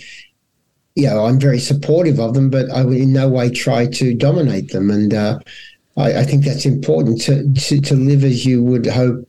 you 0.95 1.07
know, 1.07 1.27
I'm 1.27 1.39
very 1.39 1.61
supportive 1.61 2.19
of 2.19 2.35
them, 2.35 2.51
but 2.51 2.69
I 2.71 2.83
would 2.85 2.97
in 2.97 3.13
no 3.13 3.29
way 3.29 3.51
try 3.51 3.87
to 3.87 4.15
dominate 4.15 4.73
them. 4.73 4.91
And 4.91 5.15
uh, 5.15 5.39
I, 5.99 6.21
I 6.21 6.23
think 6.25 6.45
that's 6.45 6.65
important 6.65 7.21
to, 7.23 7.53
to, 7.53 7.81
to 7.81 7.95
live 7.95 8.25
as 8.25 8.47
you 8.47 8.63
would 8.63 8.87
hope 8.87 9.29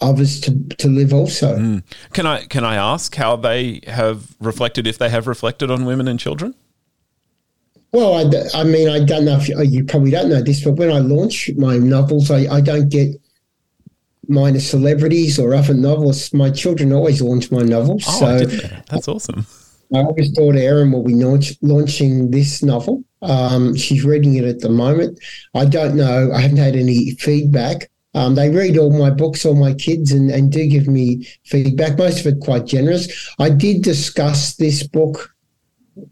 others 0.00 0.40
to, 0.42 0.58
to 0.76 0.88
live 0.88 1.12
also. 1.12 1.56
Mm. 1.56 1.82
Can 2.12 2.26
I 2.26 2.44
can 2.44 2.64
I 2.64 2.76
ask 2.76 3.14
how 3.14 3.36
they 3.36 3.80
have 3.86 4.36
reflected, 4.38 4.86
if 4.86 4.98
they 4.98 5.08
have 5.08 5.26
reflected 5.26 5.70
on 5.70 5.86
women 5.86 6.06
and 6.06 6.20
children? 6.20 6.54
Well, 7.92 8.14
I, 8.14 8.60
I 8.60 8.64
mean, 8.64 8.88
I 8.88 9.02
don't 9.02 9.24
know 9.24 9.38
if 9.38 9.48
you, 9.48 9.60
you, 9.62 9.84
probably 9.84 10.10
don't 10.10 10.28
know 10.28 10.42
this, 10.42 10.62
but 10.62 10.72
when 10.72 10.90
I 10.90 10.98
launch 10.98 11.50
my 11.56 11.78
novels, 11.78 12.30
I, 12.30 12.46
I 12.46 12.60
don't 12.60 12.90
get 12.90 13.08
minor 14.28 14.60
celebrities 14.60 15.38
or 15.38 15.54
other 15.54 15.72
novelists. 15.72 16.34
My 16.34 16.50
children 16.50 16.92
always 16.92 17.22
launch 17.22 17.50
my 17.50 17.62
novels. 17.62 18.04
Oh, 18.06 18.38
so 18.38 18.44
that's 18.90 19.08
awesome. 19.08 19.46
My 19.90 20.00
oldest 20.00 20.34
daughter, 20.34 20.58
Erin, 20.58 20.92
will 20.92 21.04
be 21.04 21.14
launch, 21.14 21.54
launching 21.62 22.30
this 22.30 22.62
novel. 22.62 23.04
Um, 23.26 23.74
she's 23.74 24.04
reading 24.04 24.36
it 24.36 24.44
at 24.44 24.60
the 24.60 24.68
moment. 24.68 25.18
I 25.54 25.64
don't 25.64 25.96
know. 25.96 26.30
I 26.32 26.40
haven't 26.40 26.58
had 26.58 26.76
any 26.76 27.10
feedback. 27.16 27.90
Um, 28.14 28.34
they 28.34 28.48
read 28.48 28.78
all 28.78 28.96
my 28.98 29.10
books, 29.10 29.44
all 29.44 29.54
my 29.54 29.74
kids, 29.74 30.10
and, 30.12 30.30
and 30.30 30.50
do 30.50 30.66
give 30.66 30.88
me 30.88 31.28
feedback, 31.44 31.98
most 31.98 32.20
of 32.20 32.26
it 32.26 32.40
quite 32.40 32.64
generous. 32.64 33.34
I 33.38 33.50
did 33.50 33.82
discuss 33.82 34.56
this 34.56 34.86
book. 34.86 35.34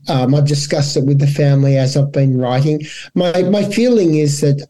Um, 0.08 0.34
I've 0.34 0.46
discussed 0.46 0.96
it 0.96 1.04
with 1.04 1.18
the 1.18 1.26
family 1.26 1.78
as 1.78 1.96
I've 1.96 2.12
been 2.12 2.36
writing. 2.36 2.82
My 3.14 3.42
my 3.44 3.64
feeling 3.64 4.16
is 4.16 4.40
that 4.42 4.66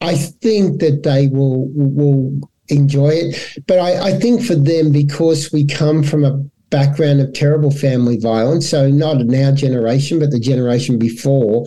I 0.00 0.16
think 0.16 0.80
that 0.80 1.02
they 1.02 1.28
will 1.28 1.68
will 1.68 2.38
enjoy 2.68 3.08
it, 3.08 3.58
but 3.66 3.78
I, 3.78 4.08
I 4.08 4.12
think 4.18 4.42
for 4.42 4.54
them 4.54 4.92
because 4.92 5.52
we 5.52 5.64
come 5.66 6.02
from 6.02 6.24
a 6.24 6.42
background 6.70 7.20
of 7.20 7.32
terrible 7.32 7.70
family 7.70 8.18
violence. 8.18 8.68
So 8.68 8.90
not 8.90 9.20
in 9.20 9.34
our 9.44 9.52
generation, 9.52 10.18
but 10.18 10.30
the 10.30 10.40
generation 10.40 10.98
before. 10.98 11.66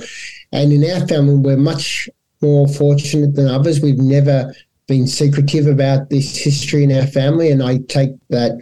And 0.52 0.72
in 0.74 0.84
our 0.90 1.08
family, 1.08 1.36
we're 1.36 1.58
much 1.58 2.10
more 2.42 2.68
fortunate 2.68 3.36
than 3.36 3.48
others. 3.48 3.82
We've 3.82 3.98
never 3.98 4.54
been 4.88 5.08
secretive 5.08 5.68
about 5.68 6.10
this 6.10 6.38
history 6.38 6.84
in 6.84 6.92
our 6.92 7.08
family. 7.08 7.52
And 7.52 7.62
I 7.62 7.78
take 7.88 8.12
that 8.30 8.60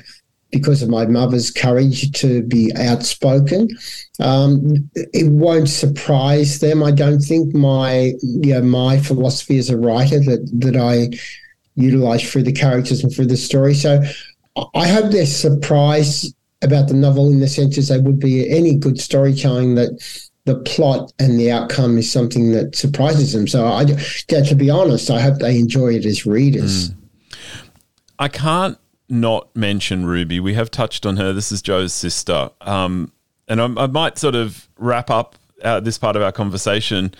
because 0.51 0.81
of 0.81 0.89
my 0.89 1.05
mother's 1.05 1.51
courage 1.51 2.11
to 2.13 2.43
be 2.43 2.71
outspoken. 2.77 3.67
Um, 4.19 4.89
it 4.95 5.31
won't 5.31 5.69
surprise 5.69 6.59
them. 6.59 6.83
I 6.83 6.91
don't 6.91 7.19
think 7.19 7.53
my 7.53 8.13
you 8.21 8.53
know, 8.53 8.61
my 8.61 8.99
philosophy 8.99 9.57
as 9.57 9.69
a 9.69 9.77
writer 9.77 10.19
that 10.19 10.49
that 10.53 10.77
I 10.77 11.17
utilize 11.75 12.29
through 12.29 12.43
the 12.43 12.51
characters 12.51 13.03
and 13.03 13.13
through 13.13 13.27
the 13.27 13.37
story. 13.37 13.73
So 13.73 14.01
I 14.73 14.87
hope 14.87 15.11
they're 15.11 15.25
surprised 15.25 16.35
about 16.61 16.87
the 16.87 16.93
novel 16.93 17.29
in 17.29 17.39
the 17.39 17.47
sense 17.47 17.77
as 17.77 17.89
they 17.89 17.99
would 17.99 18.19
be 18.19 18.49
any 18.49 18.75
good 18.75 18.99
storytelling 18.99 19.75
that 19.75 20.23
the 20.45 20.55
plot 20.55 21.11
and 21.19 21.39
the 21.39 21.51
outcome 21.51 21.97
is 21.97 22.11
something 22.11 22.51
that 22.53 22.75
surprises 22.75 23.33
them. 23.33 23.47
So 23.47 23.67
I, 23.67 23.81
yeah, 24.29 24.41
to 24.43 24.55
be 24.55 24.69
honest, 24.69 25.11
I 25.11 25.19
hope 25.19 25.39
they 25.39 25.59
enjoy 25.59 25.95
it 25.95 26.05
as 26.05 26.25
readers. 26.25 26.89
Mm. 26.89 26.95
I 28.17 28.27
can't 28.29 28.77
not 29.09 29.55
mention 29.55 30.05
Ruby. 30.05 30.39
We 30.39 30.53
have 30.55 30.71
touched 30.71 31.05
on 31.05 31.17
her. 31.17 31.33
This 31.33 31.51
is 31.51 31.61
Joe's 31.61 31.93
sister. 31.93 32.49
Um, 32.61 33.11
and 33.47 33.61
I, 33.61 33.65
I, 33.83 33.87
might 33.87 34.17
sort 34.17 34.35
of 34.35 34.67
wrap 34.77 35.09
up 35.09 35.35
uh, 35.63 35.79
this 35.79 35.97
part 35.97 36.15
of 36.15 36.21
our 36.21 36.31
conversation 36.31 37.13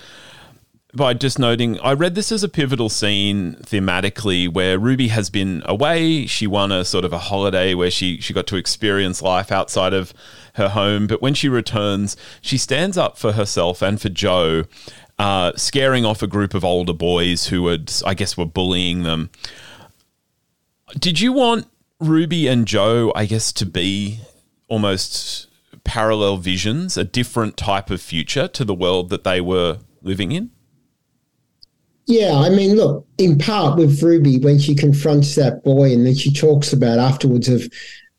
by 0.98 1.14
just 1.14 1.39
noting 1.39 1.80
I 1.80 1.93
read 1.93 2.16
this 2.16 2.32
as 2.32 2.43
a 2.43 2.50
pivotal 2.50 2.89
scene 2.89 3.56
thematically 3.64 4.52
where 4.52 4.78
Ruby 4.78 5.08
has 5.08 5.30
been 5.30 5.62
away. 5.66 6.26
She 6.26 6.45
won 6.45 6.74
a 6.74 6.84
sort 6.84 7.06
of 7.06 7.14
a 7.14 7.20
holiday 7.20 7.74
where 7.74 7.89
she 7.89 8.20
she 8.20 8.34
got 8.34 8.48
to 8.48 8.58
experience 8.58 9.22
life 9.22 9.52
outside 9.52 9.93
of 9.93 10.14
her 10.56 10.70
home. 10.70 11.08
But 11.08 11.22
when 11.22 11.34
she 11.34 11.48
returns, 11.48 12.18
she 12.41 12.58
stands 12.58 12.98
up 12.98 13.18
for 13.18 13.32
herself 13.32 13.82
and 13.82 14.02
for 14.02 14.10
Joe, 14.10 14.66
uh, 15.18 15.54
scaring 15.56 16.04
off 16.04 16.22
a 16.22 16.28
group 16.28 16.54
of 16.54 16.66
older 16.66 16.93
boys 16.93 17.48
who 17.48 17.64
would, 17.64 17.93
I 18.06 18.14
guess, 18.14 18.36
were 18.36 18.45
bullying 18.45 19.04
them. 19.04 19.30
Did 21.00 21.20
you 21.20 21.32
want 21.32 21.68
Ruby 22.00 22.48
and 22.48 22.68
Joe, 22.68 23.14
I 23.16 23.26
guess, 23.26 23.52
to 23.54 23.66
be 23.66 24.20
almost 24.68 25.48
parallel 25.84 26.38
visions, 26.38 26.98
a 26.98 27.04
different 27.04 27.56
type 27.56 27.89
of 27.89 28.02
future 28.02 28.48
to 28.50 28.66
the 28.66 28.74
world 28.74 29.10
that 29.10 29.24
they 29.24 29.39
were 29.39 29.80
living 30.02 30.32
in? 30.32 30.52
Yeah, 32.08 32.36
I 32.36 32.49
mean, 32.49 32.76
look, 32.78 33.05
in 33.18 33.38
part 33.38 33.78
with 33.78 34.01
Ruby, 34.01 34.39
when 34.39 34.60
she 34.60 34.74
confronts 34.74 35.36
that 35.36 35.64
boy 35.64 35.91
and 35.91 36.05
then 36.05 36.16
she 36.16 36.32
talks 36.32 36.72
about 36.72 36.99
afterwards 36.99 37.49
of, 37.49 37.64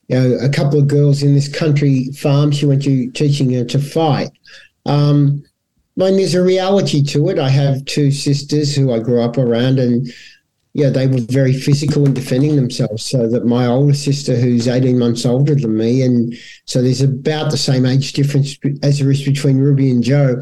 you 0.08 0.18
know, 0.18 0.38
a 0.42 0.50
couple 0.50 0.78
of 0.78 0.88
girls 0.88 1.22
in 1.22 1.34
this 1.34 1.48
country 1.48 2.10
farm 2.12 2.52
she 2.52 2.66
went 2.66 2.82
to 2.82 3.10
teaching 3.12 3.52
her 3.54 3.64
to 3.64 3.78
fight. 3.78 4.30
Um, 4.84 5.42
I 5.98 6.04
mean, 6.04 6.16
there's 6.18 6.34
a 6.34 6.42
reality 6.42 7.02
to 7.04 7.30
it. 7.30 7.38
I 7.38 7.48
have 7.48 7.84
two 7.86 8.10
sisters 8.10 8.76
who 8.76 8.92
I 8.92 8.98
grew 8.98 9.22
up 9.22 9.38
around, 9.38 9.78
and 9.78 10.06
yeah, 10.74 10.90
they 10.90 11.06
were 11.06 11.20
very 11.20 11.54
physical 11.54 12.04
in 12.06 12.12
defending 12.14 12.56
themselves. 12.56 13.04
So 13.04 13.26
that 13.28 13.46
my 13.46 13.66
older 13.66 13.94
sister, 13.94 14.36
who's 14.36 14.68
18 14.68 14.98
months 14.98 15.24
older 15.24 15.54
than 15.54 15.76
me, 15.76 16.02
and 16.02 16.34
so 16.66 16.82
there's 16.82 17.00
about 17.00 17.50
the 17.50 17.56
same 17.56 17.86
age 17.86 18.12
difference 18.12 18.56
as 18.82 18.98
there 18.98 19.10
is 19.10 19.24
between 19.24 19.58
Ruby 19.58 19.90
and 19.90 20.04
Joe. 20.04 20.40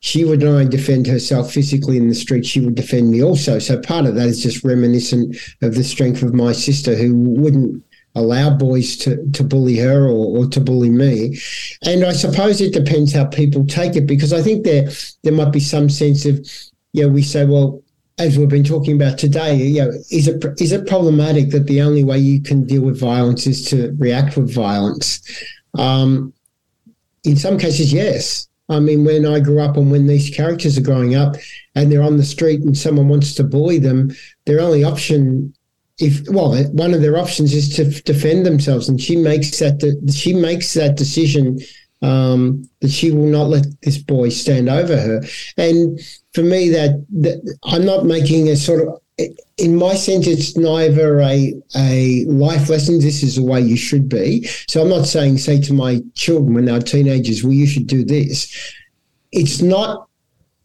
She 0.00 0.24
would 0.24 0.40
not 0.40 0.48
only 0.48 0.68
defend 0.68 1.06
herself 1.06 1.52
physically 1.52 1.96
in 1.96 2.08
the 2.08 2.14
street, 2.14 2.46
she 2.46 2.60
would 2.60 2.74
defend 2.74 3.10
me 3.10 3.22
also. 3.22 3.58
So 3.58 3.80
part 3.80 4.06
of 4.06 4.14
that 4.14 4.28
is 4.28 4.42
just 4.42 4.64
reminiscent 4.64 5.36
of 5.62 5.74
the 5.74 5.82
strength 5.82 6.22
of 6.22 6.34
my 6.34 6.52
sister, 6.52 6.94
who 6.94 7.14
wouldn't 7.14 7.82
allow 8.14 8.50
boys 8.50 8.96
to, 8.96 9.30
to 9.32 9.42
bully 9.42 9.76
her 9.76 10.04
or, 10.04 10.38
or 10.38 10.46
to 10.46 10.60
bully 10.60 10.90
me. 10.90 11.38
And 11.82 12.04
I 12.04 12.12
suppose 12.12 12.60
it 12.60 12.72
depends 12.72 13.12
how 13.12 13.26
people 13.26 13.66
take 13.66 13.96
it, 13.96 14.06
because 14.06 14.32
I 14.32 14.42
think 14.42 14.64
there 14.64 14.88
there 15.22 15.32
might 15.32 15.52
be 15.52 15.60
some 15.60 15.88
sense 15.88 16.24
of, 16.24 16.46
you 16.92 17.02
know, 17.02 17.08
we 17.08 17.22
say, 17.22 17.44
well, 17.44 17.82
as 18.18 18.38
we've 18.38 18.48
been 18.48 18.64
talking 18.64 18.96
about 18.96 19.18
today, 19.18 19.56
you 19.56 19.82
know, 19.82 19.90
is 20.10 20.28
it 20.28 20.42
is 20.58 20.72
it 20.72 20.86
problematic 20.86 21.50
that 21.50 21.66
the 21.66 21.82
only 21.82 22.04
way 22.04 22.18
you 22.18 22.40
can 22.40 22.64
deal 22.64 22.82
with 22.82 22.98
violence 22.98 23.46
is 23.46 23.68
to 23.68 23.94
react 23.98 24.36
with 24.36 24.54
violence? 24.54 25.20
Um, 25.76 26.32
in 27.24 27.36
some 27.36 27.58
cases, 27.58 27.92
yes. 27.92 28.48
I 28.68 28.80
mean, 28.80 29.04
when 29.04 29.24
I 29.26 29.40
grew 29.40 29.60
up 29.60 29.76
and 29.76 29.90
when 29.90 30.06
these 30.06 30.34
characters 30.34 30.76
are 30.76 30.82
growing 30.82 31.14
up 31.14 31.36
and 31.74 31.90
they're 31.90 32.02
on 32.02 32.16
the 32.16 32.24
street 32.24 32.60
and 32.62 32.76
someone 32.76 33.08
wants 33.08 33.34
to 33.34 33.44
bully 33.44 33.78
them, 33.78 34.10
their 34.44 34.60
only 34.60 34.82
option, 34.82 35.54
if 35.98 36.28
well, 36.28 36.56
one 36.72 36.92
of 36.92 37.00
their 37.00 37.16
options 37.16 37.54
is 37.54 37.74
to 37.76 37.84
defend 38.02 38.44
themselves, 38.44 38.88
and 38.88 39.00
she 39.00 39.16
makes 39.16 39.58
that 39.60 39.78
de- 39.78 40.12
she 40.12 40.34
makes 40.34 40.74
that 40.74 40.96
decision 40.96 41.58
um, 42.02 42.68
that 42.80 42.90
she 42.90 43.10
will 43.10 43.26
not 43.26 43.48
let 43.48 43.66
this 43.82 43.98
boy 43.98 44.28
stand 44.28 44.68
over 44.68 44.96
her. 44.96 45.22
And 45.56 45.98
for 46.34 46.42
me, 46.42 46.68
that, 46.70 47.06
that 47.10 47.56
I'm 47.64 47.84
not 47.84 48.04
making 48.04 48.48
a 48.48 48.56
sort 48.56 48.86
of 48.86 49.00
in 49.56 49.76
my 49.76 49.94
sense, 49.94 50.26
it's 50.26 50.56
neither 50.56 51.20
a 51.20 51.54
a 51.74 52.24
life 52.26 52.68
lesson. 52.68 53.00
This 53.00 53.22
is 53.22 53.36
the 53.36 53.42
way 53.42 53.60
you 53.60 53.76
should 53.76 54.08
be. 54.08 54.44
So 54.68 54.82
I'm 54.82 54.90
not 54.90 55.06
saying 55.06 55.38
say 55.38 55.60
to 55.62 55.72
my 55.72 56.02
children 56.14 56.54
when 56.54 56.64
they're 56.66 56.80
teenagers, 56.80 57.42
well, 57.42 57.52
you 57.52 57.66
should 57.66 57.86
do 57.86 58.04
this. 58.04 58.74
It's 59.32 59.62
not 59.62 60.08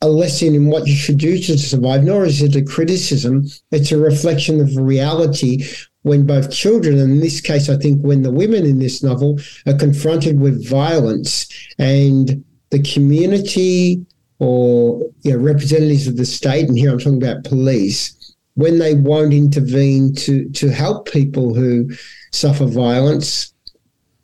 a 0.02 0.10
lesson 0.10 0.56
in 0.56 0.68
what 0.68 0.88
you 0.88 0.96
should 0.96 1.20
do 1.20 1.38
to 1.38 1.58
survive, 1.58 2.04
nor 2.04 2.26
is 2.26 2.42
it 2.42 2.56
a 2.56 2.64
criticism. 2.64 3.46
It's 3.72 3.92
a 3.92 3.98
reflection 3.98 4.60
of 4.60 4.76
reality 4.76 5.64
when 6.02 6.26
both 6.26 6.52
children, 6.52 6.98
and 7.00 7.12
in 7.12 7.20
this 7.20 7.40
case, 7.40 7.70
I 7.70 7.78
think 7.78 8.02
when 8.02 8.24
the 8.24 8.32
women 8.32 8.66
in 8.66 8.80
this 8.80 9.04
novel 9.04 9.40
are 9.68 9.78
confronted 9.78 10.40
with 10.40 10.68
violence 10.68 11.48
and 11.78 12.44
the 12.72 12.82
community 12.82 14.04
or 14.40 15.04
you 15.22 15.32
know, 15.32 15.38
representatives 15.38 16.08
of 16.08 16.18
the 16.18 16.26
state, 16.26 16.68
and 16.68 16.78
here 16.78 16.92
I'm 16.92 16.98
talking 16.98 17.22
about 17.22 17.44
police, 17.44 18.21
when 18.56 18.80
they 18.80 18.94
won't 18.94 19.34
intervene 19.34 20.14
to 20.16 20.50
to 20.50 20.70
help 20.70 21.12
people 21.12 21.54
who 21.54 21.90
suffer 22.32 22.66
violence, 22.66 23.54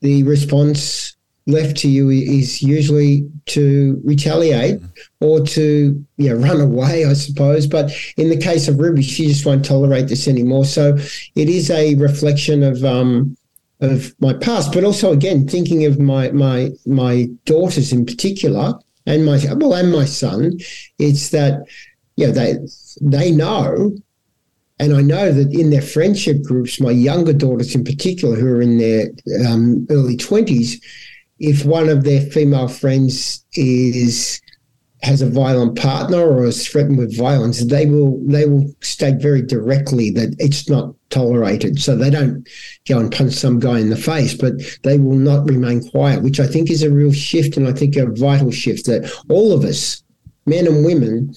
the 0.01 0.23
response 0.23 1.15
left 1.47 1.77
to 1.77 1.89
you 1.89 2.09
is 2.09 2.61
usually 2.61 3.27
to 3.45 3.99
retaliate 4.03 4.81
or 5.21 5.39
to 5.39 6.05
you 6.17 6.29
know, 6.29 6.35
run 6.35 6.61
away, 6.69 7.05
I 7.05 7.13
suppose. 7.13 7.65
But 7.65 7.91
in 8.17 8.29
the 8.29 8.37
case 8.37 8.67
of 8.67 8.79
Ruby, 8.79 9.01
she 9.01 9.27
just 9.27 9.45
won't 9.45 9.65
tolerate 9.65 10.09
this 10.09 10.27
anymore. 10.27 10.65
So 10.65 10.97
it 11.35 11.49
is 11.49 11.71
a 11.71 11.95
reflection 11.95 12.63
of 12.63 12.83
um, 12.83 13.35
of 13.79 14.13
my 14.19 14.33
past, 14.33 14.73
but 14.73 14.83
also 14.83 15.11
again 15.11 15.47
thinking 15.47 15.85
of 15.85 15.99
my 15.99 16.31
my 16.31 16.71
my 16.85 17.29
daughters 17.45 17.91
in 17.91 18.05
particular 18.05 18.73
and 19.05 19.25
my 19.25 19.39
well 19.55 19.73
and 19.73 19.91
my 19.91 20.05
son. 20.05 20.59
It's 20.99 21.29
that 21.29 21.61
yeah 22.15 22.31
they 22.31 22.57
they 23.01 23.31
know 23.31 23.95
and 24.79 24.95
I 24.95 25.01
know 25.01 25.31
that 25.31 25.53
in 25.53 25.71
their 25.71 25.81
friendship 25.81 26.43
groups, 26.43 26.79
my 26.79 26.91
younger 26.91 27.33
daughters 27.33 27.73
in 27.73 27.83
particular, 27.83 28.35
who 28.35 28.47
are 28.47 28.61
in 28.61 28.77
their 28.77 29.07
um, 29.47 29.87
early 29.89 30.15
20s, 30.15 30.81
if 31.39 31.65
one 31.65 31.89
of 31.89 32.03
their 32.03 32.21
female 32.21 32.67
friends 32.67 33.43
is 33.53 34.41
has 35.03 35.21
a 35.21 35.29
violent 35.29 35.77
partner 35.77 36.17
or 36.17 36.45
is 36.45 36.67
threatened 36.67 36.97
with 36.97 37.15
violence, 37.15 37.63
they 37.65 37.85
will 37.85 38.19
they 38.25 38.45
will 38.45 38.67
state 38.81 39.21
very 39.21 39.41
directly 39.41 40.09
that 40.11 40.35
it's 40.39 40.69
not 40.69 40.93
tolerated. 41.09 41.79
So 41.79 41.95
they 41.95 42.09
don't 42.09 42.47
go 42.87 42.99
and 42.99 43.11
punch 43.11 43.33
some 43.33 43.59
guy 43.59 43.79
in 43.79 43.89
the 43.89 43.95
face, 43.95 44.33
but 44.33 44.53
they 44.83 44.97
will 44.97 45.17
not 45.17 45.47
remain 45.47 45.87
quiet, 45.89 46.23
which 46.23 46.39
I 46.39 46.47
think 46.47 46.69
is 46.69 46.83
a 46.83 46.91
real 46.91 47.13
shift 47.13 47.57
and 47.57 47.67
I 47.67 47.73
think 47.73 47.95
a 47.95 48.07
vital 48.07 48.51
shift 48.51 48.85
that 48.87 49.11
all 49.29 49.53
of 49.53 49.63
us, 49.63 50.03
men 50.45 50.67
and 50.67 50.83
women, 50.83 51.33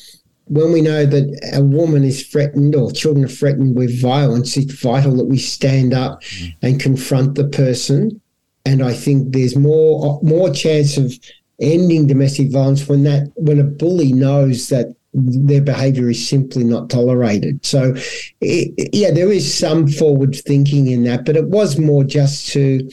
when 0.51 0.73
we 0.73 0.81
know 0.81 1.07
that 1.07 1.53
a 1.55 1.63
woman 1.63 2.03
is 2.03 2.27
threatened 2.27 2.75
or 2.75 2.91
children 2.91 3.25
are 3.25 3.29
threatened 3.29 3.77
with 3.77 4.03
violence, 4.03 4.57
it's 4.57 4.75
vital 4.75 5.17
that 5.17 5.27
we 5.27 5.39
stand 5.39 5.95
up 5.95 6.21
mm. 6.23 6.53
and 6.61 6.81
confront 6.81 7.37
the 7.37 7.47
person. 7.47 8.21
And 8.67 8.83
I 8.83 8.93
think 8.93 9.33
there's 9.33 9.57
more 9.57 10.21
more 10.23 10.51
chance 10.51 10.97
of 10.97 11.17
ending 11.61 12.09
domestic 12.09 12.51
violence 12.51 12.89
when 12.89 13.05
that 13.05 13.31
when 13.37 13.61
a 13.61 13.65
bully 13.65 14.13
knows 14.13 14.69
that 14.71 14.89
their 15.13 15.63
behavior 15.63 16.11
is 16.11 16.29
simply 16.29 16.65
not 16.65 16.91
tolerated. 16.91 17.65
So, 17.65 17.95
it, 18.41 18.91
yeah, 18.93 19.13
there 19.13 19.31
is 19.31 19.53
some 19.57 19.87
forward 19.87 20.35
thinking 20.35 20.89
in 20.89 21.05
that, 21.05 21.25
but 21.25 21.37
it 21.37 21.49
was 21.49 21.79
more 21.79 22.03
just 22.03 22.49
to 22.53 22.91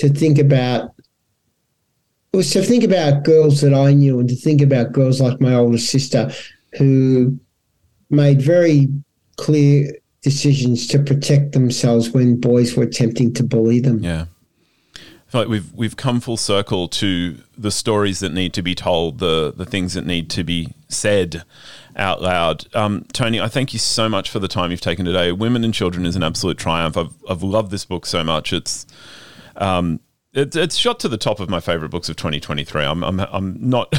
to 0.00 0.10
think 0.10 0.38
about 0.38 0.94
was 2.34 2.50
to 2.50 2.62
think 2.62 2.84
about 2.84 3.24
girls 3.24 3.62
that 3.62 3.74
I 3.74 3.94
knew 3.94 4.20
and 4.20 4.28
to 4.28 4.36
think 4.36 4.60
about 4.60 4.92
girls 4.92 5.20
like 5.20 5.40
my 5.40 5.54
older 5.54 5.78
sister 5.78 6.30
who 6.78 7.38
made 8.10 8.42
very 8.42 8.88
clear 9.36 9.92
decisions 10.22 10.86
to 10.88 10.98
protect 10.98 11.52
themselves 11.52 12.10
when 12.10 12.38
boys 12.38 12.76
were 12.76 12.82
attempting 12.82 13.32
to 13.34 13.42
bully 13.42 13.80
them. 13.80 14.02
Yeah. 14.02 14.26
I 14.96 15.32
feel 15.32 15.40
like 15.42 15.48
we've 15.48 15.72
we've 15.72 15.96
come 15.96 16.20
full 16.20 16.36
circle 16.36 16.88
to 16.88 17.36
the 17.56 17.70
stories 17.70 18.18
that 18.18 18.32
need 18.32 18.52
to 18.54 18.62
be 18.62 18.74
told, 18.74 19.20
the 19.20 19.52
the 19.56 19.64
things 19.64 19.94
that 19.94 20.04
need 20.04 20.28
to 20.30 20.42
be 20.42 20.74
said 20.88 21.44
out 21.94 22.20
loud. 22.20 22.66
Um, 22.74 23.06
Tony, 23.12 23.40
I 23.40 23.46
thank 23.46 23.72
you 23.72 23.78
so 23.78 24.08
much 24.08 24.28
for 24.28 24.40
the 24.40 24.48
time 24.48 24.72
you've 24.72 24.80
taken 24.80 25.04
today. 25.04 25.30
Women 25.30 25.62
and 25.62 25.72
Children 25.72 26.04
is 26.04 26.16
an 26.16 26.24
absolute 26.24 26.58
triumph. 26.58 26.96
I've 26.96 27.14
I've 27.28 27.44
loved 27.44 27.70
this 27.70 27.84
book 27.84 28.06
so 28.06 28.24
much. 28.24 28.52
It's 28.52 28.86
um, 29.54 30.00
it's 30.32 30.54
it's 30.54 30.76
shot 30.76 31.00
to 31.00 31.08
the 31.08 31.16
top 31.16 31.40
of 31.40 31.50
my 31.50 31.58
favorite 31.58 31.88
books 31.88 32.08
of 32.08 32.14
2023. 32.16 32.84
I'm 32.84 33.02
I'm 33.02 33.18
I'm 33.18 33.56
not 33.58 33.92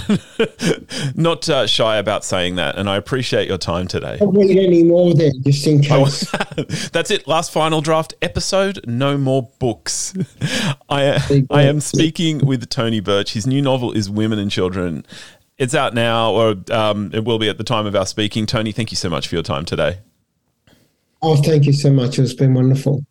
not 1.15 1.49
uh, 1.49 1.67
shy 1.67 1.97
about 1.97 2.23
saying 2.23 2.55
that, 2.55 2.77
and 2.77 2.89
I 2.89 2.95
appreciate 2.95 3.49
your 3.49 3.57
time 3.57 3.87
today. 3.87 4.17
Don't 4.17 4.33
read 4.33 4.57
any 4.57 4.83
more 4.83 5.13
then, 5.13 5.33
just 5.43 5.67
in 5.67 5.81
case. 5.81 6.31
That's 6.91 7.11
it. 7.11 7.27
Last 7.27 7.51
final 7.51 7.81
draft 7.81 8.13
episode. 8.21 8.79
No 8.87 9.17
more 9.17 9.49
books. 9.59 10.13
I 10.89 11.45
I 11.49 11.63
am 11.63 11.81
speaking 11.81 12.45
with 12.45 12.69
Tony 12.69 13.01
Birch. 13.01 13.33
His 13.33 13.45
new 13.45 13.61
novel 13.61 13.91
is 13.91 14.09
Women 14.09 14.39
and 14.39 14.49
Children. 14.49 15.05
It's 15.57 15.75
out 15.75 15.93
now, 15.93 16.31
or 16.31 16.55
um, 16.71 17.11
it 17.13 17.25
will 17.25 17.39
be 17.39 17.49
at 17.49 17.57
the 17.57 17.63
time 17.65 17.85
of 17.85 17.95
our 17.95 18.05
speaking. 18.05 18.45
Tony, 18.45 18.71
thank 18.71 18.91
you 18.91 18.97
so 18.97 19.09
much 19.09 19.27
for 19.27 19.35
your 19.35 19.43
time 19.43 19.65
today. 19.65 19.99
Oh, 21.21 21.35
thank 21.35 21.65
you 21.65 21.73
so 21.73 21.91
much. 21.91 22.17
It's 22.17 22.33
been 22.33 22.53
wonderful. 22.53 23.05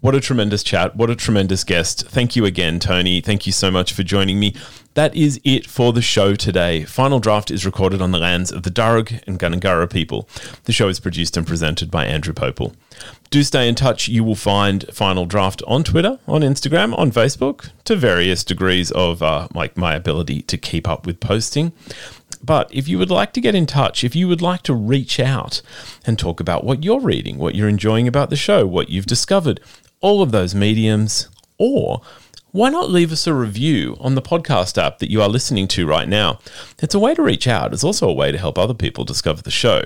What 0.00 0.14
a 0.14 0.20
tremendous 0.20 0.62
chat. 0.62 0.94
What 0.94 1.08
a 1.08 1.16
tremendous 1.16 1.64
guest. 1.64 2.06
Thank 2.08 2.36
you 2.36 2.44
again, 2.44 2.78
Tony. 2.78 3.22
Thank 3.22 3.46
you 3.46 3.52
so 3.52 3.70
much 3.70 3.94
for 3.94 4.02
joining 4.02 4.38
me. 4.38 4.54
That 4.92 5.14
is 5.14 5.40
it 5.42 5.66
for 5.66 5.92
the 5.92 6.02
show 6.02 6.34
today. 6.34 6.84
Final 6.84 7.18
Draft 7.18 7.50
is 7.50 7.64
recorded 7.64 8.02
on 8.02 8.12
the 8.12 8.18
lands 8.18 8.52
of 8.52 8.62
the 8.62 8.70
Darug 8.70 9.22
and 9.26 9.38
Gundungurra 9.38 9.90
people. 9.90 10.28
The 10.64 10.72
show 10.72 10.88
is 10.88 11.00
produced 11.00 11.36
and 11.36 11.46
presented 11.46 11.90
by 11.90 12.04
Andrew 12.04 12.34
Pople. 12.34 12.74
Do 13.30 13.42
stay 13.42 13.68
in 13.68 13.74
touch. 13.74 14.06
You 14.06 14.22
will 14.22 14.36
find 14.36 14.84
Final 14.92 15.24
Draft 15.24 15.62
on 15.66 15.82
Twitter, 15.82 16.18
on 16.28 16.42
Instagram, 16.42 16.96
on 16.98 17.10
Facebook, 17.10 17.70
to 17.84 17.96
various 17.96 18.44
degrees 18.44 18.90
of 18.92 19.22
uh, 19.22 19.48
like 19.54 19.78
my 19.78 19.94
ability 19.94 20.42
to 20.42 20.58
keep 20.58 20.86
up 20.86 21.06
with 21.06 21.20
posting. 21.20 21.72
But 22.42 22.72
if 22.72 22.86
you 22.86 22.98
would 22.98 23.10
like 23.10 23.32
to 23.32 23.40
get 23.40 23.54
in 23.54 23.66
touch, 23.66 24.04
if 24.04 24.14
you 24.14 24.28
would 24.28 24.42
like 24.42 24.62
to 24.62 24.74
reach 24.74 25.18
out 25.18 25.62
and 26.06 26.18
talk 26.18 26.38
about 26.38 26.64
what 26.64 26.84
you're 26.84 27.00
reading, 27.00 27.38
what 27.38 27.54
you're 27.54 27.68
enjoying 27.68 28.06
about 28.06 28.30
the 28.30 28.36
show, 28.36 28.66
what 28.66 28.88
you've 28.88 29.06
discovered, 29.06 29.60
all 30.06 30.22
of 30.22 30.30
those 30.30 30.54
mediums, 30.54 31.28
or 31.58 32.00
why 32.52 32.70
not 32.70 32.88
leave 32.88 33.10
us 33.10 33.26
a 33.26 33.34
review 33.34 33.96
on 33.98 34.14
the 34.14 34.22
podcast 34.22 34.80
app 34.80 35.00
that 35.00 35.10
you 35.10 35.20
are 35.20 35.28
listening 35.28 35.66
to 35.66 35.84
right 35.84 36.08
now? 36.08 36.38
It's 36.78 36.94
a 36.94 37.00
way 37.00 37.12
to 37.16 37.22
reach 37.22 37.48
out. 37.48 37.72
It's 37.72 37.82
also 37.82 38.08
a 38.08 38.14
way 38.14 38.30
to 38.30 38.38
help 38.38 38.56
other 38.56 38.72
people 38.72 39.04
discover 39.04 39.42
the 39.42 39.50
show. 39.50 39.82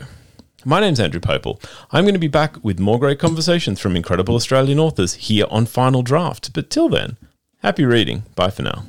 My 0.63 0.79
name's 0.79 1.01
Andrew 1.01 1.21
Pople. 1.21 1.59
I'm 1.91 2.05
going 2.05 2.13
to 2.13 2.21
be 2.21 2.29
back 2.29 2.63
with 2.63 2.79
more 2.79 3.01
great 3.01 3.19
conversations 3.19 3.81
from 3.81 3.97
incredible 3.97 4.35
Australian 4.35 4.79
authors 4.79 5.15
here 5.15 5.47
on 5.49 5.65
Final 5.65 6.03
Draft. 6.03 6.53
But 6.53 6.69
till 6.69 6.91
then, 6.91 7.17
happy 7.63 7.87
reading. 7.87 8.25
Bye 8.35 8.51
for 8.51 8.63
now. 8.63 8.85